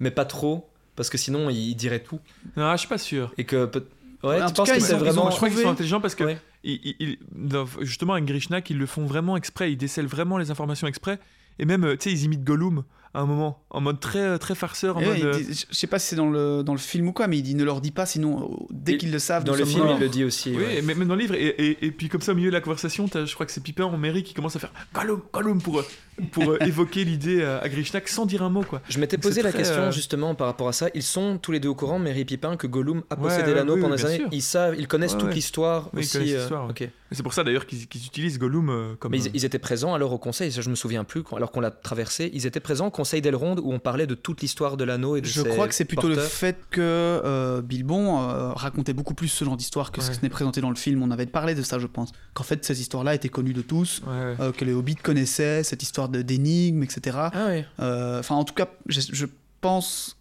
mais 0.00 0.10
pas 0.10 0.24
trop, 0.24 0.68
parce 0.96 1.10
que 1.10 1.18
sinon 1.18 1.48
ils 1.50 1.74
diraient 1.74 2.02
tout. 2.02 2.20
Non, 2.56 2.72
je 2.72 2.78
suis 2.78 2.88
pas 2.88 2.98
sûr. 2.98 3.32
Et 3.38 3.44
que. 3.44 3.66
peut- 3.66 3.86
Ouais, 4.22 4.40
En 4.40 4.46
tu 4.46 4.52
tout 4.52 4.56
penses 4.62 4.68
cas, 4.68 4.74
que 4.76 4.80
ils 4.80 4.82
c'est 4.82 4.94
ont- 4.94 4.96
ils 4.96 5.00
ont 5.02 5.04
vraiment. 5.04 5.30
je 5.30 5.36
crois 5.36 5.50
qu'ils 5.50 5.58
sont 5.58 5.68
intelligents 5.68 6.00
parce 6.00 6.14
que 6.14 6.24
Ouais. 6.24 6.38
ils- 6.64 6.80
ils- 6.82 6.96
ils- 6.98 7.18
dans- 7.30 7.66
justement 7.82 8.14
avec 8.14 8.24
Grishnak, 8.24 8.70
ils 8.70 8.78
le 8.78 8.86
font 8.86 9.04
vraiment 9.04 9.36
exprès. 9.36 9.70
Ils 9.70 9.76
décèlent 9.76 10.06
vraiment 10.06 10.38
les 10.38 10.50
informations 10.50 10.86
exprès. 10.86 11.18
Et 11.58 11.66
même, 11.66 11.84
euh, 11.84 11.96
tu 11.98 12.04
sais, 12.08 12.12
ils 12.16 12.24
imitent 12.24 12.42
Gollum 12.42 12.84
à 13.14 13.20
un 13.20 13.26
moment, 13.26 13.62
en 13.70 13.80
mode 13.80 14.00
très, 14.00 14.38
très 14.38 14.54
farceur. 14.54 14.96
En 14.96 15.00
Et 15.00 15.06
ouais, 15.08 15.18
mode, 15.18 15.24
euh, 15.36 15.38
dit- 15.40 15.66
je 15.70 15.76
sais 15.76 15.86
pas 15.86 15.98
si 15.98 16.08
c'est 16.08 16.16
dans 16.16 16.28
le, 16.28 16.62
dans 16.62 16.72
le 16.72 16.78
film 16.78 17.08
ou 17.08 17.12
quoi, 17.12 17.26
mais 17.28 17.38
il 17.38 17.42
dit 17.42 17.54
ne 17.54 17.64
leur 17.64 17.80
dis 17.80 17.92
pas, 17.92 18.06
sinon 18.06 18.42
euh, 18.42 18.64
dès 18.70 18.92
Et 18.94 18.98
qu'ils 18.98 19.12
le 19.12 19.18
savent, 19.18 19.44
Dans 19.44 19.54
le 19.54 19.64
film, 19.64 19.84
morts. 19.84 19.96
il 19.96 20.00
le 20.02 20.08
dit 20.08 20.24
aussi. 20.24 20.50
Oui, 20.50 20.56
ouais. 20.62 20.82
mais 20.82 20.94
même 20.94 21.08
dans 21.08 21.14
le 21.14 21.20
livre, 21.20 21.34
et, 21.34 21.46
et- 21.46 21.86
et 21.86 21.90
puis 21.92 22.08
comme 22.08 22.20
ça 22.20 22.32
au 22.32 22.34
milieu 22.34 22.50
de 22.50 22.54
la 22.54 22.60
conversation, 22.60 23.06
je 23.12 23.32
crois 23.34 23.46
que 23.46 23.52
c'est 23.52 23.62
Pipin 23.62 23.84
en 23.84 23.96
mairie 23.96 24.22
qui 24.24 24.34
commence 24.34 24.56
à 24.56 24.58
faire 24.58 24.72
Gollum, 24.94 25.22
Gollum 25.32 25.60
pour, 25.62 25.78
euh, 25.80 25.84
pour 26.32 26.50
euh, 26.50 26.58
évoquer 26.66 27.04
l'idée 27.04 27.42
à, 27.44 27.58
à 27.58 27.68
Grishnak 27.68 28.08
sans 28.08 28.26
dire 28.26 28.42
un 28.42 28.50
mot 28.50 28.62
quoi. 28.62 28.80
Je 28.88 28.98
m'étais 28.98 29.18
posé 29.18 29.42
la 29.42 29.50
très, 29.50 29.58
question 29.60 29.82
euh, 29.82 29.90
justement 29.92 30.34
par 30.34 30.46
rapport 30.48 30.68
à 30.68 30.72
ça. 30.72 30.88
Ils 30.94 31.02
sont 31.02 31.38
tous 31.38 31.52
les 31.52 31.60
deux 31.60 31.68
au 31.68 31.74
courant, 31.76 31.98
Merry 32.00 32.20
et 32.20 32.24
Pipin, 32.24 32.56
que 32.56 32.66
Gollum 32.66 33.02
a 33.10 33.16
possédé 33.16 33.48
ouais, 33.50 33.54
l'anneau 33.54 33.74
oui, 33.76 33.80
pendant 33.80 33.94
des 33.96 34.04
années. 34.06 34.16
sûr. 34.16 34.28
Ils 34.32 34.42
savent, 34.42 34.74
ils 34.78 34.88
connaissent 34.88 35.12
Ouais, 35.12 35.18
toute 35.20 35.28
ouais. 35.28 35.34
l'histoire 35.34 35.90
aussi. 35.94 36.12
connaissent 36.18 36.50
euh. 36.50 36.68
Et 37.12 37.14
C'est 37.14 37.22
pour 37.22 37.32
ça 37.34 37.44
d'ailleurs 37.44 37.66
qu'ils 37.66 37.82
utilisent 37.84 38.38
Gollum 38.40 38.70
euh, 38.70 38.94
comme. 38.98 39.12
Mais 39.12 39.18
ils, 39.18 39.26
euh, 39.28 39.30
ils 39.34 39.44
étaient 39.44 39.58
présents 39.60 39.94
alors 39.94 40.12
au 40.12 40.18
conseil, 40.18 40.50
ça 40.50 40.60
je 40.62 40.70
me 40.70 40.74
souviens 40.74 41.04
plus, 41.04 41.22
alors 41.36 41.52
qu'on 41.52 41.60
l'a 41.60 41.70
traversé, 41.70 42.30
ils 42.34 42.46
étaient 42.46 42.60
présents 42.60 42.86
au 42.86 42.90
conseil 42.90 43.03
d'Elrond 43.20 43.56
où 43.62 43.72
on 43.72 43.78
parlait 43.78 44.06
de 44.06 44.14
toute 44.14 44.40
l'histoire 44.42 44.76
de 44.76 44.84
l'anneau 44.84 45.16
et 45.16 45.20
de 45.20 45.26
Je 45.26 45.42
ses 45.42 45.48
crois 45.48 45.68
que 45.68 45.74
c'est 45.74 45.84
plutôt 45.84 46.08
le 46.08 46.16
fait 46.16 46.56
que 46.70 46.80
euh, 46.80 47.62
Bilbon 47.62 48.20
euh, 48.22 48.52
racontait 48.52 48.92
beaucoup 48.92 49.14
plus 49.14 49.28
ce 49.28 49.44
genre 49.44 49.56
d'histoire 49.56 49.92
que 49.92 50.00
ce 50.00 50.10
qui 50.10 50.18
n'est 50.22 50.28
présenté 50.30 50.60
dans 50.60 50.70
le 50.70 50.76
film. 50.76 51.02
On 51.02 51.10
avait 51.10 51.26
parlé 51.26 51.54
de 51.54 51.62
ça, 51.62 51.78
je 51.78 51.86
pense. 51.86 52.12
Qu'en 52.32 52.44
fait, 52.44 52.64
ces 52.64 52.80
histoires-là 52.80 53.14
étaient 53.14 53.28
connues 53.28 53.52
de 53.52 53.62
tous, 53.62 54.02
ouais, 54.06 54.12
ouais. 54.12 54.36
euh, 54.40 54.52
que 54.52 54.64
les 54.64 54.72
hobbits 54.72 54.96
connaissaient, 54.96 55.62
cette 55.62 55.82
histoire 55.82 56.08
de- 56.08 56.22
d'énigmes, 56.22 56.82
etc. 56.82 57.18
Ah. 57.32 57.48
Euh, 57.80 58.18
Enfin, 58.20 58.34
en 58.36 58.44
tout 58.44 58.54
cas, 58.54 58.68
je, 58.86 59.00
je 59.12 59.26
pense. 59.60 60.16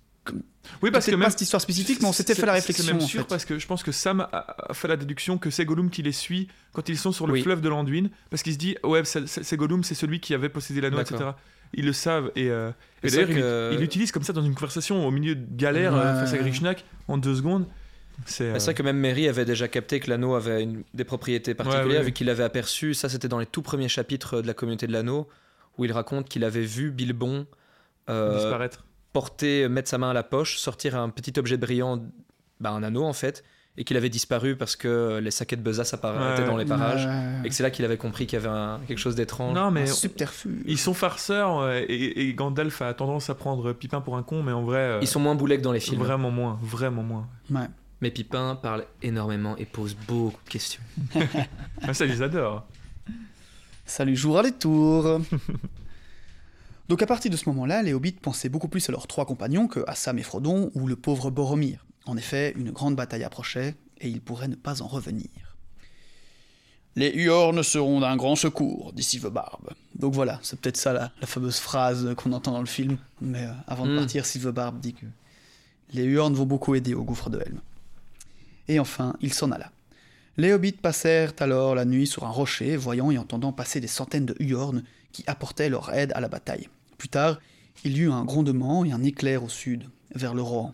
Oui, 0.82 0.91
parce 0.91 1.06
que 1.06 1.12
même. 1.12 1.19
pas 1.22 1.30
cette 1.30 1.41
histoire 1.41 1.62
spécifique, 1.62 2.00
mais 2.02 2.08
on 2.08 2.13
s'était 2.13 2.34
c'est- 2.34 2.39
fait 2.39 2.46
la 2.48 2.54
c'est 2.54 2.67
réflexion. 2.67 2.93
même 2.96 3.04
en 3.04 3.08
sûr 3.08 3.22
fait. 3.24 3.28
parce 3.28 3.43
que 3.43 3.60
je 3.60 3.67
pense 3.67 3.84
que 3.84 3.91
Sam 3.91 4.26
a, 4.32 4.74
fait 4.74 4.88
la 4.88 4.96
déduction 4.96 5.38
que 5.38 5.50
c'est 5.50 5.65
Gollum 5.65 5.89
qui 5.89 6.02
les 6.02 6.13
suit 6.13 6.48
quand 6.72 6.88
ils 6.88 6.98
sont 6.98 7.12
sur 7.12 7.28
le 7.28 7.34
Oui. 7.34 7.41
fleuve 7.43 7.60
de 7.60 7.67
l'Anduin 7.67 8.08
parce 8.30 8.41
qu'il 8.43 8.54
se 8.54 8.58
dit 8.58 8.78
ouais 8.86 9.04
c'est 9.04 9.28
c'est 9.28 9.58
Gollum 9.58 9.84
c'est 9.84 9.93
celui 9.96 10.22
qui 10.22 10.34
avait 10.34 10.48
possédé 10.48 10.80
l'anneau 10.80 11.02
etc. 11.02 11.32
Ils 11.75 11.86
le 11.86 11.93
savent 11.93 12.31
et, 12.36 12.49
euh, 12.49 12.71
et 13.03 13.09
d'ailleurs 13.09 13.29
que- 13.29 13.71
il 13.73 13.79
l'utilise 13.79 14.12
comme 14.12 14.23
ça 14.23 14.33
dans 14.33 14.43
une 14.43 14.53
conversation 14.53 15.07
au 15.07 15.12
milieu 15.12 15.36
de 15.36 15.45
galère 15.55 15.95
euh, 15.95 16.13
Ouais. 16.13 16.19
face 16.21 16.33
à 16.33 16.38
Grishnak 16.38 16.86
en 17.07 17.17
deux 17.17 17.36
secondes. 17.36 17.65
C'est 18.27 18.53
C'est 18.59 18.65
vrai 18.65 18.73
que 18.75 18.83
même 18.83 18.99
Mary 18.99 19.27
avait 19.27 19.43
déjà 19.45 19.67
capté 19.67 19.99
que 19.99 20.09
l'anneau 20.09 20.36
avait 20.36 20.62
une- 20.62 20.83
des 20.93 21.03
propriétés 21.03 21.55
particulières, 21.55 21.88
Ouais, 21.88 21.97
ouais. 21.97 22.03
vu 22.03 22.12
qu'il 22.12 22.27
l'avait 22.27 22.43
aperçu. 22.43 22.93
Ça, 22.93 23.09
c'était 23.09 23.27
dans 23.27 23.39
les 23.39 23.47
tout 23.47 23.63
premiers 23.63 23.88
chapitres 23.89 24.41
de 24.41 24.45
la 24.47 24.53
communauté 24.53 24.86
de 24.86 24.91
l'anneau, 24.93 25.27
où 25.79 25.86
il 25.86 25.91
raconte 25.91 26.29
qu'il 26.29 26.43
avait 26.43 26.62
vu 26.62 26.91
Bilbon 26.91 27.47
euh, 28.09 28.36
disparaître. 28.36 28.86
porter, 29.13 29.67
mettre 29.67 29.89
sa 29.89 29.97
main 29.97 30.12
à 30.12 30.13
la 30.13 30.21
poche, 30.23 30.57
sortir 30.59 30.95
un 30.95 31.09
petit 31.09 31.39
objet 31.39 31.57
brillant, 31.57 32.03
bah, 32.59 32.69
un 32.69 32.83
anneau 32.83 33.03
en 33.03 33.13
fait, 33.13 33.43
et 33.77 33.83
qu'il 33.86 33.97
avait 33.97 34.09
disparu 34.09 34.55
parce 34.55 34.75
que 34.75 35.19
les 35.23 35.31
saquets 35.31 35.55
de 35.55 35.62
besace 35.63 35.93
apparaissaient 35.95 36.45
dans 36.45 36.57
les 36.57 36.65
parages. 36.65 37.07
Et 37.43 37.49
que 37.49 37.55
c'est 37.55 37.63
là 37.63 37.71
qu'il 37.71 37.83
avait 37.86 37.97
compris 37.97 38.27
qu'il 38.27 38.38
y 38.38 38.41
avait 38.45 38.55
un- 38.55 38.79
quelque 38.88 38.99
chose 38.99 39.15
d'étrange. 39.15 39.55
Non 39.55 39.71
mais 39.71 39.83
Un 39.83 39.86
subterfuge. 39.88 40.62
ils 40.67 40.77
sont 40.77 40.93
farceurs 40.93 41.71
et, 41.71 41.86
et 41.89 42.33
Gandalf 42.36 42.81
a 42.83 42.93
tendance 42.93 43.29
à 43.31 43.36
prendre 43.36 43.73
Pipin 43.73 43.99
pour 44.01 44.15
un 44.17 44.21
con 44.23 44.43
mais 44.43 44.51
en 44.51 44.63
vrai 44.63 44.77
euh, 44.79 44.99
Ils 45.01 45.07
sont 45.07 45.19
moins 45.19 45.33
boulets 45.36 45.57
que 45.57 45.63
dans 45.63 45.71
les 45.71 45.79
films. 45.79 46.01
vraiment 46.01 46.29
moins 46.29 46.59
vraiment 46.62 47.01
moins. 47.03 47.27
Ouais. 47.49 47.67
Mais 48.01 48.12
Pipin 48.12 48.55
parle 48.62 48.86
énormément 49.01 49.55
et 49.57 49.65
pose 49.65 49.95
beaucoup 50.07 50.39
de 50.45 50.49
questions. 50.49 50.81
Ah, 51.81 51.93
ça 51.93 52.05
ils 52.05 52.21
adorent. 52.21 52.65
Ça 53.86 54.05
lui 54.05 54.15
jouera 54.15 54.43
les 54.43 54.51
tours. 54.51 55.19
Donc 56.89 57.01
à 57.01 57.05
partir 57.07 57.31
de 57.31 57.38
ce 57.38 57.47
moment-là, 57.49 57.81
les 57.81 57.93
hobbits 57.93 58.12
pensaient 58.12 58.49
beaucoup 58.49 58.67
plus 58.67 58.88
à 58.89 58.91
leurs 58.91 59.07
trois 59.07 59.25
compagnons 59.25 59.67
que 59.67 59.83
à 59.88 59.95
Sam 59.95 60.19
et 60.19 60.23
Frodon 60.23 60.69
ou 60.75 60.88
le 60.88 60.95
pauvre 60.95 61.31
Boromir. 61.31 61.86
En 62.06 62.18
effet, 62.18 62.54
une 62.58 62.72
grande 62.72 62.96
bataille 62.96 63.24
approchait, 63.24 63.76
et 64.02 64.10
ils 64.10 64.22
pourraient 64.22 64.48
ne 64.50 64.56
pas 64.56 64.82
en 64.82 64.88
revenir. 64.88 65.30
Les 66.96 67.12
Huornes 67.13 67.63
seront 67.63 68.02
d'un 68.02 68.16
grand 68.16 68.36
secours, 68.36 68.94
dit 68.94 69.02
Silverbarb. 69.04 69.70
Donc 69.96 70.13
voilà, 70.13 70.39
c'est 70.44 70.60
peut-être 70.60 70.78
ça 70.78 70.94
la, 70.94 71.12
la 71.22 71.28
fameuse 71.28 71.58
phrase 71.58 72.13
qu'on 72.16 72.34
entend 72.34 72.52
dans 72.52 72.60
le 72.60 72.68
film. 72.68 72.98
Mais 73.20 73.44
euh, 73.46 73.52
avant 73.68 73.86
de 73.88 73.94
Hmm. 73.94 73.98
partir, 73.98 74.26
Silverbarb 74.26 74.80
dit 74.80 74.94
que 74.94 75.06
les 75.94 76.04
Huornes 76.04 76.36
vont 76.36 76.46
beaucoup 76.46 76.76
aider 76.76 76.94
au 76.94 77.04
gouffre 77.04 77.30
de 77.32 77.39
Helm. 77.39 77.60
Et 78.68 78.80
enfin, 78.80 79.16
il 79.22 79.34
s'en 79.34 79.52
alla. 79.52 79.72
Les 80.38 80.52
hobbits 80.54 80.72
passèrent 80.74 81.34
alors 81.39 81.74
la 81.76 81.86
nuit 81.86 82.06
sur 82.08 82.26
un 82.26 82.30
rocher, 82.30 82.76
voyant 82.76 83.10
et 83.12 83.18
entendant 83.18 83.54
passer 83.54 83.80
des 83.80 83.88
centaines 83.88 84.26
de 84.26 84.36
Huornes 84.39 84.84
qui 85.12 85.24
apportaient 85.28 85.70
leur 85.70 85.94
aide 85.94 86.12
à 86.16 86.22
la 86.22 86.28
bataille. 86.28 86.70
Plus 86.98 87.10
tard, 87.10 87.39
il 87.84 87.98
y 87.98 88.02
eut 88.02 88.12
un 88.12 88.24
grondement 88.24 88.86
et 88.86 88.92
un 88.92 89.04
éclair 89.04 89.44
au 89.44 89.50
sud, 89.50 89.89
vers 90.13 90.34
le 90.36 90.42
Rohan. 90.44 90.72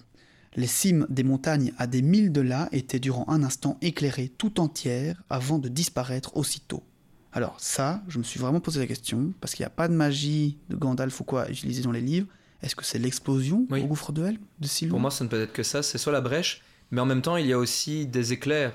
Les 0.59 0.67
cimes 0.67 1.07
des 1.09 1.23
montagnes 1.23 1.71
à 1.77 1.87
des 1.87 2.01
milles 2.01 2.33
de 2.33 2.41
là 2.41 2.67
étaient 2.73 2.99
durant 2.99 3.23
un 3.29 3.43
instant 3.43 3.77
éclairées 3.81 4.27
tout 4.37 4.59
entières 4.59 5.23
avant 5.29 5.57
de 5.57 5.69
disparaître 5.69 6.35
aussitôt. 6.35 6.83
Alors 7.31 7.55
ça, 7.61 8.03
je 8.09 8.17
me 8.17 8.23
suis 8.23 8.41
vraiment 8.41 8.59
posé 8.59 8.77
la 8.79 8.85
question, 8.87 9.31
parce 9.39 9.55
qu'il 9.55 9.63
n'y 9.63 9.67
a 9.67 9.71
pas 9.71 9.87
de 9.87 9.93
magie 9.93 10.57
de 10.69 10.75
Gandalf 10.75 11.17
ou 11.21 11.23
quoi 11.23 11.49
utilisée 11.49 11.81
dans 11.81 11.93
les 11.93 12.01
livres. 12.01 12.27
Est-ce 12.61 12.75
que 12.75 12.83
c'est 12.83 12.99
l'explosion 12.99 13.65
Oui. 13.69 13.81
au 13.83 13.85
gouffre 13.87 14.11
de 14.11 14.21
Helm 14.25 14.39
de 14.59 14.87
Pour 14.89 14.99
moi, 14.99 15.11
ça 15.11 15.23
ne 15.23 15.29
peut 15.29 15.41
être 15.43 15.53
que 15.53 15.63
ça. 15.63 15.81
C'est 15.81 15.97
soit 15.97 16.11
la 16.11 16.19
brèche, 16.19 16.61
mais 16.91 16.99
en 16.99 17.05
même 17.05 17.21
temps, 17.21 17.37
il 17.37 17.45
y 17.47 17.53
a 17.53 17.57
aussi 17.57 18.05
des 18.05 18.33
éclairs. 18.33 18.73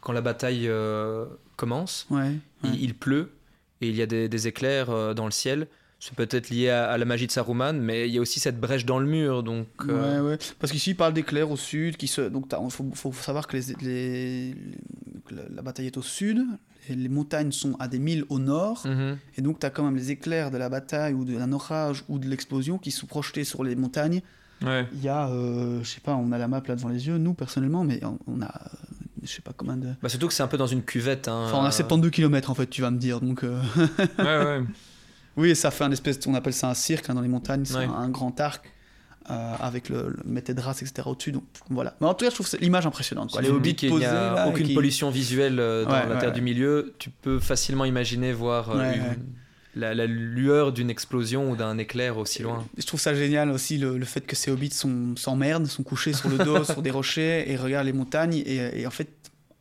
Quand 0.00 0.12
la 0.12 0.22
bataille 0.22 0.66
euh, 0.66 1.26
commence, 1.56 2.08
Ouais, 2.10 2.22
ouais. 2.22 2.34
il, 2.64 2.82
il 2.82 2.94
pleut 2.98 3.30
et 3.80 3.88
il 3.88 3.94
y 3.94 4.02
a 4.02 4.06
des, 4.06 4.28
des 4.28 4.48
éclairs 4.48 4.90
euh, 4.90 5.14
dans 5.14 5.26
le 5.26 5.30
ciel. 5.30 5.68
C'est 6.04 6.16
peut-être 6.16 6.50
lié 6.50 6.68
à, 6.68 6.90
à 6.90 6.98
la 6.98 7.04
magie 7.04 7.28
de 7.28 7.30
Saruman, 7.32 7.74
mais 7.74 8.08
il 8.08 8.14
y 8.14 8.18
a 8.18 8.20
aussi 8.20 8.40
cette 8.40 8.58
brèche 8.58 8.84
dans 8.84 8.98
le 8.98 9.06
mur. 9.06 9.44
Donc, 9.44 9.68
euh, 9.88 10.20
Ouais, 10.24 10.30
ouais. 10.30 10.38
Parce 10.58 10.72
qu'ici, 10.72 10.90
il 10.90 10.96
parle 10.96 11.12
d'éclairs 11.12 11.48
au 11.48 11.56
sud. 11.56 11.96
Qui 11.96 12.08
se... 12.08 12.22
Donc, 12.22 12.46
il 12.50 12.70
faut, 12.72 12.90
faut 12.92 13.12
savoir 13.12 13.46
que 13.46 13.56
les, 13.56 13.62
les- 13.82 14.54
que 15.24 15.34
la- 15.54 15.62
bataille 15.62 15.86
est 15.86 15.96
au 15.96 16.02
sud. 16.02 16.44
Et 16.88 16.96
les 16.96 17.08
montagnes 17.08 17.52
sont 17.52 17.76
à 17.78 17.86
des 17.86 18.00
milles 18.00 18.24
au 18.30 18.40
nord. 18.40 18.84
mhm. 18.84 19.16
Et 19.36 19.42
donc, 19.42 19.60
tu 19.60 19.66
as 19.66 19.70
quand 19.70 19.84
même 19.84 19.94
les 19.94 20.10
éclairs 20.10 20.50
de 20.50 20.56
la 20.58 20.68
bataille 20.68 21.14
ou 21.14 21.24
d'un 21.24 21.52
orage 21.52 22.02
ou 22.08 22.18
de 22.18 22.26
l'explosion 22.26 22.78
qui 22.78 22.90
sont 22.90 23.06
projetés 23.06 23.44
sur 23.44 23.62
les 23.62 23.76
montagnes. 23.76 24.22
Ouais. 24.66 24.88
Il 24.94 25.04
y 25.04 25.08
a, 25.08 25.28
euh, 25.28 25.84
je 25.84 25.88
sais 25.88 26.00
pas, 26.00 26.16
on 26.16 26.32
a 26.32 26.38
la 26.38 26.48
map 26.48 26.62
là 26.66 26.74
devant 26.74 26.88
les 26.88 27.06
yeux, 27.06 27.18
nous 27.18 27.34
personnellement, 27.34 27.84
mais 27.84 28.04
on, 28.04 28.18
on 28.26 28.42
a 28.42 28.46
euh, 28.46 28.76
je 29.22 29.28
sais 29.28 29.40
pas 29.42 29.52
combien 29.56 29.76
de. 29.76 29.86
Bah, 30.02 30.08
surtout 30.08 30.26
que 30.26 30.34
c'est 30.34 30.42
un 30.42 30.48
peu 30.48 30.56
dans 30.58 30.66
une 30.66 30.82
cuvette. 30.82 31.28
Hein, 31.28 31.44
Enfin, 31.46 31.58
on 31.58 31.64
a 31.64 31.68
euh, 31.68 31.70
72 31.70 32.10
km 32.10 32.50
en 32.50 32.54
fait, 32.56 32.66
tu 32.68 32.82
vas 32.82 32.90
me 32.90 32.98
dire. 32.98 33.20
Donc, 33.20 33.44
euh, 33.44 33.60
Ouais, 34.18 34.24
ouais. 34.44 34.60
oui, 35.36 35.54
ça 35.56 35.70
fait 35.70 35.84
un 35.84 35.92
espèce, 35.92 36.18
on 36.26 36.34
appelle 36.34 36.52
ça 36.52 36.68
un 36.68 36.74
cirque 36.74 37.08
hein, 37.10 37.14
dans 37.14 37.20
les 37.20 37.28
montagnes, 37.28 37.64
c'est 37.64 37.76
Ouais. 37.76 37.84
un, 37.84 37.92
un 37.92 38.08
grand 38.08 38.38
arc 38.40 38.70
euh, 39.30 39.54
avec 39.60 39.88
le, 39.88 40.14
le 40.24 40.38
etc. 40.38 40.92
au-dessus. 41.06 41.32
Donc 41.32 41.44
voilà. 41.70 41.94
Mais 42.00 42.06
en 42.08 42.14
tout 42.14 42.24
cas, 42.24 42.30
je 42.30 42.34
trouve 42.34 42.48
l'image 42.60 42.86
impressionnante. 42.86 43.30
Quoi. 43.32 43.40
Les 43.42 43.50
hobbits 43.50 43.70
dis 43.70 43.76
qu'il 43.76 43.88
n'y 43.90 43.94
posés, 43.94 44.06
a 44.06 44.34
là, 44.34 44.48
aucune 44.48 44.66
qui- 44.66 44.74
pollution 44.74 45.10
visuelle 45.10 45.60
euh, 45.60 45.84
dans 45.84 45.92
Ouais, 45.92 46.08
la 46.08 46.16
Terre 46.16 46.30
ouais. 46.30 46.34
du 46.34 46.42
Milieu. 46.42 46.94
Tu 46.98 47.10
peux 47.10 47.38
facilement 47.38 47.84
imaginer 47.84 48.32
voir 48.32 48.70
euh, 48.70 48.92
une-. 48.92 49.16
La, 49.74 49.94
la 49.94 50.04
lueur 50.06 50.70
d'une 50.70 50.90
explosion 50.90 51.50
ou 51.50 51.56
d'un 51.56 51.78
éclair 51.78 52.18
aussi 52.18 52.42
loin. 52.42 52.62
Je 52.76 52.84
trouve 52.84 53.00
ça 53.00 53.14
génial 53.14 53.48
aussi 53.50 53.78
le, 53.78 53.96
le 53.96 54.04
fait 54.04 54.20
que 54.20 54.36
ces 54.36 54.50
hobbits 54.50 54.68
sont 54.74 55.14
s'emmerdent, 55.16 55.66
sont 55.66 55.82
couchés 55.82 56.12
sur 56.12 56.28
le 56.28 56.36
dos, 56.36 56.62
sur 56.72 56.82
des 56.82 56.90
rochers 56.90 57.50
et 57.50 57.56
regardent 57.56 57.86
les 57.86 57.94
montagnes 57.94 58.34
et, 58.34 58.80
et 58.82 58.86
en 58.86 58.90
fait 58.90 59.08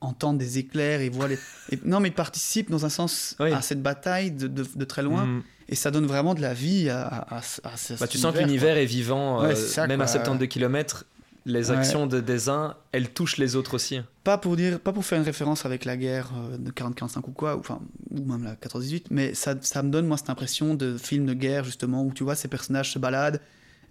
entendent 0.01 0.37
des 0.39 0.57
éclairs 0.57 0.99
et 0.99 1.07
voient 1.07 1.29
les. 1.29 1.37
et- 1.71 1.79
non, 1.85 2.01
mais 2.01 2.09
ils 2.09 2.13
participent 2.13 2.69
dans 2.71 2.83
un 2.85 2.89
sens 2.89 3.37
Oui. 3.39 3.53
à 3.53 3.61
cette 3.61 3.81
bataille 3.81 4.31
de, 4.31 4.47
de- 4.47 4.65
de 4.75 4.83
très 4.85 5.01
loin 5.01 5.25
Mhm. 5.25 5.43
Et 5.71 5.75
ça 5.75 5.89
donne 5.89 6.05
vraiment 6.05 6.35
de 6.35 6.41
la 6.41 6.53
vie 6.53 6.89
à, 6.89 7.07
à, 7.07 7.37
à 7.37 7.41
ce- 7.41 7.61
à 7.63 7.77
ce- 7.77 7.93
Bah, 7.95 8.07
tu 8.07 8.17
sens 8.19 8.33
que 8.33 8.39
l'univers 8.39 8.77
est 8.77 8.85
vivant, 8.85 9.41
Ouais, 9.41 9.53
euh, 9.53 9.55
ça, 9.55 9.87
même 9.87 9.97
quoi. 9.99 10.05
à 10.05 10.07
72 10.07 10.47
km. 10.47 11.05
Les 11.47 11.71
Ouais. 11.71 11.77
actions 11.77 12.05
de, 12.05 12.19
des 12.19 12.49
uns, 12.49 12.75
elles 12.91 13.09
touchent 13.09 13.37
les 13.37 13.55
autres 13.55 13.73
aussi. 13.73 13.99
Pas 14.23 14.37
pour 14.37 14.55
dire, 14.55 14.79
pas 14.79 14.93
pour 14.93 15.03
faire 15.03 15.17
une 15.17 15.25
référence 15.25 15.65
avec 15.65 15.85
la 15.85 15.97
guerre 15.97 16.29
euh, 16.37 16.57
de 16.57 16.69
40-45 16.69 17.27
ou 17.29 17.31
quoi, 17.31 17.55
ou, 17.55 17.59
enfin, 17.61 17.79
ou 18.11 18.23
même 18.23 18.43
la 18.43 18.53
14-18, 18.55 19.05
mais 19.09 19.33
ça, 19.33 19.55
ça 19.61 19.81
me 19.81 19.89
donne 19.89 20.05
moi 20.05 20.17
cette 20.17 20.29
impression 20.29 20.75
de 20.75 20.99
film 20.99 21.25
de 21.25 21.33
guerre 21.33 21.63
justement 21.63 22.03
où 22.05 22.13
tu 22.13 22.23
vois 22.23 22.35
ces 22.35 22.47
personnages 22.47 22.91
se 22.91 22.99
baladent 22.99 23.41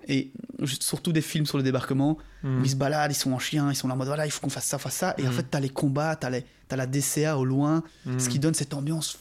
et 0.07 0.31
surtout 0.81 1.13
des 1.13 1.21
films 1.23 1.45
sur 1.47 1.59
le 1.59 1.65
débarquement 1.65 2.19
Mhm. 2.45 2.61
où 2.61 2.65
ils 2.65 2.71
se 2.71 2.77
baladent, 2.77 3.11
ils 3.11 3.15
sont 3.17 3.33
en 3.33 3.39
chien, 3.41 3.69
ils 3.71 3.75
sont 3.75 3.89
là 3.89 3.95
en 3.95 3.97
mode 3.97 4.07
voilà, 4.07 4.27
il 4.27 4.31
faut 4.31 4.41
qu'on 4.41 4.49
fasse 4.49 4.67
ça, 4.67 4.79
fasse 4.79 4.95
ça, 4.95 5.15
et 5.19 5.23
en 5.27 5.31
Mhm. 5.31 5.33
fait 5.37 5.47
t'as 5.51 5.61
les 5.61 5.69
combats, 5.71 6.15
t'as 6.15 6.31
les, 6.31 6.45
t'as 6.69 6.77
la 6.77 6.87
DCA 6.87 7.37
au 7.37 7.45
loin, 7.45 7.83
Mhm. 8.07 8.21
ce 8.21 8.29
qui 8.29 8.39
donne 8.39 8.55
cette 8.55 8.75
ambiance 8.75 9.19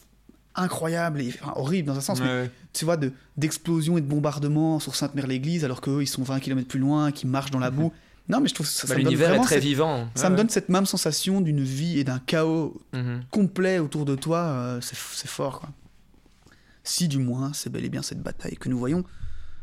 incroyable 0.60 1.22
et 1.22 1.34
enfin, 1.42 1.54
horrible 1.56 1.88
dans 1.88 1.98
un 1.98 2.02
sens, 2.02 2.20
Ouais, 2.20 2.26
mais 2.26 2.32
ouais. 2.44 2.52
tu 2.74 2.86
vois, 2.86 2.98
de, 2.98 3.12
d'explosions 3.38 3.98
et 3.98 4.02
de 4.02 4.06
bombardements 4.08 4.80
sur 4.80 4.96
Sainte-Mère-l'Église 4.96 5.64
alors 5.66 5.82
qu'eux 5.82 6.02
ils 6.02 6.08
sont 6.08 6.24
20 6.24 6.40
km 6.40 6.68
plus 6.68 6.80
loin, 6.80 7.12
qui 7.12 7.26
marchent 7.28 7.52
dans 7.52 7.60
la 7.60 7.72
boue. 7.72 7.92
Non, 8.30 8.42
mais 8.42 8.48
je 8.48 8.54
trouve 8.54 8.68
que 8.68 8.72
ça, 8.72 8.86
Bah, 8.88 8.94
ça 8.94 9.00
l'univers 9.00 9.34
est 9.34 9.40
très 9.42 9.56
cette- 9.56 9.64
vivant. 9.64 10.08
ça 10.14 10.26
Ouais, 10.26 10.30
me 10.30 10.38
donne 10.38 10.50
cette 10.50 10.70
même 10.70 10.86
sensation 10.86 11.42
d'une 11.42 11.64
vie 11.64 11.98
et 11.98 12.04
d'un 12.04 12.20
chaos 12.20 12.80
Mhm. 12.94 13.24
complet 13.32 13.80
autour 13.80 14.06
de 14.06 14.14
toi. 14.16 14.38
euh, 14.38 14.82
c'est 14.82 14.96
c'est 14.96 15.28
fort, 15.28 15.62
quoi. 15.62 15.70
Si, 16.84 17.08
du 17.08 17.18
moins, 17.18 17.54
c'est 17.54 17.72
bel 17.72 17.84
et 17.86 17.90
bien 17.90 18.04
cette 18.04 18.22
bataille 18.22 18.56
que 18.56 18.70
nous 18.70 18.78
voyons 18.78 19.04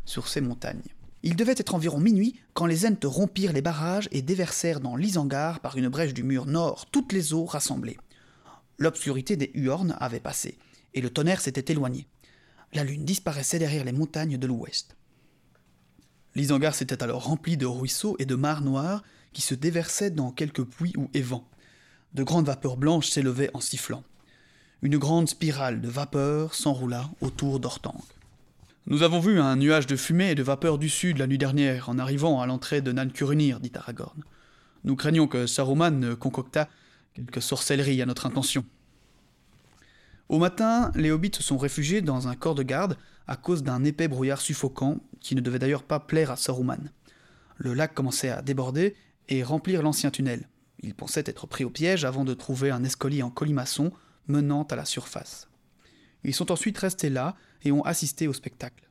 sur 0.05 0.27
ces 0.27 0.41
montagnes. 0.41 0.83
Il 1.23 1.37
devait 1.37 1.55
être 1.57 1.77
environ 1.77 2.01
minuit 2.01 2.41
quand 2.55 2.67
les 2.67 2.87
Ents 2.87 2.97
rompirent 3.05 3.53
les 3.53 3.63
barrages 3.63 4.09
et 4.11 4.21
déversèrent 4.21 4.81
dans 4.81 4.97
l'Isangar, 4.97 5.61
par 5.61 5.77
une 5.77 5.89
brèche 5.89 6.13
du 6.13 6.25
mur 6.25 6.47
nord, 6.47 6.87
toutes 6.91 7.13
les 7.13 7.35
eaux 7.35 7.45
rassemblées. 7.45 7.99
L'obscurité 8.79 9.37
des 9.37 9.53
Huornes 9.55 9.97
avait 10.01 10.19
passé, 10.19 10.59
et 10.97 11.01
le 11.01 11.11
tonnerre 11.11 11.41
s'était 11.41 11.71
éloigné. 11.73 12.09
La 12.73 12.83
lune 12.83 13.05
disparaissait 13.05 13.61
derrière 13.61 13.85
les 13.85 13.93
montagnes 13.93 14.39
de 14.39 14.47
l'ouest. 14.47 14.97
L'Isangar 16.35 16.75
s'était 16.75 17.03
alors 17.03 17.25
rempli 17.25 17.57
de 17.57 17.67
ruisseaux 17.67 18.17
et 18.19 18.27
de 18.27 18.35
mares 18.35 18.63
noires 18.63 19.05
qui 19.33 19.43
se 19.43 19.55
déversaient 19.55 20.11
dans 20.11 20.33
quelques 20.33 20.65
puits 20.65 20.95
ou 20.97 21.09
évents. 21.15 21.49
De 22.15 22.25
grandes 22.25 22.47
vapeurs 22.47 22.77
blanches 22.77 23.09
s'élevaient 23.09 23.51
en 23.55 23.61
sifflant. 23.61 24.03
Une 24.83 24.99
grande 24.99 25.29
spirale 25.29 25.81
de 25.81 25.89
vapeur 25.89 26.55
s'enroula 26.55 27.11
autour 27.21 27.61
d'Ortanque. 27.61 28.05
Nous 28.87 29.03
avons 29.03 29.21
vu 29.21 29.41
un 29.41 29.57
nuage 29.57 29.87
de 29.87 29.97
fumée 29.97 30.31
et 30.31 30.35
de 30.35 30.43
vapeur 30.43 30.79
du 30.79 30.89
sud 30.89 31.19
la 31.19 31.27
nuit 31.27 31.39
dernière 31.39 31.89
en 31.89 31.99
arrivant 31.99 32.41
à 32.41 32.47
l'entrée 32.47 32.81
de 32.81 32.93
Nancurunir, 32.93 33.61
dit 33.61 33.73
Aragorn. 33.75 34.23
Nous 34.85 34.97
craignons 34.97 35.27
que 35.27 35.47
Saruman 35.47 35.99
ne 35.99 36.15
concocta 36.15 36.69
quelque 37.15 37.41
sorcellerie 37.41 38.01
à 38.01 38.07
notre 38.07 38.27
intention. 38.27 38.65
Au 40.29 40.39
matin, 40.39 40.91
les 40.97 41.13
hobbits 41.13 41.37
se 41.37 41.43
sont 41.43 41.57
réfugiés 41.57 42.03
dans 42.03 42.27
un 42.27 42.35
corps 42.35 42.57
de 42.57 42.65
garde 42.65 42.97
à 43.29 43.37
cause 43.37 43.63
d'un 43.63 43.85
épais 43.85 44.09
brouillard 44.09 44.41
suffocant 44.41 44.99
qui 45.21 45.35
ne 45.35 45.41
devait 45.41 45.59
d'ailleurs 45.59 45.85
pas 45.85 46.01
plaire 46.01 46.31
à 46.31 46.37
Saruman. 46.37 46.91
Le 47.57 47.75
lac 47.75 47.95
commençait 47.95 48.31
à 48.31 48.43
déborder 48.43 48.97
et 49.29 49.43
remplir 49.43 49.83
l'ancien 49.83 50.11
tunnel. 50.11 50.49
Ils 50.83 50.95
pensaient 50.95 51.25
être 51.27 51.47
pris 51.47 51.65
au 51.65 51.71
piège 51.71 52.05
avant 52.05 52.25
de 52.25 52.35
trouver 52.35 52.71
un 52.71 52.85
escalier 52.85 53.23
en 53.23 53.31
colimaçon 53.31 53.93
menant 54.27 54.65
à 54.65 54.77
la 54.77 54.85
surface. 54.85 55.49
Ils 56.25 56.35
sont 56.35 56.51
ensuite 56.51 56.79
restés 56.79 57.11
là 57.11 57.37
et 57.65 57.71
ont 57.71 57.85
assisté 57.85 58.27
au 58.27 58.33
spectacle. 58.33 58.89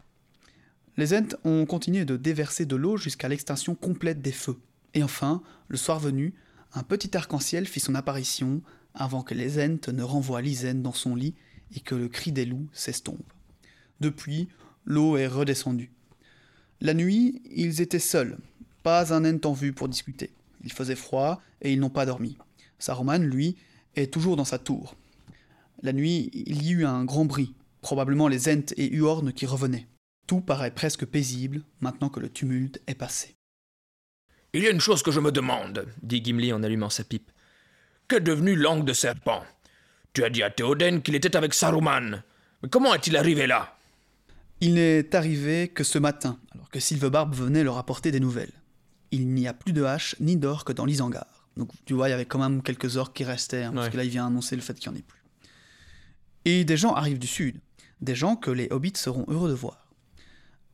Les 0.97 1.13
Ents 1.13 1.35
ont 1.43 1.65
continué 1.65 2.05
de 2.05 2.15
déverser 2.15 2.65
de 2.65 2.77
l'eau 2.77 2.95
jusqu'à 2.95 3.27
l'extinction 3.27 3.75
complète 3.75 4.21
des 4.21 4.31
feux. 4.31 4.57
Et 4.93 5.03
enfin, 5.03 5.43
le 5.67 5.75
soir 5.75 5.99
venu, 5.99 6.33
un 6.73 6.83
petit 6.83 7.15
arc-en-ciel 7.15 7.67
fit 7.67 7.81
son 7.81 7.95
apparition 7.95 8.61
avant 8.95 9.21
que 9.21 9.33
les 9.33 9.59
Ents 9.63 9.91
ne 9.91 10.03
renvoient 10.03 10.41
Lisen 10.41 10.81
dans 10.81 10.93
son 10.93 11.15
lit 11.15 11.35
et 11.75 11.79
que 11.79 11.95
le 11.95 12.07
cri 12.07 12.31
des 12.31 12.45
loups 12.45 12.69
s'estompe. 12.73 13.33
Depuis, 13.99 14.47
l'eau 14.85 15.17
est 15.17 15.27
redescendue. 15.27 15.91
La 16.81 16.93
nuit, 16.93 17.41
ils 17.49 17.81
étaient 17.81 17.99
seuls, 17.99 18.37
pas 18.83 19.13
un 19.13 19.25
Ent 19.25 19.45
en 19.45 19.53
vue 19.53 19.73
pour 19.73 19.89
discuter. 19.89 20.31
Il 20.63 20.71
faisait 20.71 20.95
froid 20.95 21.41
et 21.61 21.71
ils 21.71 21.79
n'ont 21.79 21.89
pas 21.89 22.05
dormi. 22.05 22.37
Saruman, 22.79 23.19
lui, 23.19 23.55
est 23.95 24.11
toujours 24.11 24.35
dans 24.35 24.45
sa 24.45 24.59
tour. 24.59 24.95
La 25.81 25.93
nuit, 25.93 26.31
il 26.33 26.63
y 26.63 26.71
eut 26.71 26.85
un 26.85 27.05
grand 27.05 27.25
bruit, 27.25 27.53
probablement 27.81 28.27
les 28.27 28.49
Ents 28.49 28.73
et 28.77 28.89
Huorn 28.93 29.31
qui 29.33 29.45
revenaient. 29.45 29.87
Tout 30.27 30.41
paraît 30.41 30.71
presque 30.71 31.05
paisible 31.05 31.61
maintenant 31.81 32.09
que 32.09 32.19
le 32.19 32.29
tumulte 32.29 32.81
est 32.87 32.95
passé. 32.95 33.35
Il 34.53 34.63
y 34.63 34.67
a 34.67 34.71
une 34.71 34.79
chose 34.79 35.03
que 35.03 35.11
je 35.11 35.19
me 35.19 35.31
demande. 35.31 35.85
dit 36.01 36.23
Gimli 36.23 36.53
en 36.53 36.63
allumant 36.63 36.89
sa 36.89 37.03
pipe. 37.03 37.31
Qu'est 38.07 38.21
devenu 38.21 38.55
Langue 38.55 38.85
de 38.85 38.93
Serpent 38.93 39.43
Tu 40.13 40.23
as 40.23 40.29
dit 40.29 40.43
à 40.43 40.51
Théoden 40.51 41.01
qu'il 41.01 41.15
était 41.15 41.35
avec 41.35 41.55
Saruman. 41.55 42.21
Mais 42.61 42.69
comment 42.69 42.93
est-il 42.93 43.17
arrivé 43.17 43.47
là? 43.47 43.77
Il 44.61 44.75
n'est 44.75 45.15
arrivé 45.15 45.69
que 45.69 45.83
ce 45.83 45.97
matin, 45.97 46.37
alors 46.53 46.69
que 46.69 46.79
Sylvebarbe 46.79 47.33
venait 47.33 47.63
leur 47.63 47.79
apporter 47.79 48.11
des 48.11 48.19
nouvelles. 48.19 48.51
Il 49.09 49.29
n'y 49.29 49.47
a 49.47 49.53
plus 49.53 49.73
de 49.73 49.83
hache 49.83 50.15
ni 50.19 50.37
d'orques 50.37 50.73
dans 50.73 50.85
l'Isangar. 50.85 51.47
Donc 51.57 51.71
tu 51.85 51.95
vois, 51.95 52.07
il 52.07 52.11
y 52.11 52.13
avait 52.13 52.25
quand 52.25 52.37
même 52.37 52.61
quelques 52.61 52.95
orques 52.97 53.15
qui 53.15 53.23
restaient, 53.23 53.63
hein, 53.63 53.71
parce 53.73 53.89
que 53.89 53.97
là 53.97 54.03
il 54.03 54.11
vient 54.11 54.27
annoncer 54.27 54.55
le 54.55 54.61
fait 54.61 54.75
qu'il 54.75 54.91
n'y 54.91 54.97
en 54.97 54.99
ait 54.99 55.03
plus. 55.03 55.23
Et 56.45 56.63
des 56.63 56.77
gens 56.77 56.93
arrivent 56.93 57.17
du 57.17 57.27
sud, 57.27 57.59
des 58.01 58.13
gens 58.13 58.35
que 58.35 58.51
les 58.51 58.67
hobbits 58.69 58.93
seront 58.95 59.25
heureux 59.29 59.49
de 59.49 59.55
voir. 59.55 59.87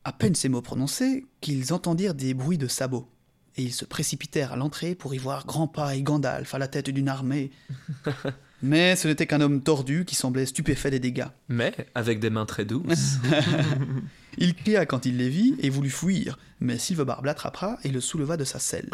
À 0.04 0.12
peine 0.12 0.34
ces 0.34 0.50
mots 0.50 0.60
prononcés, 0.60 1.24
qu'ils 1.40 1.72
entendirent 1.72 2.14
des 2.14 2.34
bruits 2.34 2.58
de 2.58 2.68
sabots, 2.68 3.08
et 3.56 3.62
ils 3.62 3.72
se 3.72 3.84
précipitèrent 3.84 4.52
à 4.52 4.56
l'entrée 4.56 4.94
pour 4.94 5.14
y 5.14 5.18
voir 5.18 5.46
Grandpa 5.46 5.94
et 5.94 6.02
Gandalf 6.02 6.54
à 6.54 6.58
la 6.58 6.68
tête 6.68 6.90
d'une 6.90 7.08
armée. 7.08 7.50
Mais 8.62 8.94
ce 8.94 9.08
n'était 9.08 9.26
qu'un 9.26 9.40
homme 9.40 9.60
tordu 9.60 10.04
qui 10.04 10.14
semblait 10.14 10.46
stupéfait 10.46 10.90
des 10.90 11.00
dégâts. 11.00 11.26
Mais 11.48 11.74
avec 11.96 12.20
des 12.20 12.30
mains 12.30 12.46
très 12.46 12.64
douces. 12.64 13.16
Il 14.38 14.54
cria 14.54 14.86
quand 14.86 15.04
il 15.04 15.18
les 15.18 15.28
vit 15.28 15.56
et 15.58 15.68
voulut 15.68 15.90
fuir, 15.90 16.38
mais 16.58 16.78
Sylvebarbe 16.78 17.26
l'attrapera 17.26 17.78
et 17.84 17.90
le 17.90 18.00
souleva 18.00 18.38
de 18.38 18.44
sa 18.44 18.58
selle. 18.58 18.88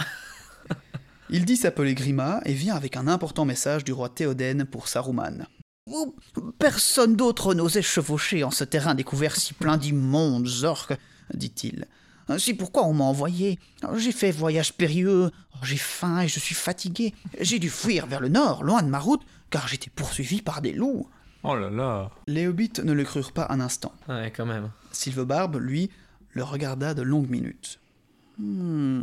Il 1.30 1.44
dit 1.44 1.56
s'appeler 1.56 1.94
Grima 1.94 2.40
et 2.44 2.54
vient 2.54 2.74
avec 2.74 2.96
un 2.96 3.06
important 3.06 3.44
message 3.44 3.84
du 3.84 3.92
roi 3.92 4.09
Théoden 4.09 4.64
pour 4.64 4.88
Saruman. 4.88 5.46
Personne 6.59 7.16
d'autre 7.16 7.54
n'osait 7.54 7.82
chevaucher 7.82 8.44
en 8.44 8.50
ce 8.50 8.64
terrain 8.64 8.94
découvert 8.94 9.36
si 9.36 9.54
plein 9.54 9.76
d'immondes 9.76 10.48
orques, 10.64 10.96
dit-il. 11.34 11.86
C'est 12.36 12.54
pourquoi 12.54 12.84
on 12.84 12.92
m'a 12.92 13.04
envoyé? 13.04 13.58
J'ai 13.96 14.12
fait 14.12 14.30
voyage 14.30 14.74
périlleux, 14.74 15.30
j'ai 15.62 15.76
faim 15.76 16.20
et 16.20 16.28
je 16.28 16.38
suis 16.38 16.54
fatigué. 16.54 17.14
J'ai 17.40 17.58
dû 17.58 17.70
fuir 17.70 18.06
vers 18.06 18.20
le 18.20 18.28
nord, 18.28 18.62
loin 18.64 18.82
de 18.82 18.88
ma 18.88 18.98
route, 18.98 19.22
car 19.50 19.66
j'étais 19.66 19.90
poursuivi 19.90 20.42
par 20.42 20.60
des 20.60 20.72
loups. 20.72 21.08
Oh 21.42 21.56
là 21.56 21.70
là. 21.70 22.10
Les 22.26 22.46
hobbits 22.46 22.72
ne 22.82 22.92
le 22.92 23.04
crurent 23.04 23.32
pas 23.32 23.46
un 23.50 23.60
instant. 23.60 23.92
ouais, 24.08 24.32
quand 24.36 24.46
même. 24.46 24.70
Sylvebarbe, 24.92 25.56
lui, 25.56 25.90
le 26.32 26.42
regarda 26.42 26.94
de 26.94 27.02
longues 27.02 27.30
minutes. 27.30 27.78
Hmm. 28.38 29.02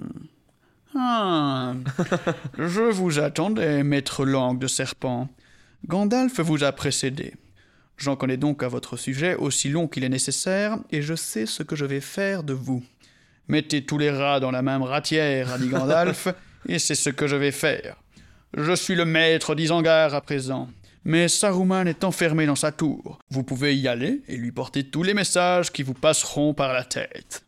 Ah. 0.96 1.74
Je 2.58 2.92
vous 2.92 3.20
attendais, 3.20 3.84
maître 3.84 4.26
langue 4.26 4.60
de 4.60 4.68
serpent. 4.68 5.30
Gandalf 5.88 6.40
vous 6.40 6.64
a 6.64 6.72
précédé. 6.72 7.34
J'en 7.98 8.16
connais 8.16 8.38
donc 8.38 8.64
à 8.64 8.68
votre 8.68 8.98
sujet 8.98 9.36
aussi 9.36 9.70
long 9.70 9.88
qu'il 9.88 10.04
est 10.04 10.10
nécessaire, 10.10 10.78
et 10.92 11.02
je 11.02 11.16
sais 11.16 11.46
ce 11.46 11.64
que 11.64 11.76
je 11.76 11.86
vais 11.86 12.02
faire 12.02 12.44
de 12.44 12.54
vous. 12.54 12.84
Mettez 13.48 13.86
tous 13.86 13.98
les 13.98 14.10
rats 14.10 14.40
dans 14.40 14.52
la 14.52 14.62
même 14.62 14.84
ratière, 14.84 15.54
a 15.54 15.58
dit 15.58 15.68
Gandalf, 15.68 16.28
et 16.68 16.80
c'est 16.80 16.96
ce 16.96 17.10
que 17.10 17.28
je 17.28 17.36
vais 17.36 17.52
faire. 17.52 17.98
Je 18.56 18.74
suis 18.74 18.96
le 18.96 19.06
maître 19.06 19.56
d'Isangar 19.56 20.14
à 20.14 20.22
présent, 20.22 20.70
mais 21.04 21.28
Saruman 21.28 21.88
est 21.88 22.04
enfermé 22.04 22.46
dans 22.46 22.56
sa 22.56 22.72
tour. 22.72 23.20
Vous 23.30 23.44
pouvez 23.44 23.76
y 23.76 23.88
aller 23.88 24.22
et 24.28 24.38
lui 24.38 24.52
porter 24.52 24.84
tous 24.84 25.04
les 25.04 25.14
messages 25.14 25.72
qui 25.72 25.84
vous 25.84 25.94
passeront 25.94 26.54
par 26.54 26.74
la 26.74 26.84
tête. 26.84 27.46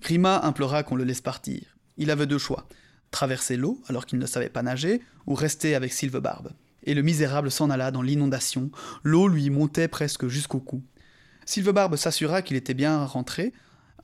Grima 0.00 0.40
implora 0.42 0.82
qu'on 0.82 0.96
le 0.96 1.04
laisse 1.04 1.20
partir. 1.20 1.76
Il 1.96 2.10
avait 2.10 2.26
deux 2.26 2.38
choix 2.38 2.66
traverser 3.12 3.56
l'eau 3.56 3.80
alors 3.86 4.06
qu'il 4.06 4.18
ne 4.18 4.26
savait 4.26 4.48
pas 4.48 4.62
nager, 4.62 5.00
ou 5.28 5.34
rester 5.34 5.76
avec 5.76 5.92
Sylvebarbe. 5.92 6.50
Et 6.82 6.94
le 6.94 7.02
misérable 7.02 7.52
s'en 7.52 7.70
alla 7.70 7.92
dans 7.92 8.02
l'inondation, 8.02 8.72
l'eau 9.04 9.28
lui 9.28 9.50
montait 9.50 9.86
presque 9.86 10.26
jusqu'au 10.26 10.58
cou. 10.58 10.82
Sylvebarbe 11.44 11.94
s'assura 11.94 12.42
qu'il 12.42 12.56
était 12.56 12.74
bien 12.74 13.04
rentré, 13.04 13.52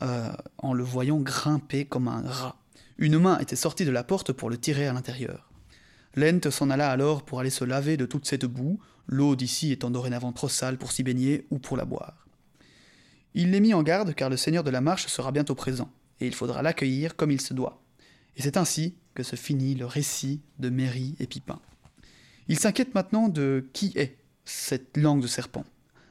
euh, 0.02 0.30
en 0.58 0.74
le 0.74 0.84
voyant 0.84 1.18
grimper 1.18 1.84
comme 1.84 2.08
un 2.08 2.22
rat. 2.22 2.56
Une 2.98 3.18
main 3.18 3.38
était 3.38 3.56
sortie 3.56 3.84
de 3.84 3.90
la 3.90 4.04
porte 4.04 4.32
pour 4.32 4.50
le 4.50 4.58
tirer 4.58 4.86
à 4.86 4.92
l'intérieur. 4.92 5.50
Lent 6.16 6.50
s'en 6.50 6.70
alla 6.70 6.90
alors 6.90 7.24
pour 7.24 7.40
aller 7.40 7.50
se 7.50 7.64
laver 7.64 7.96
de 7.96 8.06
toute 8.06 8.26
cette 8.26 8.44
boue, 8.44 8.80
l'eau 9.06 9.36
d'ici 9.36 9.72
étant 9.72 9.90
dorénavant 9.90 10.32
trop 10.32 10.48
sale 10.48 10.78
pour 10.78 10.92
s'y 10.92 11.02
baigner 11.02 11.46
ou 11.50 11.58
pour 11.58 11.76
la 11.76 11.84
boire. 11.84 12.26
Il 13.34 13.50
les 13.50 13.60
mit 13.60 13.74
en 13.74 13.82
garde 13.82 14.14
car 14.14 14.30
le 14.30 14.36
seigneur 14.36 14.64
de 14.64 14.70
la 14.70 14.80
marche 14.80 15.06
sera 15.06 15.32
bientôt 15.32 15.54
présent, 15.54 15.90
et 16.20 16.26
il 16.26 16.34
faudra 16.34 16.62
l'accueillir 16.62 17.14
comme 17.14 17.30
il 17.30 17.40
se 17.40 17.54
doit. 17.54 17.82
Et 18.36 18.42
c'est 18.42 18.56
ainsi 18.56 18.94
que 19.14 19.22
se 19.22 19.36
finit 19.36 19.74
le 19.74 19.86
récit 19.86 20.40
de 20.58 20.70
Merry 20.70 21.14
et 21.20 21.26
Pipin. 21.26 21.60
Il 22.48 22.58
s'inquiète 22.58 22.94
maintenant 22.94 23.28
de 23.28 23.68
qui 23.72 23.92
est 23.96 24.16
cette 24.44 24.96
langue 24.96 25.22
de 25.22 25.26
serpent. 25.26 25.64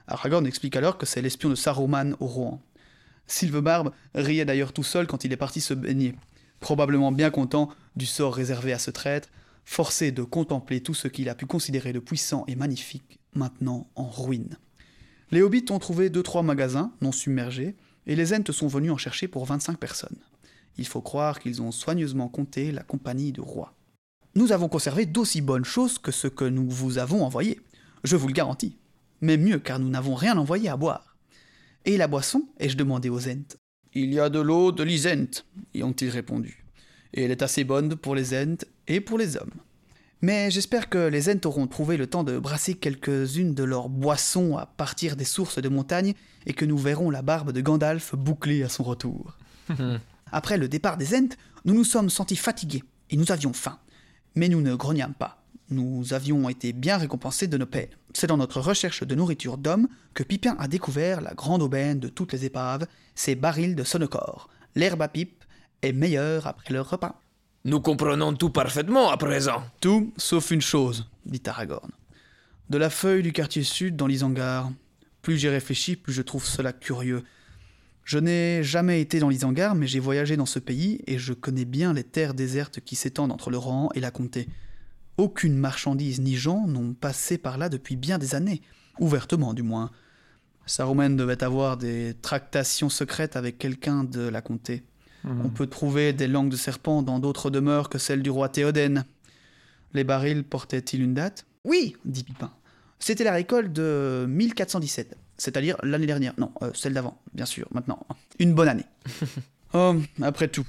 Aragorn 0.07 0.45
explique 0.45 0.75
alors 0.75 0.97
que 0.97 1.05
c'est 1.05 1.21
l'espion 1.21 1.49
de 1.49 1.55
Saruman 1.55 2.15
au 2.19 2.27
Rohan. 2.27 2.61
Sylvebarbe 3.27 3.91
riait 4.15 4.45
d'ailleurs 4.45 4.73
tout 4.73 4.83
seul 4.83 5.07
quand 5.07 5.23
il 5.23 5.33
est 5.33 5.37
parti 5.37 5.61
se 5.61 5.73
baigner, 5.73 6.15
probablement 6.59 7.11
bien 7.11 7.29
content 7.29 7.69
du 7.95 8.05
sort 8.05 8.33
réservé 8.33 8.73
à 8.73 8.79
ce 8.79 8.91
traître, 8.91 9.29
forcé 9.65 10.11
de 10.11 10.23
contempler 10.23 10.81
tout 10.81 10.93
ce 10.93 11.07
qu'il 11.07 11.29
a 11.29 11.35
pu 11.35 11.45
considérer 11.45 11.93
de 11.93 11.99
puissant 11.99 12.45
et 12.47 12.55
magnifique, 12.55 13.19
maintenant 13.33 13.89
en 13.95 14.09
ruine. 14.09 14.57
Les 15.31 15.41
hobbits 15.41 15.65
ont 15.69 15.79
trouvé 15.79 16.09
deux 16.09 16.23
trois 16.23 16.41
magasins 16.43 16.93
non 17.01 17.11
submergés, 17.11 17.75
et 18.05 18.15
les 18.15 18.33
Ents 18.33 18.51
sont 18.53 18.67
venus 18.67 18.91
en 18.91 18.97
chercher 18.97 19.27
pour 19.27 19.45
25 19.45 19.77
personnes. 19.77 20.17
Il 20.77 20.87
faut 20.87 21.01
croire 21.01 21.39
qu'ils 21.39 21.61
ont 21.61 21.71
soigneusement 21.71 22.29
compté 22.29 22.71
la 22.71 22.83
compagnie 22.83 23.33
de 23.33 23.41
rois. 23.41 23.73
Nous 24.35 24.53
avons 24.53 24.69
conservé 24.69 25.05
d'aussi 25.05 25.41
bonnes 25.41 25.65
choses 25.65 25.97
que 25.97 26.11
ce 26.11 26.27
que 26.27 26.45
nous 26.45 26.69
vous 26.69 26.99
avons 26.99 27.25
envoyé, 27.25 27.59
je 28.03 28.15
vous 28.15 28.27
le 28.27 28.33
garantis. 28.33 28.77
Mais 29.19 29.35
mieux 29.35 29.59
car 29.59 29.79
nous 29.79 29.89
n'avons 29.89 30.15
rien 30.15 30.37
envoyé 30.37 30.69
à 30.69 30.77
boire. 30.77 31.16
Et 31.87 31.95
la 31.95 32.09
boisson 32.09 32.43
ai-je 32.59 32.75
demandé 32.75 33.07
aux 33.07 33.29
Ents. 33.29 33.55
Il 33.93 34.13
y 34.13 34.19
a 34.19 34.27
de 34.27 34.41
l'eau 34.41 34.73
de 34.73 34.83
l'Isent, 34.83 35.45
y 35.73 35.83
ont-ils 35.83 36.09
répondu. 36.09 36.65
Et 37.13 37.23
elle 37.23 37.31
est 37.31 37.41
assez 37.41 37.63
bonne 37.63 37.95
pour 37.95 38.13
les 38.13 38.33
Ents 38.33 38.57
et 38.89 38.99
pour 38.99 39.17
les 39.17 39.37
hommes. 39.37 39.53
Mais 40.21 40.51
j'espère 40.51 40.89
que 40.89 41.07
les 41.07 41.29
Ents 41.29 41.45
auront 41.45 41.65
trouvé 41.65 41.95
le 41.95 42.05
temps 42.05 42.25
de 42.25 42.39
brasser 42.39 42.73
quelques-unes 42.73 43.53
de 43.53 43.63
leurs 43.63 43.87
boissons 43.87 44.57
à 44.57 44.65
partir 44.65 45.15
des 45.15 45.23
sources 45.23 45.61
de 45.61 45.69
montagne 45.69 46.13
et 46.45 46.51
que 46.51 46.65
nous 46.65 46.77
verrons 46.77 47.09
la 47.09 47.21
barbe 47.21 47.53
de 47.53 47.61
Gandalf 47.61 48.15
bouclée 48.15 48.63
à 48.63 48.69
son 48.69 48.83
retour. 48.83 49.37
Après 50.33 50.57
le 50.57 50.67
départ 50.67 50.97
des 50.97 51.15
Ents, 51.15 51.37
nous 51.63 51.73
nous 51.73 51.85
sommes 51.85 52.09
sentis 52.09 52.35
fatigués 52.35 52.83
et 53.11 53.15
nous 53.15 53.31
avions 53.31 53.53
faim. 53.53 53.79
Mais 54.35 54.49
nous 54.49 54.59
ne 54.59 54.75
grognâmes 54.75 55.13
pas. 55.13 55.36
Nous 55.69 56.13
avions 56.13 56.47
été 56.47 56.71
bien 56.71 56.97
récompensés 56.97 57.47
de 57.47 57.57
nos 57.57 57.65
peines. 57.65 57.89
C'est 58.13 58.27
dans 58.27 58.37
notre 58.37 58.61
recherche 58.61 59.03
de 59.03 59.15
nourriture 59.15 59.57
d'hommes 59.57 59.89
que 60.13 60.23
Pipin 60.23 60.55
a 60.59 60.67
découvert 60.67 61.19
la 61.19 61.33
grande 61.33 61.61
aubaine 61.61 61.99
de 61.99 62.07
toutes 62.07 62.31
les 62.31 62.45
épaves, 62.45 62.87
ces 63.15 63.35
barils 63.35 63.75
de 63.75 63.83
sonocor. 63.83 64.49
L'herbe 64.75 65.01
à 65.01 65.07
pipe 65.07 65.43
est 65.81 65.91
meilleure 65.91 66.47
après 66.47 66.73
le 66.73 66.81
repas. 66.81 67.19
Nous 67.65 67.81
comprenons 67.81 68.33
tout 68.33 68.49
parfaitement 68.49 69.09
à 69.09 69.17
présent. 69.17 69.61
Tout 69.81 70.13
sauf 70.15 70.51
une 70.51 70.61
chose, 70.61 71.09
dit 71.25 71.41
Aragorn. 71.45 71.91
De 72.69 72.77
la 72.77 72.89
feuille 72.89 73.23
du 73.23 73.33
quartier 73.33 73.63
sud 73.63 73.97
dans 73.97 74.07
l'Isangar. 74.07 74.71
Plus 75.21 75.37
j'y 75.37 75.49
réfléchis, 75.49 75.97
plus 75.97 76.13
je 76.13 76.21
trouve 76.21 76.45
cela 76.45 76.71
curieux. 76.71 77.23
Je 78.05 78.19
n'ai 78.19 78.63
jamais 78.63 79.01
été 79.01 79.19
dans 79.19 79.27
l'Isangar, 79.27 79.75
mais 79.75 79.85
j'ai 79.85 79.99
voyagé 79.99 80.37
dans 80.37 80.45
ce 80.45 80.59
pays 80.59 81.01
et 81.07 81.17
je 81.17 81.33
connais 81.33 81.65
bien 81.65 81.91
les 81.91 82.05
terres 82.05 82.33
désertes 82.33 82.79
qui 82.79 82.95
s'étendent 82.95 83.33
entre 83.33 83.49
le 83.49 83.57
Rohan 83.57 83.89
et 83.95 83.99
la 83.99 84.11
comté. 84.11 84.47
Aucune 85.17 85.57
marchandise 85.57 86.21
ni 86.21 86.35
gens 86.35 86.67
n'ont 86.67 86.93
passé 86.93 87.37
par 87.37 87.57
là 87.57 87.69
depuis 87.69 87.95
bien 87.95 88.17
des 88.17 88.35
années, 88.35 88.61
ouvertement 88.99 89.53
du 89.53 89.63
moins. 89.63 89.91
Saruman 90.67 91.15
devait 91.15 91.43
avoir 91.43 91.77
des 91.77 92.15
tractations 92.21 92.89
secrètes 92.89 93.35
avec 93.35 93.57
quelqu'un 93.57 94.03
de 94.03 94.21
la 94.21 94.41
comté. 94.41 94.83
On 95.43 95.49
peut 95.49 95.67
trouver 95.67 96.13
des 96.13 96.27
langues 96.27 96.49
de 96.49 96.55
serpent 96.55 97.01
dans 97.01 97.19
d'autres 97.19 97.49
demeures 97.49 97.89
que 97.89 97.97
celle 97.97 98.23
du 98.23 98.29
roi 98.29 98.47
Théoden. 98.47 99.03
Les 99.93 100.05
barils 100.05 100.43
portaient-ils 100.43 101.01
une 101.01 101.13
date? 101.13 101.45
Oui, 101.65 101.97
dit 102.05 102.23
Pipin. 102.23 102.51
C'était 102.99 103.25
la 103.25 103.33
récolte 103.33 103.73
de 103.73 104.25
1417, 104.29 105.17
c'est-à-dire 105.37 105.75
l'année 105.83 106.05
dernière. 106.05 106.33
Non, 106.37 106.51
euh, 106.61 106.71
celle 106.73 106.93
d'avant, 106.93 107.21
bien 107.33 107.45
sûr, 107.45 107.67
maintenant. 107.71 107.99
Une 108.39 108.53
bonne 108.53 108.69
année. 108.69 108.85
oh, 109.73 109.95
après 110.21 110.47
tout, 110.47 110.65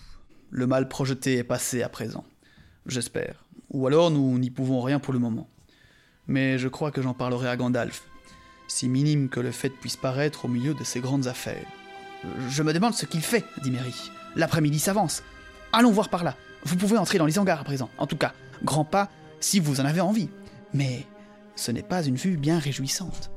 le 0.50 0.66
mal 0.66 0.88
projeté 0.88 1.36
est 1.36 1.44
passé 1.44 1.82
à 1.82 1.88
présent. 1.88 2.24
J'espère. 2.86 3.44
Ou 3.70 3.86
alors 3.86 4.10
nous 4.10 4.38
n'y 4.38 4.50
pouvons 4.50 4.80
rien 4.80 4.98
pour 4.98 5.12
le 5.12 5.18
moment. 5.18 5.48
Mais 6.26 6.58
je 6.58 6.68
crois 6.68 6.90
que 6.90 7.02
j'en 7.02 7.14
parlerai 7.14 7.48
à 7.48 7.56
Gandalf, 7.56 8.02
si 8.66 8.88
minime 8.88 9.28
que 9.28 9.40
le 9.40 9.50
fait 9.50 9.70
puisse 9.70 9.96
paraître 9.96 10.44
au 10.44 10.48
milieu 10.48 10.74
de 10.74 10.84
ces 10.84 11.00
grandes 11.00 11.26
affaires. 11.26 11.66
Je 12.48 12.62
me 12.62 12.72
demande 12.72 12.94
ce 12.94 13.06
qu'il 13.06 13.22
fait, 13.22 13.44
dit 13.62 13.70
Merry. 13.70 14.10
L'après-midi 14.36 14.78
s'avance. 14.78 15.22
Allons 15.72 15.90
voir 15.90 16.08
par 16.08 16.24
là. 16.24 16.36
Vous 16.64 16.76
pouvez 16.76 16.98
entrer 16.98 17.18
dans 17.18 17.26
les 17.26 17.38
hangars 17.38 17.60
à 17.60 17.64
présent. 17.64 17.90
En 17.98 18.06
tout 18.06 18.16
cas, 18.16 18.32
grand 18.62 18.84
pas 18.84 19.08
si 19.40 19.60
vous 19.60 19.80
en 19.80 19.84
avez 19.84 20.00
envie. 20.00 20.28
Mais 20.74 21.06
ce 21.56 21.70
n'est 21.70 21.82
pas 21.82 22.02
une 22.02 22.16
vue 22.16 22.36
bien 22.36 22.58
réjouissante. 22.58 23.30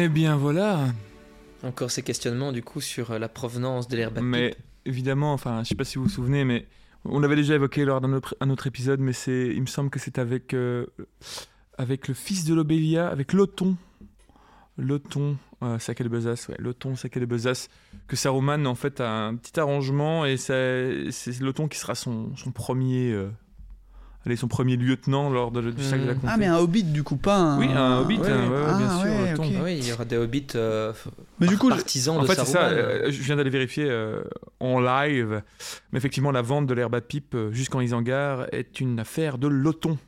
Eh 0.00 0.08
bien 0.08 0.36
voilà. 0.36 0.92
Encore 1.64 1.90
ces 1.90 2.02
questionnements 2.02 2.52
du 2.52 2.62
coup 2.62 2.80
sur 2.80 3.10
euh, 3.10 3.18
la 3.18 3.28
provenance 3.28 3.88
de 3.88 3.96
l'herbe 3.96 4.20
Mais 4.22 4.54
évidemment, 4.84 5.32
enfin, 5.32 5.64
je 5.64 5.70
sais 5.70 5.74
pas 5.74 5.82
si 5.82 5.98
vous 5.98 6.04
vous 6.04 6.10
souvenez, 6.10 6.44
mais 6.44 6.68
on 7.04 7.18
l'avait 7.18 7.34
déjà 7.34 7.56
évoqué 7.56 7.84
lors 7.84 8.00
d'un 8.00 8.12
autre, 8.12 8.36
un 8.40 8.48
autre 8.48 8.68
épisode, 8.68 9.00
mais 9.00 9.12
c'est, 9.12 9.48
il 9.48 9.60
me 9.60 9.66
semble 9.66 9.90
que 9.90 9.98
c'est 9.98 10.20
avec, 10.20 10.54
euh, 10.54 10.86
avec 11.78 12.06
le 12.06 12.14
fils 12.14 12.44
de 12.44 12.54
l'Obélia, 12.54 13.08
avec 13.08 13.32
Loton. 13.32 13.76
Loton, 14.76 15.36
euh, 15.64 15.80
Sakelbezas, 15.80 16.46
ouais, 16.48 16.56
Loton, 16.60 16.94
Sakelbezas, 16.94 17.66
que 18.06 18.14
Saruman 18.14 18.66
en 18.66 18.76
fait 18.76 19.00
a 19.00 19.26
un 19.26 19.34
petit 19.34 19.58
arrangement 19.58 20.24
et 20.24 20.36
c'est, 20.36 21.10
c'est 21.10 21.40
Loton 21.40 21.66
qui 21.66 21.76
sera 21.76 21.96
son, 21.96 22.36
son 22.36 22.52
premier, 22.52 23.10
euh, 23.10 23.30
allez, 24.26 24.36
son 24.36 24.48
premier 24.48 24.76
lieutenant 24.76 25.30
lors 25.30 25.50
de- 25.50 25.70
du 25.70 25.82
sac 25.82 26.00
de 26.00 26.06
la 26.06 26.12
Mhm. 26.14 26.20
comté. 26.20 26.32
Ah, 26.32 26.36
mais 26.38 26.46
un 26.46 26.56
hobbit 26.58 26.82
du 26.84 27.02
coup, 27.02 27.16
pas 27.16 27.36
un. 27.36 27.58
Oui, 27.58 27.66
un 27.72 27.98
hobbit, 28.00 28.18
ouais. 28.18 28.22
ouais, 28.26 28.32
ouais, 28.32 28.48
bien 28.48 28.88
Ah, 28.90 28.98
sûr, 29.02 29.10
ouais, 29.10 29.30
Loton. 29.32 29.42
ok. 29.44 29.52
Ah 29.58 29.62
oui, 29.64 29.76
il 29.78 29.86
y 29.88 29.92
aura 29.92 30.04
des 30.04 30.16
hobbits 30.16 30.46
euh, 30.54 30.92
Mais 31.40 31.46
du 31.46 31.56
coup, 31.58 31.70
je- 31.70 31.76
partisans 31.76 32.16
En 32.18 32.22
de 32.22 32.26
fait, 32.26 32.34
c'est 32.34 32.44
ça. 32.44 32.68
Euh, 32.68 33.10
je 33.10 33.22
viens 33.22 33.36
d'aller 33.36 33.50
vérifier 33.50 33.86
euh, 33.88 34.22
en 34.60 34.80
live. 34.80 35.42
Mais 35.92 35.98
effectivement, 35.98 36.30
la 36.32 36.42
vente 36.42 36.66
de 36.66 36.74
l'herbe 36.74 36.94
à 36.94 37.00
pipe 37.00 37.34
euh, 37.34 37.52
jusqu'en 37.52 37.80
Isengard 37.80 38.46
est 38.52 38.80
une 38.80 38.98
affaire 39.00 39.38
de 39.38 39.48
Loton, 39.48 39.98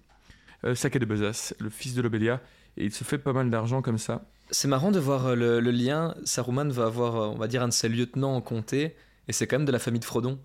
euh, 0.64 0.74
Saké 0.74 0.98
de 0.98 1.04
Bezas, 1.06 1.54
le 1.58 1.70
fils 1.70 1.94
de 1.94 2.02
l'Obélia. 2.02 2.40
Et 2.76 2.84
il 2.84 2.92
se 2.92 3.04
fait 3.04 3.18
pas 3.18 3.32
mal 3.32 3.50
d'argent 3.50 3.82
comme 3.82 3.98
ça. 3.98 4.22
C'est 4.52 4.68
marrant 4.68 4.90
de 4.90 4.98
voir 4.98 5.34
le, 5.36 5.61
le 5.61 5.70
lien. 5.70 6.14
Saruman 6.24 6.68
va 6.70 6.84
avoir, 6.86 7.32
on 7.32 7.36
va 7.36 7.46
dire, 7.46 7.62
un 7.62 7.68
de 7.68 7.72
ses 7.72 7.88
lieutenants 7.88 8.34
en 8.34 8.40
comté, 8.40 8.96
et 9.28 9.32
c'est 9.32 9.46
quand 9.46 9.58
même 9.58 9.66
de 9.66 9.72
la 9.72 9.78
famille 9.78 10.00
de 10.00 10.04
Frodon. 10.04 10.38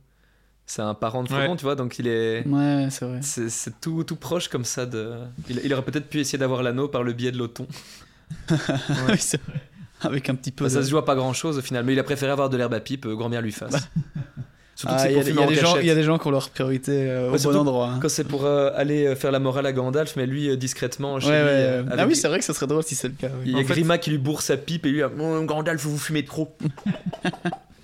C'est 0.68 0.82
un 0.82 0.93
parent 0.95 1.22
de 1.24 1.28
Frodon, 1.30 1.51
Ouais. 1.51 1.57
tu 1.57 1.63
vois, 1.63 1.76
donc 1.76 1.99
il 1.99 2.07
est. 2.07 2.45
Ouais, 2.47 2.88
c'est 2.89 3.05
vrai. 3.05 3.20
C'est 3.22 3.49
c'est 3.49 3.80
tout, 3.80 4.03
tout 4.03 4.16
proche 4.16 4.47
comme 4.47 4.66
ça 4.66 4.86
de. 4.88 5.11
Il, 5.49 5.61
il 5.63 5.72
aurait 5.74 5.84
peut-être 5.84 6.07
pu 6.09 6.20
essayer 6.20 6.39
d'avoir 6.39 6.63
l'anneau 6.63 6.88
par 6.88 7.03
le 7.03 7.13
biais 7.13 7.32
de 7.32 7.38
l'Oton. 7.38 7.68
Oui, 8.49 9.18
c'est 9.20 9.39
vrai. 9.43 9.61
Avec 10.01 10.30
un 10.30 10.36
petit 10.36 10.51
peu 10.51 10.66
Bah, 10.66 10.70
de. 10.70 10.74
ça 10.74 10.84
se 10.84 10.89
joue 10.89 10.97
à 10.97 11.05
pas 11.05 11.16
grand 11.16 11.34
chose 11.34 11.57
au 11.59 11.61
final, 11.61 11.84
mais 11.86 11.93
il 11.93 11.99
a 11.99 12.03
préféré 12.03 12.32
avoir 12.32 12.49
de 12.49 12.57
l'herbe 12.57 12.74
à 12.74 12.80
pipe, 12.80 13.05
euh, 13.05 13.16
grand 13.16 13.30
bien 13.30 13.41
lui 13.41 13.51
fasse. 13.51 13.74
Surtout 14.76 14.93
que 14.95 14.99
Ah, 14.99 15.03
c'est 15.03 15.11
Il 15.13 15.16
y, 15.16 15.20
a 15.20 15.22
pour 15.22 15.24
des- 15.24 15.32
fumer 15.32 15.32
il 15.32 15.36
y 15.36 15.39
a 15.39 15.45
en 15.45 15.49
des 15.49 15.55
gens- 15.55 15.61
cachette. 15.70 15.84
il 15.84 15.88
y 15.88 15.91
a 15.91 15.95
des 15.95 16.03
gens 16.03 16.18
qui 16.18 16.28
ont 16.28 16.32
leur 16.32 16.49
priorité 16.49 16.91
euh, 17.09 17.32
au 17.32 17.38
bon 17.38 17.55
endroit. 17.55 17.88
hein. 17.91 17.99
Quand 18.01 18.09
c'est 18.09 18.26
pour 18.26 18.43
euh, 18.45 18.72
aller 18.76 19.16
faire 19.16 19.32
la 19.32 19.39
morale 19.39 19.66
à 19.68 19.72
Gandalf, 19.72 20.16
mais 20.18 20.26
lui 20.26 20.49
euh, 20.49 20.57
discrètement 20.57 21.20
chez 21.20 21.28
Ouais, 21.30 21.39
lui. 21.39 21.45
ouais, 21.47 21.53
euh. 21.53 21.84
Ah 21.97 22.05
oui, 22.05 22.16
c'est 22.16 22.28
vrai 22.28 22.39
que 22.39 22.45
ça 22.45 22.53
serait 22.53 22.68
drôle 22.68 22.84
si 22.84 22.93
c'est 22.95 23.07
le 23.07 23.13
cas. 23.13 23.30
oui. 23.39 23.43
Il 23.45 23.51
y 23.51 23.55
a 23.55 23.63
fait- 23.63 23.74
Grima 23.74 23.97
qui 23.99 24.09
lui 24.09 24.18
bourre 24.18 24.41
sa 24.41 24.57
pipe 24.57 24.86
et 24.86 24.89
lui, 24.89 25.01
ah, 25.03 25.09
Oh, 25.18 25.41
Gandalf, 25.43 25.82
vous 25.82 25.97
fumez 25.97 26.26
trop. 26.26 26.57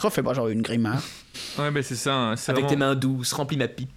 Refais-moi 0.00 0.34
genre 0.34 0.48
une 0.48 0.62
grimace. 0.62 1.24
Ouais, 1.58 1.70
ben 1.70 1.82
c'est 1.82 1.94
ça. 1.96 2.14
hein, 2.14 2.36
c'est 2.36 2.50
Avec 2.52 2.64
vraiment- 2.64 2.70
tes 2.70 2.76
mains 2.76 2.94
douces, 2.94 3.32
remplis 3.32 3.56
ma 3.56 3.68
pipe. 3.68 3.90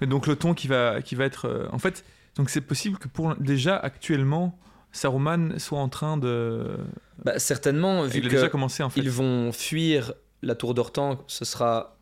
Et 0.00 0.06
donc 0.06 0.26
Loton 0.26 0.54
qui 0.54 0.68
va, 0.68 1.02
qui 1.02 1.14
va 1.14 1.24
être. 1.24 1.46
euh, 1.46 1.68
en 1.72 1.78
fait, 1.78 2.04
donc 2.36 2.50
c'est 2.50 2.60
possible 2.60 2.98
que 2.98 3.08
pour 3.08 3.34
déjà 3.36 3.76
actuellement, 3.76 4.58
Saruman 4.92 5.58
soit 5.58 5.78
en 5.80 5.88
train 5.88 6.16
de. 6.16 6.78
Bah, 7.24 7.38
certainement, 7.38 8.02
vu 8.04 8.18
il 8.20 8.26
a 8.26 8.28
que 8.28 8.34
déjà 8.34 8.48
commencé 8.48 8.82
en 8.82 8.90
fait. 8.90 9.00
ils 9.00 9.10
vont 9.10 9.52
fuir 9.52 10.12
la 10.42 10.54
tour 10.54 10.72
d'Ortan, 10.72 11.22
ce 11.26 11.44
sera, 11.44 11.96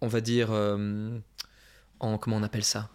on 0.00 0.06
va 0.06 0.20
dire, 0.20 0.48
euh, 0.52 1.10
en 2.00 2.16
comment 2.18 2.36
on 2.36 2.42
appelle 2.44 2.64
ça? 2.64 2.88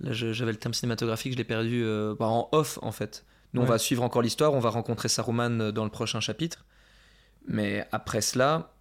Là, 0.00 0.12
je- 0.12 0.32
j'avais 0.32 0.52
le 0.52 0.58
terme 0.58 0.72
cinématographique, 0.72 1.32
je 1.34 1.36
l'ai 1.36 1.44
perdu 1.44 1.82
euh, 1.84 2.14
bah, 2.18 2.26
en 2.26 2.48
off 2.52 2.78
en 2.82 2.92
fait. 2.92 3.24
Nous, 3.52 3.60
on 3.60 3.64
Ouais. 3.64 3.70
va 3.70 3.78
suivre 3.78 4.02
encore 4.02 4.22
l'histoire, 4.22 4.54
on 4.54 4.60
va 4.60 4.70
rencontrer 4.70 5.08
Saruman 5.08 5.60
euh, 5.60 5.70
dans 5.72 5.84
le 5.84 5.90
prochain 5.90 6.20
chapitre. 6.20 6.64
Mais 7.46 7.86
après 7.92 8.20
cela, 8.22 8.72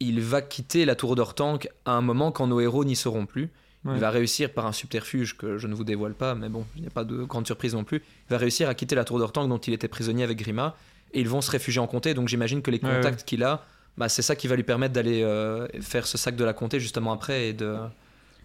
il 0.00 0.20
va 0.20 0.42
quitter 0.42 0.84
la 0.84 0.94
tour 0.94 1.16
d'Ortank 1.16 1.68
à 1.84 1.92
un 1.92 2.00
moment 2.00 2.30
quand 2.32 2.46
nos 2.46 2.60
héros 2.60 2.84
n'y 2.84 2.96
seront 2.96 3.26
plus. 3.26 3.50
Ouais. 3.84 3.94
Il 3.94 4.00
va 4.00 4.10
réussir 4.10 4.52
par 4.52 4.66
un 4.66 4.72
subterfuge 4.72 5.36
que 5.36 5.56
je 5.58 5.66
ne 5.66 5.74
vous 5.74 5.84
dévoile 5.84 6.14
pas, 6.14 6.34
mais 6.34 6.48
bon, 6.48 6.66
il 6.76 6.82
n'y 6.82 6.88
a 6.88 6.90
pas 6.90 7.04
de 7.04 7.22
grande 7.24 7.46
surprise 7.46 7.74
non 7.74 7.84
plus. 7.84 7.98
Il 7.98 8.30
va 8.30 8.38
réussir 8.38 8.68
à 8.68 8.74
quitter 8.74 8.94
la 8.96 9.04
tour 9.04 9.18
d'Ortank 9.18 9.48
dont 9.48 9.58
il 9.58 9.72
était 9.72 9.88
prisonnier 9.88 10.24
avec 10.24 10.38
Grima, 10.38 10.74
et 11.14 11.20
ils 11.20 11.28
vont 11.28 11.40
se 11.40 11.50
réfugier 11.50 11.80
en 11.80 11.86
comté. 11.86 12.12
Donc 12.14 12.28
j'imagine 12.28 12.60
que 12.60 12.70
les 12.70 12.80
Ouais, 12.82 12.94
contacts 12.96 13.24
qu'il 13.24 13.42
a 13.44 13.64
bah, 13.96 14.08
c'est 14.08 14.22
ça 14.22 14.36
qui 14.36 14.46
va 14.46 14.54
lui 14.54 14.62
permettre 14.62 14.92
d'aller 14.94 15.22
euh, 15.24 15.66
faire 15.80 16.06
ce 16.06 16.16
sac 16.18 16.36
de 16.36 16.44
la 16.44 16.52
comté 16.52 16.78
justement 16.78 17.12
après 17.12 17.48
et 17.48 17.52
de 17.52 17.76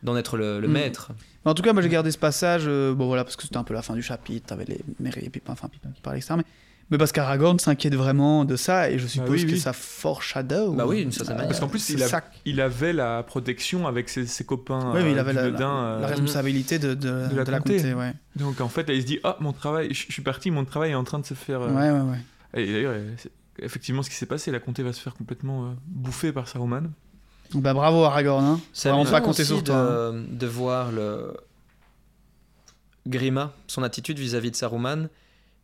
d'en 0.01 0.17
être 0.17 0.35
le, 0.35 0.59
le 0.59 0.67
Mm. 0.67 0.71
maître. 0.71 1.11
Mais 1.45 1.51
en 1.51 1.53
tout 1.53 1.61
cas, 1.61 1.73
moi 1.73 1.81
j'ai 1.81 1.89
gardé 1.89 2.09
ce 2.11 2.17
passage, 2.17 2.63
euh, 2.67 2.93
bon 2.93 3.05
voilà, 3.07 3.23
parce 3.23 3.35
que 3.35 3.43
c'était 3.43 3.57
un 3.57 3.63
peu 3.63 3.73
la 3.73 3.81
fin 3.83 3.93
du 3.95 4.01
chapitre, 4.01 4.47
t'avais 4.47 4.65
les 4.65 4.81
Merry 4.99 5.25
et 5.25 5.29
Pipin, 5.29 5.53
enfin 5.53 5.67
Pipin 5.67 5.89
qui 5.95 6.01
parlait, 6.01 6.19
etc. 6.19 6.33
Mais, 6.37 6.43
mais 6.93 6.99
parce 6.99 7.11
qu'Aragorn 7.11 7.57
s'inquiète 7.57 7.95
vraiment 7.95 8.45
de 8.45 8.55
ça, 8.55 8.89
et 8.91 8.99
je 8.99 9.07
suppose 9.07 9.41
oui, 9.41 9.47
que 9.47 9.51
oui. 9.53 9.59
ça 9.59 9.73
foreshadow. 9.73 10.73
Bah 10.73 10.85
oui, 10.87 10.99
d'une 11.01 11.11
certaine 11.11 11.35
manière. 11.37 11.49
Parce 11.49 11.59
qu'en 11.59 11.67
plus, 11.67 11.89
il, 11.89 12.01
a- 12.03 12.07
sac. 12.07 12.25
il 12.45 12.61
avait 12.61 12.93
la 12.93 13.23
protection 13.23 13.87
avec 13.87 14.09
ses, 14.09 14.27
ses 14.27 14.43
copains. 14.45 14.91
Oui, 14.93 15.01
il 15.11 15.17
euh, 15.17 15.19
avait 15.19 15.33
la- 15.33 15.41
euh, 15.41 15.99
la 16.01 16.05
responsabilité 16.07 16.77
de, 16.77 16.93
de, 16.93 17.27
de 17.29 17.35
la 17.35 17.43
de 17.45 17.51
la 17.51 17.57
comté. 17.57 17.77
comté, 17.77 17.93
ouais. 17.95 18.13
Donc 18.35 18.61
en 18.61 18.69
fait, 18.69 18.87
là, 18.87 18.93
il 18.93 19.01
se 19.01 19.07
dit 19.07 19.19
Ah, 19.23 19.37
mon 19.39 19.53
travail, 19.53 19.91
je 19.91 20.05
je 20.07 20.13
suis 20.13 20.21
parti, 20.21 20.51
mon 20.51 20.65
travail 20.65 20.91
est 20.91 20.95
en 20.95 21.03
train 21.03 21.17
de 21.19 21.25
se 21.25 21.33
faire. 21.33 21.61
euh, 21.61 21.69
Ouais, 21.71 21.89
ouais, 21.89 22.11
ouais. 22.11 22.61
Et 22.61 22.71
d'ailleurs, 22.71 22.93
euh, 22.95 23.15
effectivement, 23.59 24.03
ce 24.03 24.11
qui 24.11 24.15
s'est 24.15 24.27
passé, 24.27 24.51
la 24.51 24.59
comté 24.59 24.83
va 24.83 24.93
se 24.93 25.01
faire 25.01 25.15
complètement 25.15 25.65
euh, 25.65 25.69
bouffer 25.87 26.31
par 26.31 26.47
Saruman. 26.47 26.91
Donc, 27.51 27.63
bah 27.63 27.73
bravo 27.73 28.03
Aragorn, 28.03 28.45
hein. 28.45 28.59
C'est 28.71 28.89
Vraiment 28.89 29.05
pas 29.05 29.19
compter 29.21 29.43
sur 29.43 29.63
toi. 29.63 29.75
hein. 29.75 30.13
de, 30.13 30.35
de 30.37 30.47
voir 30.47 30.91
le 30.91 31.33
Grima, 33.07 33.51
son 33.67 33.83
attitude 33.83 34.17
vis-à-vis 34.19 34.51
de 34.51 34.55
Saruman. 34.55 35.09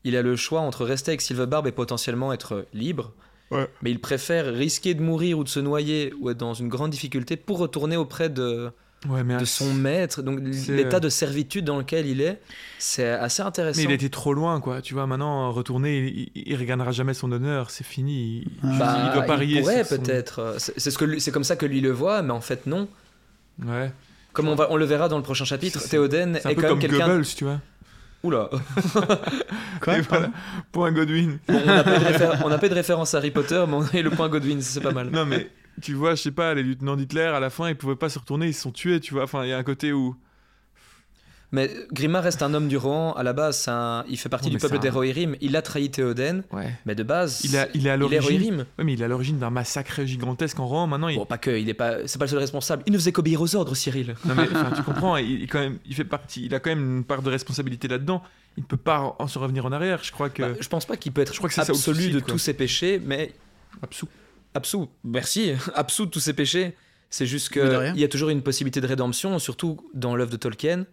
Il 0.04 0.16
a 0.16 0.22
le 0.22 0.36
choix 0.36 0.62
entre 0.62 0.86
rester 0.86 1.12
avec 1.12 1.22
Silverbarb 1.22 1.68
et 1.68 1.72
potentiellement 1.72 2.32
être 2.34 2.66
libre. 2.74 3.12
Ouais. 3.52 3.68
Mais 3.82 3.92
il 3.92 4.00
préfère 4.00 4.46
risquer 4.54 4.94
de 4.94 5.02
mourir 5.02 5.40
ou 5.40 5.44
de 5.44 5.50
se 5.50 5.60
noyer 5.60 6.14
ou 6.20 6.30
être 6.30 6.38
dans 6.38 6.54
une 6.54 6.70
grande 6.70 6.92
difficulté 6.92 7.36
pour 7.36 7.58
retourner 7.58 7.98
auprès 7.98 8.30
de, 8.30 8.70
Ouais, 9.10 9.24
mais 9.24 9.38
de 9.38 9.46
son 9.46 9.74
maître. 9.74 10.22
Donc 10.22 10.40
l'état 10.68 10.98
euh, 10.98 11.00
de 11.00 11.10
servitude 11.10 11.66
dans 11.66 11.78
lequel 11.80 12.06
il 12.06 12.22
est, 12.22 12.40
c'est 12.78 13.08
assez 13.10 13.42
intéressant. 13.42 13.80
Mais 13.82 13.86
il 13.86 13.92
était 13.92 14.10
trop 14.10 14.34
loin, 14.34 14.60
quoi. 14.62 14.82
Tu 14.82 14.94
vois, 14.94 15.08
maintenant, 15.08 15.52
retourner, 15.52 15.98
il, 15.98 16.30
il, 16.36 16.44
il 16.52 16.56
regagnera 16.58 16.92
jamais 16.92 17.14
son 17.16 17.32
honneur, 17.32 17.72
c'est 17.72 17.84
fini. 17.86 18.44
Il, 18.46 18.52
Ah. 18.64 18.76
Bah, 18.78 19.04
il 19.08 19.14
doit 19.16 19.24
parier. 19.24 19.64
son- 19.64 19.98
peut-être. 19.98 20.56
C'est 20.60 20.80
c'est 20.80 20.92
ce 20.92 20.98
que 20.98 21.06
lui- 21.06 21.20
c'est 21.22 21.32
comme 21.32 21.44
ça 21.44 21.56
que 21.56 21.66
lui 21.66 21.82
le 21.82 21.92
voit, 21.92 22.22
mais 22.22 22.32
en 22.34 22.42
fait 22.42 22.68
non. 22.68 22.88
Ouais. 23.66 23.92
Comme 24.32 24.48
on, 24.48 24.56
va, 24.56 24.68
on 24.72 24.76
le 24.78 24.86
verra 24.86 25.10
dans 25.10 25.18
le 25.18 25.24
prochain 25.24 25.44
chapitre, 25.46 25.80
C'est- 25.82 25.90
Théoden 25.90 26.36
est 26.36 26.42
peu 26.42 26.54
quand 26.56 26.62
même 26.62 26.70
comme 26.70 26.80
quelqu'un. 26.80 27.08
Goebbels, 27.08 27.26
tu 27.36 27.44
vois. 27.46 27.60
Oula. 28.24 28.50
Quoi 29.82 30.02
voilà, 30.02 30.32
un 30.76 30.92
Godwin. 30.92 31.40
Bon, 31.48 31.62
on 31.64 31.66
n'a 31.66 31.84
pas, 31.84 32.00
de 32.00 32.46
on 32.46 32.58
pas 32.58 32.70
de 32.70 32.74
référence 32.74 33.14
à 33.14 33.20
Harry 33.20 33.32
Potter, 33.32 33.64
mais 33.68 33.76
on 33.76 33.82
a 33.82 33.98
eu 33.98 34.04
le 34.04 34.10
point 34.10 34.28
Godwin, 34.28 34.62
c'est 34.62 34.82
pas 34.82 34.92
mal. 34.92 35.10
Non, 35.10 35.26
mais 35.26 35.50
tu 35.82 35.94
vois, 35.94 36.16
je 36.16 36.22
sais 36.24 36.32
pas, 36.32 36.54
les 36.54 36.64
lieutenants 36.64 36.98
d'Hitler, 36.98 37.22
à 37.22 37.40
la 37.40 37.50
fin, 37.50 37.70
ils 37.70 37.76
pouvaient 37.76 37.96
pas 37.96 38.10
se 38.10 38.20
retourner, 38.20 38.48
ils 38.48 38.54
se 38.54 38.62
sont 38.62 38.72
tués, 38.72 39.00
tu 39.00 39.14
vois. 39.14 39.24
Enfin, 39.24 39.46
il 39.46 39.50
y 39.50 39.54
a 39.54 39.58
un 39.58 39.64
côté 39.64 39.94
où. 39.94 40.16
Mais 41.52 41.72
Grima 41.92 42.22
reste 42.22 42.44
un 42.44 42.54
homme 42.54 42.68
du 42.68 42.78
Rohan, 42.78 43.14
à 43.14 43.24
la 43.24 43.34
base, 43.34 43.68
un- 43.68 44.06
il 44.08 44.18
fait 44.18 44.30
partie 44.30 44.50
Ouais, 44.50 44.52
du 44.52 44.58
peuple 44.60 44.78
des 44.78 44.90
Rohirrim, 44.90 45.36
il 45.42 45.56
a 45.56 45.64
trahi 45.64 45.90
Théoden, 45.90 46.44
Ouais. 46.52 46.72
mais 46.86 46.94
de 46.94 47.02
base, 47.02 47.42
Il, 47.44 47.58
a, 47.58 47.68
il 47.74 47.88
est 47.88 47.90
à 47.90 47.98
l'origine. 47.98 48.68
Ouais, 48.78 48.84
mais 48.84 48.94
il 48.94 49.02
est 49.02 49.06
à 49.06 49.08
l'origine 49.08 49.40
d'un 49.40 49.50
massacre 49.50 50.04
gigantesque 50.06 50.60
en 50.60 50.68
Rome. 50.68 50.92
Maintenant, 50.92 51.08
il. 51.08 51.18
Bon, 51.18 51.26
pas 51.26 51.40
que, 51.40 51.50
il 51.60 51.68
est 51.68 51.74
pas, 51.74 52.06
c'est 52.06 52.20
pas 52.20 52.26
le 52.26 52.30
seul 52.30 52.38
responsable. 52.40 52.84
Il 52.86 52.94
ne 52.94 52.98
faisait 53.00 53.12
qu'obéir 53.12 53.42
aux 53.42 53.56
ordres, 53.56 53.74
Cyril. 53.76 54.14
Non, 54.26 54.36
mais 54.36 54.46
tu 54.76 54.84
comprends, 54.86 55.18
il, 55.18 55.42
il 55.42 55.48
quand 55.48 55.60
même, 55.60 55.80
il 55.88 55.96
fait 55.96 56.04
partie. 56.04 56.46
Il 56.46 56.54
a 56.54 56.60
quand 56.60 56.70
même 56.70 56.98
une 56.98 57.04
part 57.04 57.24
de 57.24 57.32
responsabilité 57.32 57.88
là-dedans. 57.88 58.22
Il 58.58 58.62
ne 58.62 58.68
peut 58.68 58.78
pas 58.78 59.16
en 59.18 59.28
se 59.28 59.40
revenir 59.40 59.66
en 59.66 59.72
arrière. 59.72 60.04
Je 60.04 60.12
crois 60.12 60.30
que. 60.30 60.44
Bah, 60.44 60.50
je 60.60 60.68
pense 60.68 60.86
pas 60.86 60.98
qu'il 60.98 61.14
peut 61.14 61.22
être 61.22 61.34
Je 61.34 61.38
crois 61.40 61.50
que 61.50 61.56
ça, 61.56 61.64
absolu 61.64 61.98
aussi, 62.00 62.10
de 62.12 62.20
quoi. 62.20 62.34
tous 62.34 62.38
ses 62.38 62.54
péchés, 62.54 63.02
mais 63.04 63.34
Absous. 63.82 64.08
absous, 64.54 64.88
merci, 65.04 65.54
absous 65.74 66.06
de 66.06 66.12
tous 66.12 66.20
ses 66.20 66.34
péchés. 66.34 66.76
C'est 67.10 67.26
juste 67.26 67.50
qu'il 67.52 67.94
y 67.96 68.04
a 68.04 68.08
toujours 68.08 68.30
une 68.30 68.44
possibilité 68.44 68.82
de 68.82 68.88
rédemption, 68.88 69.40
surtout 69.40 69.80
dans 69.96 70.16
l'œuvre 70.16 70.30
de 70.32 70.38
Tolkien. 70.38 70.86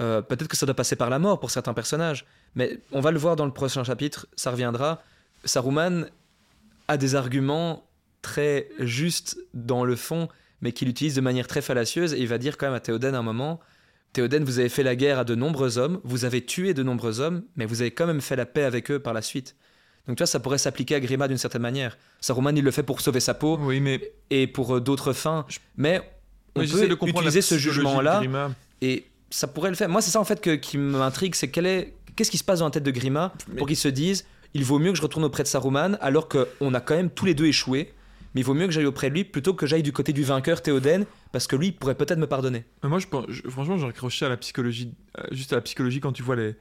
Euh, 0.00 0.22
Peut-être 0.22 0.48
que 0.48 0.56
ça 0.56 0.66
doit 0.66 0.74
passer 0.74 0.96
par 0.96 1.10
la 1.10 1.18
mort 1.18 1.40
pour 1.40 1.50
certains 1.50 1.74
personnages, 1.74 2.24
mais 2.54 2.78
on 2.92 3.00
va 3.00 3.10
le 3.10 3.18
voir 3.18 3.36
dans 3.36 3.46
le 3.46 3.52
prochain 3.52 3.84
chapitre, 3.84 4.26
ça 4.36 4.50
reviendra. 4.50 5.02
Saruman 5.44 6.06
a 6.86 6.96
des 6.96 7.14
arguments 7.14 7.84
très 8.22 8.68
justes 8.78 9.38
dans 9.54 9.84
le 9.84 9.96
fond, 9.96 10.28
mais 10.60 10.72
qu'il 10.72 10.88
utilise 10.88 11.14
de 11.14 11.20
manière 11.20 11.46
très 11.46 11.62
fallacieuse, 11.62 12.14
et 12.14 12.20
il 12.20 12.28
va 12.28 12.38
dire 12.38 12.56
quand 12.56 12.66
même 12.66 12.74
à 12.74 12.80
Théoden 12.80 13.14
à 13.14 13.18
un 13.18 13.22
moment 13.22 13.60
Théoden, 14.12 14.42
vous 14.42 14.58
avez 14.58 14.68
fait 14.70 14.82
la 14.82 14.96
guerre 14.96 15.18
à 15.18 15.24
de 15.24 15.34
nombreux 15.34 15.78
hommes, 15.78 16.00
vous 16.02 16.24
avez 16.24 16.44
tué 16.44 16.72
de 16.74 16.82
nombreux 16.82 17.20
hommes, 17.20 17.42
mais 17.56 17.66
vous 17.66 17.82
avez 17.82 17.90
quand 17.90 18.06
même 18.06 18.20
fait 18.20 18.36
la 18.36 18.46
paix 18.46 18.64
avec 18.64 18.90
eux 18.90 18.98
par 18.98 19.12
la 19.12 19.22
suite. 19.22 19.54
Donc 20.06 20.16
tu 20.16 20.22
vois, 20.22 20.26
ça 20.26 20.40
pourrait 20.40 20.58
s'appliquer 20.58 20.94
à 20.94 21.00
Grima 21.00 21.28
d'une 21.28 21.36
certaine 21.36 21.60
manière. 21.60 21.98
Saruman, 22.20 22.56
il 22.56 22.64
le 22.64 22.70
fait 22.70 22.82
pour 22.82 23.02
sauver 23.02 23.20
sa 23.20 23.34
peau 23.34 23.58
Oui, 23.60 23.80
mais. 23.80 24.12
et 24.30 24.46
pour 24.46 24.76
euh, 24.76 24.80
d'autres 24.80 25.12
fins, 25.12 25.44
mais 25.76 26.00
on 26.54 26.60
mais 26.60 26.66
peut 26.66 27.06
utiliser 27.06 27.42
ce 27.42 27.58
jugement-là 27.58 28.22
et 28.80 29.04
ça 29.30 29.46
pourrait 29.46 29.70
le 29.70 29.76
faire. 29.76 29.88
Moi, 29.88 30.00
c'est 30.00 30.10
ça 30.10 30.20
en 30.20 30.24
fait 30.24 30.40
que, 30.40 30.54
qui 30.54 30.78
m'intrigue, 30.78 31.34
c'est 31.34 31.48
quel 31.48 31.66
est, 31.66 31.94
qu'est-ce 32.16 32.30
qui 32.30 32.38
se 32.38 32.44
passe 32.44 32.60
dans 32.60 32.66
la 32.66 32.70
tête 32.70 32.82
de 32.82 32.90
Grima 32.90 33.32
pour 33.56 33.66
qu'il 33.66 33.76
se 33.76 33.88
dise, 33.88 34.26
il 34.54 34.64
vaut 34.64 34.78
mieux 34.78 34.90
que 34.92 34.96
je 34.96 35.02
retourne 35.02 35.24
auprès 35.24 35.42
de 35.42 35.48
Saruman, 35.48 35.98
alors 36.00 36.28
qu'on 36.28 36.74
a 36.74 36.80
quand 36.80 36.94
même 36.96 37.10
tous 37.10 37.26
les 37.26 37.34
deux 37.34 37.46
échoué, 37.46 37.92
mais 38.34 38.40
il 38.40 38.44
vaut 38.44 38.54
mieux 38.54 38.66
que 38.66 38.72
j'aille 38.72 38.86
auprès 38.86 39.08
de 39.10 39.14
lui 39.14 39.24
plutôt 39.24 39.54
que 39.54 39.66
j'aille 39.66 39.82
du 39.82 39.92
côté 39.92 40.12
du 40.12 40.22
vainqueur 40.22 40.62
Théoden, 40.62 41.04
parce 41.32 41.46
que 41.46 41.56
lui 41.56 41.68
il 41.68 41.72
pourrait 41.72 41.94
peut-être 41.94 42.18
me 42.18 42.26
pardonner. 42.26 42.64
Mais 42.82 42.88
moi, 42.88 42.98
je 42.98 43.06
franchement, 43.50 43.76
j'ai 43.78 43.86
accroché 43.86 44.24
à 44.26 44.28
la 44.28 44.36
psychologie, 44.36 44.94
euh, 45.18 45.24
juste 45.32 45.52
à 45.52 45.56
la 45.56 45.62
psychologie 45.62 46.00
quand 46.00 46.12
tu 46.12 46.22
vois 46.22 46.36
les, 46.36 46.54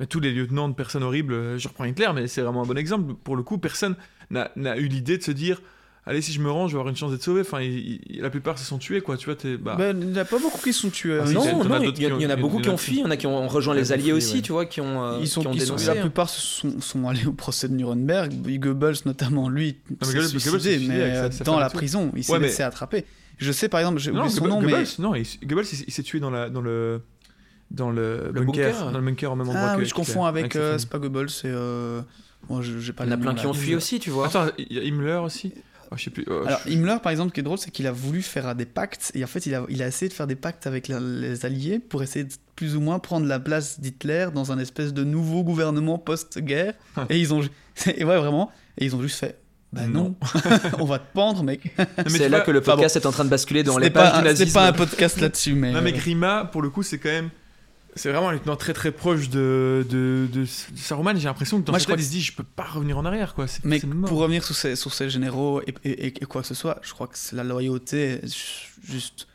mais 0.00 0.06
tous 0.06 0.20
les 0.20 0.32
lieutenants 0.32 0.68
de 0.68 0.74
personnes 0.74 1.02
horribles. 1.02 1.34
euh, 1.34 1.58
Je 1.58 1.68
reprends 1.68 1.84
Hitler, 1.84 2.08
mais 2.14 2.26
c'est 2.26 2.42
vraiment 2.42 2.62
un 2.62 2.66
bon 2.66 2.76
exemple. 2.78 3.14
Pour 3.14 3.36
le 3.36 3.42
coup, 3.42 3.58
personne 3.58 3.96
n'a 4.30 4.50
eu 4.78 4.86
l'idée 4.88 5.18
de 5.18 5.22
se 5.22 5.30
dire, 5.30 5.60
allez, 6.06 6.20
si 6.22 6.32
je 6.32 6.40
me 6.40 6.50
rends, 6.50 6.68
je 6.68 6.72
vais 6.72 6.78
avoir 6.78 6.88
une 6.90 6.96
chance 6.96 7.10
d'être 7.12 7.22
sauvé. 7.22 7.40
Enfin, 7.42 7.60
il- 7.60 8.00
il- 8.08 8.20
la 8.20 8.30
plupart 8.30 8.58
se 8.58 8.64
sont 8.64 8.78
tués, 8.78 9.00
quoi. 9.00 9.16
Tu 9.16 9.26
vois, 9.26 9.34
t'es, 9.36 9.56
bah, 9.56 9.74
Ben, 9.78 9.98
il 10.00 10.08
n'y 10.08 10.18
en 10.18 10.22
a 10.22 10.24
pas 10.24 10.38
beaucoup 10.38 10.60
qui 10.60 10.72
se 10.72 10.80
sont 10.80 10.90
tués. 10.90 11.18
Ah, 11.20 11.24
hein. 11.26 11.32
non, 11.32 11.42
il 11.44 11.48
y, 11.48 11.50
en 12.26 12.30
a 12.30 12.34
en 12.34 12.40
beaucoup 12.40 12.60
qui 12.60 12.68
ont 12.68 12.76
fui, 12.76 12.96
il 12.96 13.00
y 13.00 13.04
en 13.04 13.10
a 13.10 13.16
qui 13.16 13.26
ont 13.26 13.48
rejoint 13.48 13.74
les 13.74 13.92
alliés 13.92 14.12
aussi, 14.12 14.36
ouais. 14.36 14.42
tu 14.42 14.52
vois, 14.52 14.66
qui 14.66 14.80
ont, 14.80 15.02
euh, 15.04 15.18
Ils 15.20 15.28
sont, 15.28 15.40
qui 15.42 15.46
ont 15.48 15.52
ils 15.52 15.60
sont- 15.60 15.66
dénoncé. 15.76 15.86
la 15.94 16.00
plupart 16.00 16.28
sont, 16.28 16.80
sont 16.80 17.08
allés 17.08 17.26
au 17.26 17.32
procès 17.32 17.68
de 17.68 17.74
Nuremberg. 17.74 18.32
Goebbels, 18.58 18.96
notamment, 19.06 19.48
lui, 19.48 19.76
mais 19.90 20.06
s'est 20.06 20.38
suicidé, 20.38 20.78
mais 20.86 21.00
euh, 21.00 21.28
dans 21.44 21.58
la 21.58 21.68
tout. 21.70 21.76
prison, 21.76 22.12
il 22.16 22.22
s'est 22.24 22.32
Ouais, 22.32 22.38
mais- 22.38 22.46
laissé 22.48 22.62
attraper. 22.62 23.04
Je 23.38 23.50
sais, 23.50 23.68
par 23.68 23.80
exemple, 23.80 23.98
j'ai 23.98 24.12
non, 24.12 24.20
oublié 24.20 24.34
son 24.36 24.44
Goebbels- 24.44 24.48
nom, 24.50 24.60
mais 24.60 24.70
Goebbels, 24.72 24.86
non, 25.00 25.14
il- 25.16 25.26
Goebbels, 25.46 25.66
il, 25.86 25.92
s'est 25.92 26.02
tué 26.04 26.20
dans 26.20 26.30
la, 26.30 26.48
dans 26.50 26.60
le, 26.60 27.00
dans 27.70 27.90
le, 27.90 28.30
Le 28.32 28.40
bunker, 28.42 28.70
bunker 28.72 28.92
dans 28.92 28.98
le 28.98 29.04
bunker 29.04 29.32
au 29.32 29.36
même 29.36 29.48
endroit 29.48 29.70
ah 29.70 29.74
que 29.74 29.80
oui, 29.80 29.86
je 29.86 29.94
confonds 29.94 30.24
avec, 30.24 30.54
euh, 30.54 30.78
c'est 30.78 30.88
pas 30.88 30.98
Goebbels, 30.98 31.30
c'est 31.30 31.48
euh... 31.48 32.00
bon, 32.48 32.62
je- 32.62 32.78
j'ai 32.78 32.92
pas 32.92 33.04
Il 33.04 33.08
y 33.08 33.10
en 33.10 33.14
a 33.14 33.16
le 33.16 33.22
plein 33.22 33.34
qui 33.34 33.46
ont 33.46 33.52
fui 33.54 33.74
aussi, 33.74 33.98
tu 33.98 34.10
vois. 34.10 34.26
Attends, 34.28 34.46
il 34.58 34.72
y 34.72 34.78
a 34.78 34.82
Himmler 34.84 35.20
aussi? 35.24 35.52
Oh, 35.90 35.94
je 35.96 36.04
sais 36.04 36.10
plus. 36.10 36.24
oh, 36.28 36.42
Alors 36.46 36.60
je- 36.66 36.72
Himmler, 36.72 36.96
par 37.02 37.10
exemple, 37.12 37.30
ce 37.30 37.34
qui 37.34 37.40
est 37.40 37.44
drôle, 37.44 37.58
c'est 37.58 37.70
qu'il 37.70 37.86
a 37.86 37.92
voulu 37.92 38.22
faire 38.22 38.54
des 38.54 38.66
pactes, 38.66 39.10
et 39.14 39.22
en 39.24 39.26
fait, 39.26 39.46
il 39.46 39.54
a, 39.54 39.64
il 39.68 39.82
a 39.82 39.86
essayé 39.86 40.08
de 40.08 40.14
faire 40.14 40.26
des 40.26 40.36
pactes 40.36 40.66
avec 40.66 40.88
la- 40.88 41.00
les 41.00 41.44
Alliés 41.46 41.78
pour 41.78 42.02
essayer 42.02 42.24
de 42.24 42.32
plus 42.56 42.76
ou 42.76 42.80
moins 42.80 42.98
prendre 42.98 43.26
la 43.26 43.38
place 43.40 43.80
d'Hitler 43.80 44.28
dans 44.34 44.52
un 44.52 44.58
espèce 44.58 44.92
de 44.94 45.04
nouveau 45.04 45.42
gouvernement 45.44 45.98
post-guerre. 45.98 46.74
et 47.10 47.18
ils 47.18 47.34
ont, 47.34 47.40
et 47.86 48.04
ouais, 48.04 48.16
vraiment, 48.18 48.50
et 48.78 48.84
ils 48.84 48.94
ont 48.96 49.02
juste 49.02 49.18
fait, 49.18 49.38
bah 49.72 49.86
non, 49.88 50.14
on 50.78 50.84
va 50.84 50.98
te 51.00 51.12
pendre, 51.12 51.42
mec. 51.42 51.74
C'est 52.06 52.28
là 52.28 52.38
vois- 52.38 52.40
que 52.46 52.50
le 52.52 52.60
enfin, 52.60 52.72
podcast 52.72 52.96
est 52.96 53.06
en 53.06 53.12
train 53.12 53.24
de 53.24 53.30
basculer 53.30 53.62
dans 53.62 53.78
les 53.78 53.86
n'est 53.86 53.90
pages 53.90 54.12
pas, 54.12 54.20
du 54.22 54.28
un- 54.28 54.30
ce 54.30 54.38
n'est 54.38 54.38
nazisme. 54.44 54.54
pas 54.54 54.66
un 54.68 54.72
podcast 54.72 55.20
là-dessus, 55.20 55.54
mais. 55.54 55.72
Non 55.72 55.82
mais 55.82 55.92
euh, 55.92 55.96
Grima, 55.96 56.44
pour 56.50 56.62
le 56.62 56.70
coup, 56.70 56.82
c'est 56.82 56.98
quand 56.98 57.08
même... 57.10 57.30
C'est 57.96 58.10
vraiment 58.10 58.28
un 58.28 58.32
lieutenant 58.32 58.56
très 58.56 58.72
très 58.72 58.90
proche 58.92 59.28
de, 59.28 59.86
de, 59.88 60.26
de, 60.32 60.40
de 60.42 60.46
Saruman. 60.76 61.16
J'ai 61.16 61.24
l'impression 61.28 61.60
que 61.60 61.66
dans 61.66 61.72
Moi, 61.72 61.78
sa 61.78 61.84
je 61.84 61.88
crois 61.88 61.98
il 62.00 62.04
se 62.04 62.10
dit, 62.10 62.20
je 62.20 62.32
peux 62.34 62.42
pas 62.42 62.64
revenir 62.64 62.98
en 62.98 63.04
arrière, 63.04 63.34
quoi. 63.34 63.46
Mais 63.64 63.78
pour 63.80 64.18
revenir 64.18 64.44
sur 64.44 64.54
ces, 64.56 64.74
sur 64.76 64.92
ces 64.92 65.08
généraux 65.10 65.60
et, 65.62 65.74
et- 65.84 66.06
et- 66.06 66.22
et 66.22 66.26
quoi 66.26 66.42
que 66.42 66.48
ce 66.48 66.54
soit, 66.54 66.78
je 66.82 66.92
crois 66.92 67.06
que 67.06 67.16
c'est 67.16 67.36
la 67.36 67.44
loyauté 67.44 68.20
est 68.24 68.36
juste 68.84 69.28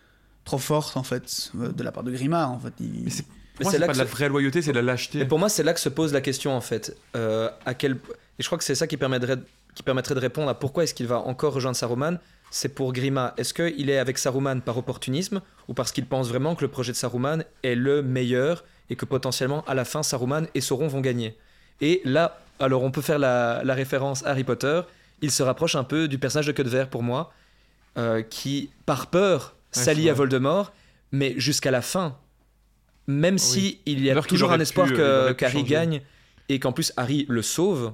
trop 0.45 0.57
forte 0.57 0.97
en 0.97 1.03
fait 1.03 1.51
euh, 1.59 1.71
de 1.71 1.83
la 1.83 1.91
part 1.91 2.03
de 2.03 2.11
Grima. 2.11 2.47
En 2.47 2.59
fait, 2.59 2.73
Il- 2.79 3.03
Mais 3.05 3.09
c'est- 3.09 3.25
Mais 3.59 3.65
pas 3.65 3.87
que 3.87 3.93
de 3.93 3.97
la 3.97 4.03
vraie 4.05 4.29
loyauté, 4.29 4.61
c'est 4.61 4.71
de 4.71 4.75
la 4.77 4.81
lâcheté. 4.81 5.19
Et 5.19 5.25
pour 5.25 5.37
moi, 5.39 5.49
c'est 5.49 5.63
là 5.63 5.73
que 5.73 5.79
se 5.81 5.89
pose 5.89 6.13
la 6.13 6.21
question 6.21 6.53
en 6.55 6.61
fait. 6.61 6.95
Euh, 7.15 7.49
à 7.65 7.73
quel... 7.73 7.93
Et 7.93 8.43
je 8.43 8.45
crois 8.45 8.57
que 8.57 8.63
c'est 8.63 8.75
ça 8.75 8.87
qui 8.87 8.95
permettrait, 8.95 9.37
qui 9.75 9.83
permettrait 9.83 10.15
de 10.15 10.19
répondre 10.21 10.49
à 10.49 10.57
pourquoi 10.57 10.83
est-ce 10.85 10.93
qu'il 10.93 11.07
va 11.07 11.19
encore 11.19 11.53
rejoindre 11.53 11.75
Saruman. 11.75 12.19
C'est 12.51 12.69
pour 12.69 12.93
Grima. 12.93 13.33
Est-ce 13.37 13.53
qu'il 13.53 13.89
est 13.89 13.97
avec 13.99 14.17
Saruman 14.17 14.61
par 14.61 14.77
opportunisme 14.77 15.41
ou 15.67 15.73
parce 15.73 15.91
qu'il 15.91 16.05
pense 16.05 16.29
vraiment 16.29 16.55
que 16.55 16.61
le 16.61 16.67
projet 16.67 16.91
de 16.91 16.97
Saruman 16.97 17.43
est 17.63 17.75
le 17.75 18.01
meilleur 18.01 18.63
et 18.89 18.95
que 18.95 19.05
potentiellement 19.05 19.63
à 19.67 19.75
la 19.75 19.85
fin 19.85 20.01
Saruman 20.03 20.47
et 20.55 20.61
Sauron 20.61 20.87
vont 20.87 21.01
gagner? 21.01 21.37
Et 21.81 22.01
là, 22.05 22.39
alors 22.59 22.83
on 22.83 22.91
peut 22.91 23.01
faire 23.01 23.19
la, 23.19 23.61
la 23.63 23.73
référence 23.75 24.25
à 24.25 24.29
Harry 24.31 24.43
Potter. 24.43 24.81
Il 25.21 25.31
se 25.31 25.43
rapproche 25.43 25.75
un 25.75 25.83
peu 25.83 26.07
du 26.07 26.17
personnage 26.17 26.47
de 26.47 26.51
Queue 26.51 26.63
de 26.63 26.69
Verre 26.69 26.89
pour 26.89 27.03
moi, 27.03 27.31
euh, 27.97 28.21
qui 28.23 28.71
par 28.85 29.07
peur 29.07 29.55
Ouais, 29.75 29.83
s'allie 29.83 30.09
à. 30.09 30.13
Voldemort, 30.13 30.73
mais 31.11 31.35
jusqu'à 31.37 31.69
la 31.69 31.81
fin. 31.83 32.17
Même 33.05 33.35
Oui. 33.35 33.39
si 33.39 33.79
il 33.85 34.03
y 34.03 34.09
a 34.09 34.19
toujours 34.23 34.51
un 34.51 34.59
espoir 34.59 34.87
pu, 34.87 34.93
que- 34.95 35.31
qu'Harry 35.33 35.59
changer. 35.59 35.65
gagne 35.71 36.01
et 36.47 36.59
qu'en 36.59 36.71
plus 36.71 36.91
Harry 36.97 37.25
le 37.29 37.41
sauve 37.43 37.93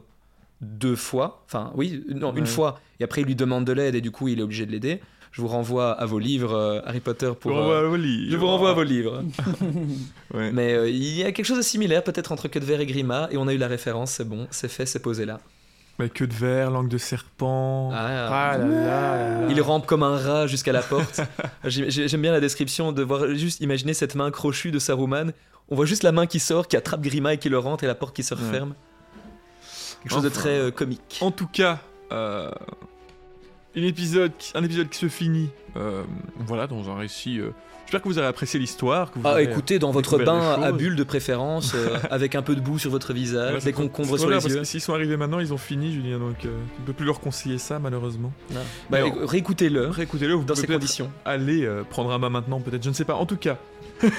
deux 0.61 0.95
fois. 0.95 1.43
Enfin, 1.47 1.71
oui, 1.75 2.03
non, 2.07 2.33
une 2.35 2.45
fois. 2.47 2.79
Et 2.99 3.03
après, 3.03 3.21
il 3.21 3.27
lui 3.27 3.35
demande 3.35 3.65
de 3.65 3.73
l'aide 3.73 3.95
et 3.95 4.01
du 4.01 4.11
coup, 4.11 4.27
il 4.27 4.39
est 4.39 4.43
obligé 4.43 4.65
de 4.65 4.71
l'aider. 4.71 5.01
Je 5.31 5.41
vous 5.41 5.47
renvoie 5.49 5.91
à 5.91 6.05
vos 6.05 6.17
livres, 6.17 6.53
euh, 6.53 6.79
Harry 6.85 7.01
Potter, 7.01 7.29
pour. 7.37 7.51
Je 7.51 7.55
vous 7.57 7.61
euh, 7.61 7.63
renvoie 7.63 7.79
à 7.79 7.83
vos 7.89 7.95
livres. 7.97 8.31
je 8.31 8.37
vous 8.37 8.47
renvoie 8.47 8.69
à 8.69 8.73
vos 8.73 8.83
livres. 8.83 9.23
Ouais. 10.33 10.51
Mais 10.51 10.73
euh, 10.73 10.89
il 10.89 11.15
y 11.17 11.23
a 11.23 11.31
quelque 11.31 11.45
chose 11.45 11.57
de 11.57 11.61
similaire 11.63 12.03
peut-être 12.03 12.31
entre 12.31 12.47
Queue 12.47 12.59
de 12.59 12.65
Verre 12.65 12.79
et 12.81 12.85
Grima, 12.85 13.27
et 13.31 13.37
on 13.37 13.47
a 13.47 13.53
eu 13.53 13.57
la 13.57 13.67
référence, 13.67 14.11
c'est 14.11 14.27
bon, 14.27 14.47
c'est 14.51 14.67
fait, 14.69 14.85
c'est 14.85 14.99
posé 14.99 15.25
là. 15.25 15.39
Mais 15.99 16.09
que 16.09 16.25
de 16.25 16.33
verre, 16.33 16.71
langue 16.71 16.89
de 16.89 16.97
serpent. 16.97 17.89
Ah. 17.93 18.51
Ah 18.53 18.57
là 18.57 18.65
là. 18.65 19.47
Il 19.49 19.61
rampe 19.61 19.85
comme 19.85 20.03
un 20.03 20.17
rat 20.17 20.45
jusqu'à 20.47 20.73
la 20.73 20.81
porte. 20.81 21.21
J'ai- 21.63 21.89
j'ai- 21.89 22.07
J'aime 22.09 22.21
bien 22.21 22.33
la 22.33 22.41
description 22.41 22.91
de 22.91 23.01
voir 23.01 23.27
juste 23.33 23.61
imaginer 23.61 23.93
cette 23.93 24.15
main 24.15 24.29
crochue 24.29 24.71
de 24.71 24.79
Saruman. 24.79 25.31
On 25.69 25.75
voit 25.75 25.85
juste 25.85 26.03
la 26.03 26.11
main 26.11 26.25
qui 26.27 26.39
sort, 26.39 26.67
qui 26.67 26.75
attrape 26.75 26.99
Grima 27.01 27.33
et 27.33 27.37
qui 27.37 27.47
le 27.47 27.59
rentre 27.59 27.85
et 27.85 27.87
la 27.87 27.95
porte 27.95 28.13
qui 28.13 28.23
se 28.23 28.33
referme. 28.33 28.73
Quelque 30.05 30.13
chose 30.13 30.23
de 30.23 30.29
Enfin. 30.29 30.39
très 30.39 30.59
euh, 30.59 30.69
comique. 30.71 31.17
En 31.21 31.31
tout 31.31 31.47
cas, 31.47 31.79
euh, 32.11 32.51
une 33.75 33.83
épisode, 33.83 34.31
un 34.53 34.63
épisode 34.63 34.89
qui 34.89 34.97
se 34.99 35.07
finit, 35.09 35.49
euh, 35.77 36.03
voilà, 36.39 36.67
dans 36.67 36.89
un 36.89 36.95
récit. 36.95 37.39
euh, 37.39 37.51
J'espère 37.85 38.01
que 38.01 38.07
vous 38.07 38.17
avez 38.17 38.25
apprécié 38.27 38.59
l'histoire. 38.59 39.11
que 39.11 39.19
vous 39.19 39.27
Ah, 39.27 39.43
écoutez, 39.43 39.77
dans 39.77 39.91
votre 39.91 40.17
bain 40.17 40.53
à 40.59 40.71
bulles 40.71 40.95
de 40.95 41.03
préférence, 41.03 41.73
euh, 41.75 41.97
avec 42.09 42.33
un 42.33 42.41
peu 42.41 42.55
de 42.55 42.59
boue 42.61 42.79
sur 42.79 42.89
votre 42.89 43.13
visage, 43.13 43.63
des 43.63 43.73
concombres 43.73 44.17
sur 44.17 44.27
les 44.27 44.37
parce 44.37 44.47
yeux. 44.47 44.63
S'ils 44.63 44.81
sont 44.81 44.93
arrivés 44.95 45.17
maintenant, 45.17 45.39
ils 45.39 45.53
ont 45.53 45.57
fini, 45.59 45.93
Julien, 45.93 46.17
donc 46.17 46.45
euh, 46.45 46.49
on 46.77 46.81
ne 46.81 46.85
peut 46.87 46.93
plus 46.93 47.05
leur 47.05 47.19
conseiller 47.19 47.59
ça, 47.59 47.77
malheureusement. 47.77 48.31
Bah, 48.51 48.57
Mais 48.89 49.03
réécoutez-le 49.25 49.87
Réécoutez-le, 49.89 50.33
vous 50.33 50.45
dans 50.45 50.55
pouvez 50.55 50.65
ces 50.65 50.73
conditions. 50.73 51.11
aller 51.25 51.63
euh, 51.63 51.83
prendre 51.87 52.11
un 52.11 52.17
bain 52.17 52.29
maintenant, 52.29 52.59
peut-être, 52.59 52.83
je 52.83 52.89
ne 52.89 52.95
sais 52.95 53.05
pas. 53.05 53.15
En 53.15 53.27
tout 53.27 53.37
cas, 53.37 53.57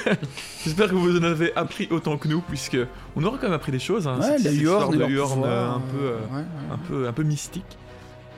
j'espère 0.65 0.89
que 0.89 0.95
vous 0.95 1.17
en 1.19 1.23
avez 1.25 1.55
appris 1.57 1.89
autant 1.91 2.19
que 2.19 2.29
nous, 2.29 2.41
puisque 2.43 2.79
on 3.17 3.25
aura 3.25 3.37
quand 3.37 3.45
même 3.45 3.53
appris 3.53 3.73
des 3.73 3.79
choses. 3.79 4.07
Hein, 4.07 4.19
Ouais, 4.21 4.27
cette- 4.39 4.45
la 4.45 4.51
cette 4.51 4.61
histoire 4.61 4.89
de 4.91 4.97
pouvoir, 4.99 5.33
euh, 5.45 5.71
un 5.75 5.81
peu. 5.81 5.97
euh, 6.05 6.17
ouais, 6.31 6.37
ouais. 6.39 6.45
un 6.73 6.79
peu, 6.79 7.09
un 7.09 7.13
peu 7.13 7.23
mystique. 7.25 7.65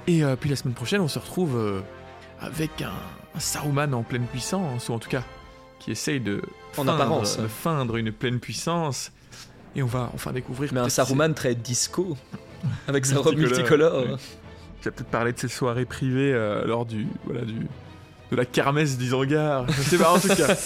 Et 0.09 0.25
euh, 0.25 0.35
puis 0.35 0.51
la 0.51 0.57
semaine 0.57 0.75
prochaine, 0.75 1.01
on 1.01 1.09
se 1.09 1.19
retrouve 1.21 1.57
euh, 1.57 1.81
avec 2.41 2.83
un, 2.83 2.91
un 3.35 3.41
Saruman 3.41 3.93
en 3.95 4.03
pleine 4.03 4.25
puissance, 4.27 4.89
ou 4.89 4.93
en 4.95 4.99
tout 4.99 5.09
cas, 5.11 5.23
qui 5.79 5.91
essaye 5.93 6.19
de, 6.21 6.43
En 6.73 6.83
feindre- 6.83 6.95
apparence. 6.95 7.39
de 7.39 7.47
feindre 7.47 7.97
une 7.97 8.11
pleine 8.11 8.41
puissance. 8.41 9.13
Et 9.77 9.83
on 9.83 9.87
va 9.87 10.11
enfin 10.15 10.33
découvrir. 10.33 10.73
Mais 10.73 10.81
un 10.81 10.89
Saruman 10.89 11.35
très 11.35 11.55
disco, 11.55 12.17
avec 12.89 13.07
sa 13.07 13.19
robe 13.19 13.37
Multicolore, 13.37 14.03
ouais. 14.07 14.17
J'ai 14.83 14.91
peut-être 14.91 15.11
parlé 15.11 15.33
de 15.33 15.39
ses 15.39 15.49
soirées 15.49 15.85
privées 15.85 16.33
euh, 16.33 16.65
lors 16.65 16.87
du, 16.87 17.07
voilà, 17.25 17.43
du, 17.43 17.55
de 18.31 18.37
la 18.37 18.45
kermesse 18.47 18.97
d'Isengard. 18.97 19.67
Je 19.71 19.83
sais 19.83 19.99
pas, 19.99 20.13
en 20.13 20.19
tout 20.19 20.29
cas. 20.29 20.57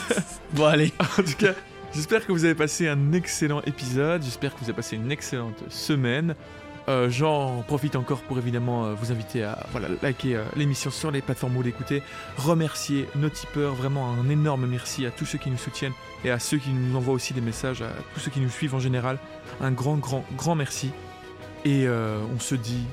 Bon, 0.52 0.66
allez. 0.66 0.92
En 1.18 1.22
tout 1.22 1.36
cas, 1.38 1.54
j'espère 1.94 2.26
que 2.26 2.32
vous 2.32 2.44
avez 2.44 2.56
passé 2.56 2.88
un 2.88 3.12
excellent 3.12 3.62
épisode. 3.62 4.22
J'espère 4.24 4.52
que 4.54 4.58
vous 4.58 4.64
avez 4.64 4.74
passé 4.74 4.96
une 4.96 5.10
excellente 5.12 5.62
semaine. 5.70 6.34
Euh, 6.90 7.08
J'en 7.08 7.62
profite 7.62 7.94
encore 7.94 8.20
pour 8.22 8.38
évidemment 8.38 8.84
euh, 8.84 8.94
vous 8.94 9.12
inviter 9.12 9.44
à 9.44 9.64
voilà, 9.70 9.86
liker 10.02 10.36
euh, 10.36 10.44
l'émission 10.56 10.90
sur 10.90 11.10
les 11.12 11.22
plateformes 11.22 11.52
où 11.52 11.56
vous 11.58 11.62
l'écoutez. 11.62 12.02
Remercier 12.36 13.08
nos 13.14 13.28
tipeurs. 13.28 13.74
Vraiment 13.74 14.10
un 14.10 14.28
énorme 14.28 14.66
merci 14.66 15.06
à 15.06 15.10
tous 15.10 15.24
ceux 15.24 15.38
qui 15.38 15.50
nous 15.50 15.56
soutiennent 15.58 15.92
et 16.24 16.30
à 16.30 16.40
ceux 16.40 16.58
qui 16.58 16.70
nous 16.70 16.96
envoient 16.96 17.14
aussi 17.14 17.32
des 17.32 17.40
messages, 17.40 17.82
à 17.82 17.90
tous 18.14 18.20
ceux 18.20 18.30
qui 18.30 18.40
nous 18.40 18.50
suivent 18.50 18.74
en 18.74 18.80
général. 18.80 19.18
Un 19.60 19.70
grand, 19.70 19.96
grand, 19.96 20.24
grand 20.36 20.56
merci. 20.56 20.90
Et 21.64 21.86
euh, 21.86 22.18
on 22.34 22.40
se 22.40 22.56
dit 22.56 22.84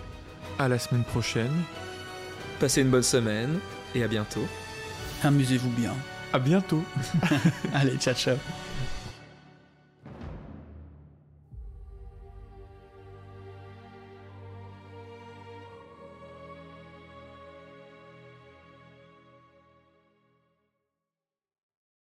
à 0.59 0.67
la 0.67 0.77
semaine 0.77 1.03
prochaine. 1.03 1.53
Passez 2.59 2.81
une 2.81 2.89
bonne 2.89 3.03
semaine 3.03 3.59
et 3.95 4.03
à 4.03 4.07
bientôt. 4.07 4.45
Amusez-vous 5.23 5.71
bien. 5.71 5.93
À 6.33 6.39
bientôt. 6.39 6.83
Allez, 7.73 7.95
ciao, 7.97 8.13
ciao. 8.13 8.37